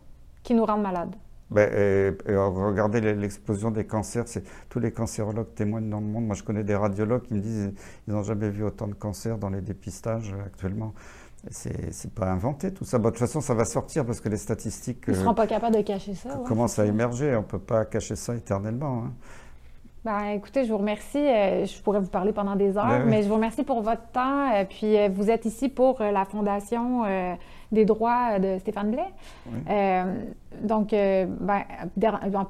Qui 0.43 0.55
nous 0.55 0.65
rendent 0.65 0.83
malades? 0.83 1.15
Ben, 1.53 1.71
et, 1.73 2.37
regardez 2.37 3.01
l'explosion 3.01 3.71
des 3.71 3.85
cancers, 3.85 4.25
c'est 4.27 4.45
tous 4.69 4.81
les 4.81 4.93
cancérologues 4.93 5.55
témoignent 5.55 5.91
dans 5.91 6.01
le 6.01 6.07
monde. 6.07 6.27
Moi, 6.27 6.35
je 6.35 6.43
connais 6.43 6.65
des 6.65 6.75
radiologues 6.75 7.23
qui 7.23 7.35
me 7.35 7.41
disent 7.41 7.73
qu'ils 8.05 8.15
n'ont 8.15 8.23
jamais 8.23 8.51
vu 8.51 8.65
autant 8.65 8.89
de 8.89 8.95
cancers 8.95 9.39
dans 9.39 9.51
les 9.51 9.61
dépistages 9.61 10.33
euh, 10.33 10.47
actuellement. 10.47 10.95
C'est 11.51 12.15
pas 12.15 12.31
inventé 12.31 12.73
tout 12.73 12.85
ça. 12.85 12.99
de 12.99 13.05
toute 13.05 13.19
façon, 13.19 13.41
ça 13.41 13.53
va 13.55 13.65
sortir 13.65 14.07
parce 14.07 14.21
que 14.21 14.29
les 14.29 14.37
statistiques. 14.37 15.03
Ils 15.09 15.15
ne 15.15 15.19
seront 15.19 15.35
pas 15.35 15.49
capables 15.49 15.75
de 15.75 15.83
cacher 15.83 16.15
ça. 16.15 16.41
commencent 16.47 16.79
à 16.79 16.87
émerger. 16.87 17.35
On 17.35 17.41
ne 17.41 17.47
peut 17.47 17.59
pas 17.59 17.85
cacher 17.85 18.15
ça 18.15 18.37
éternellement. 18.37 19.07
Hein. 19.07 19.13
Ben, 20.05 20.31
écoutez, 20.35 20.65
je 20.65 20.73
vous 20.73 20.79
remercie. 20.79 21.19
Euh, 21.19 21.65
je 21.65 21.81
pourrais 21.81 22.01
vous 22.01 22.11
parler 22.11 22.33
pendant 22.33 22.57
des 22.57 22.77
heures, 22.77 22.87
ben 22.87 23.05
mais 23.07 23.23
je 23.23 23.29
vous 23.29 23.37
remercie 23.37 23.63
pour 23.63 23.83
votre 23.83 24.09
temps. 24.09 24.53
Euh, 24.53 24.65
puis 24.69 24.97
vous 25.09 25.31
êtes 25.31 25.45
ici 25.45 25.69
pour 25.69 26.01
la 26.01 26.25
Fondation 26.25 27.05
des 27.71 27.85
droits 27.85 28.39
de 28.39 28.59
Stéphane 28.59 28.91
Blais. 28.91 29.11
Euh, 29.71 30.15
donc, 30.61 30.93
euh, 30.93 31.27
ben, 31.41 31.63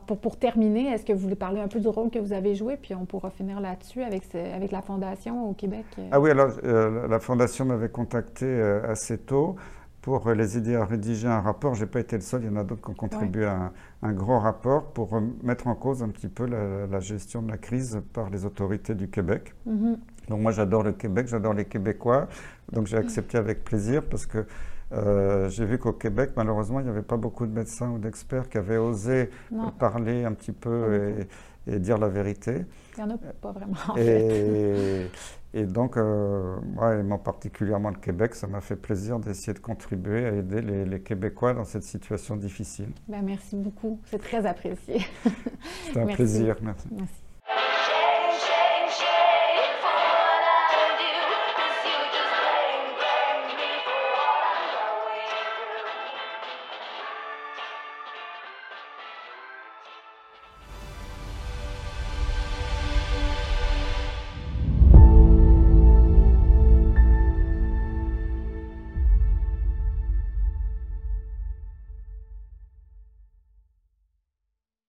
pour, 0.06 0.18
pour, 0.18 0.36
terminer, 0.36 0.88
est-ce 0.88 1.04
que 1.04 1.12
vous 1.12 1.20
voulez 1.20 1.36
parler 1.36 1.60
un 1.60 1.68
peu 1.68 1.78
du 1.78 1.88
rôle 1.88 2.10
que 2.10 2.18
vous 2.18 2.32
avez 2.32 2.54
joué, 2.54 2.76
puis 2.76 2.94
on 2.94 3.04
pourra 3.04 3.30
finir 3.30 3.60
là-dessus 3.60 4.02
avec, 4.02 4.22
avec 4.34 4.72
la 4.72 4.82
Fondation 4.82 5.48
au 5.48 5.52
Québec? 5.52 5.84
Euh? 5.98 6.08
Ah 6.10 6.20
oui, 6.20 6.30
alors 6.30 6.50
la 6.62 7.20
Fondation 7.20 7.66
m'avait 7.66 7.90
contacté 7.90 8.46
assez 8.88 9.18
tôt 9.18 9.56
pour 10.02 10.28
les 10.32 10.58
aider 10.58 10.74
à 10.74 10.84
rédiger 10.84 11.28
un 11.28 11.40
rapport. 11.40 11.74
Je 11.74 11.84
n'ai 11.84 11.90
pas 11.90 12.00
été 12.00 12.16
le 12.16 12.22
seul, 12.22 12.42
il 12.42 12.46
y 12.46 12.50
en 12.50 12.56
a 12.56 12.64
d'autres 12.64 12.82
qui 12.82 12.90
ont 12.90 12.94
contribué 12.94 13.46
à 13.46 13.72
un, 14.02 14.12
gros 14.12 14.38
rapport 14.38 14.92
pour 14.92 15.18
mettre 15.42 15.68
en 15.68 15.76
cause 15.76 16.02
un 16.02 16.08
petit 16.08 16.28
peu 16.28 16.44
la, 16.44 17.00
gestion 17.00 17.40
de 17.40 17.50
la 17.50 17.56
crise 17.56 18.02
par 18.12 18.28
les 18.28 18.44
autorités 18.44 18.94
du 18.94 19.08
Québec. 19.08 19.54
Mm-hmm. 19.66 19.96
Donc 20.28 20.40
moi 20.40 20.52
j'adore 20.52 20.82
le 20.82 20.92
Québec, 20.92 21.28
j'adore 21.28 21.54
les 21.54 21.64
Québécois, 21.64 22.28
donc 22.72 22.86
j'ai 22.86 22.96
accepté 22.96 23.38
avec 23.38 23.64
plaisir 23.64 24.02
parce 24.02 24.26
que 24.26 24.44
euh, 24.92 25.48
j'ai 25.48 25.64
vu 25.64 25.78
qu'au 25.78 25.92
Québec, 25.92 26.32
malheureusement, 26.36 26.80
il 26.80 26.84
n'y 26.84 26.90
avait 26.90 27.02
pas 27.02 27.16
beaucoup 27.16 27.46
de 27.46 27.52
médecins 27.52 27.90
ou 27.90 27.98
d'experts 27.98 28.48
qui 28.48 28.58
avaient 28.58 28.76
osé 28.76 29.30
parler 29.78 30.24
un 30.24 30.32
petit 30.32 30.52
peu 30.52 31.26
et, 31.66 31.78
dire 31.78 31.96
la 31.96 32.08
vérité. 32.08 32.66
Il 32.98 33.04
n'y 33.04 33.12
en 33.12 33.14
a 33.14 33.18
pas 33.18 33.52
vraiment. 33.52 33.76
En 33.88 33.96
et, 33.96 35.10
et, 35.54 35.66
donc, 35.66 35.96
euh, 35.96 36.56
moi, 36.74 36.94
et 36.96 37.18
particulièrement 37.18 37.90
le 37.90 37.98
Québec, 37.98 38.34
ça 38.34 38.46
m'a 38.46 38.60
fait 38.60 38.76
plaisir 38.76 39.18
d'essayer 39.18 39.52
de 39.52 39.58
contribuer 39.58 40.24
à 40.24 40.32
aider 40.32 40.62
les, 40.62 40.84
les, 40.84 41.00
Québécois 41.02 41.52
dans 41.52 41.64
cette 41.64 41.82
situation 41.82 42.36
difficile. 42.36 42.88
Ben, 43.08 43.22
merci 43.22 43.56
beaucoup, 43.56 44.00
c'est 44.06 44.18
très 44.18 44.46
apprécié. 44.46 45.00
C'est 45.92 46.00
un 46.00 46.06
plaisir, 46.14 46.56
merci. 46.62 46.88
merci. 46.90 47.14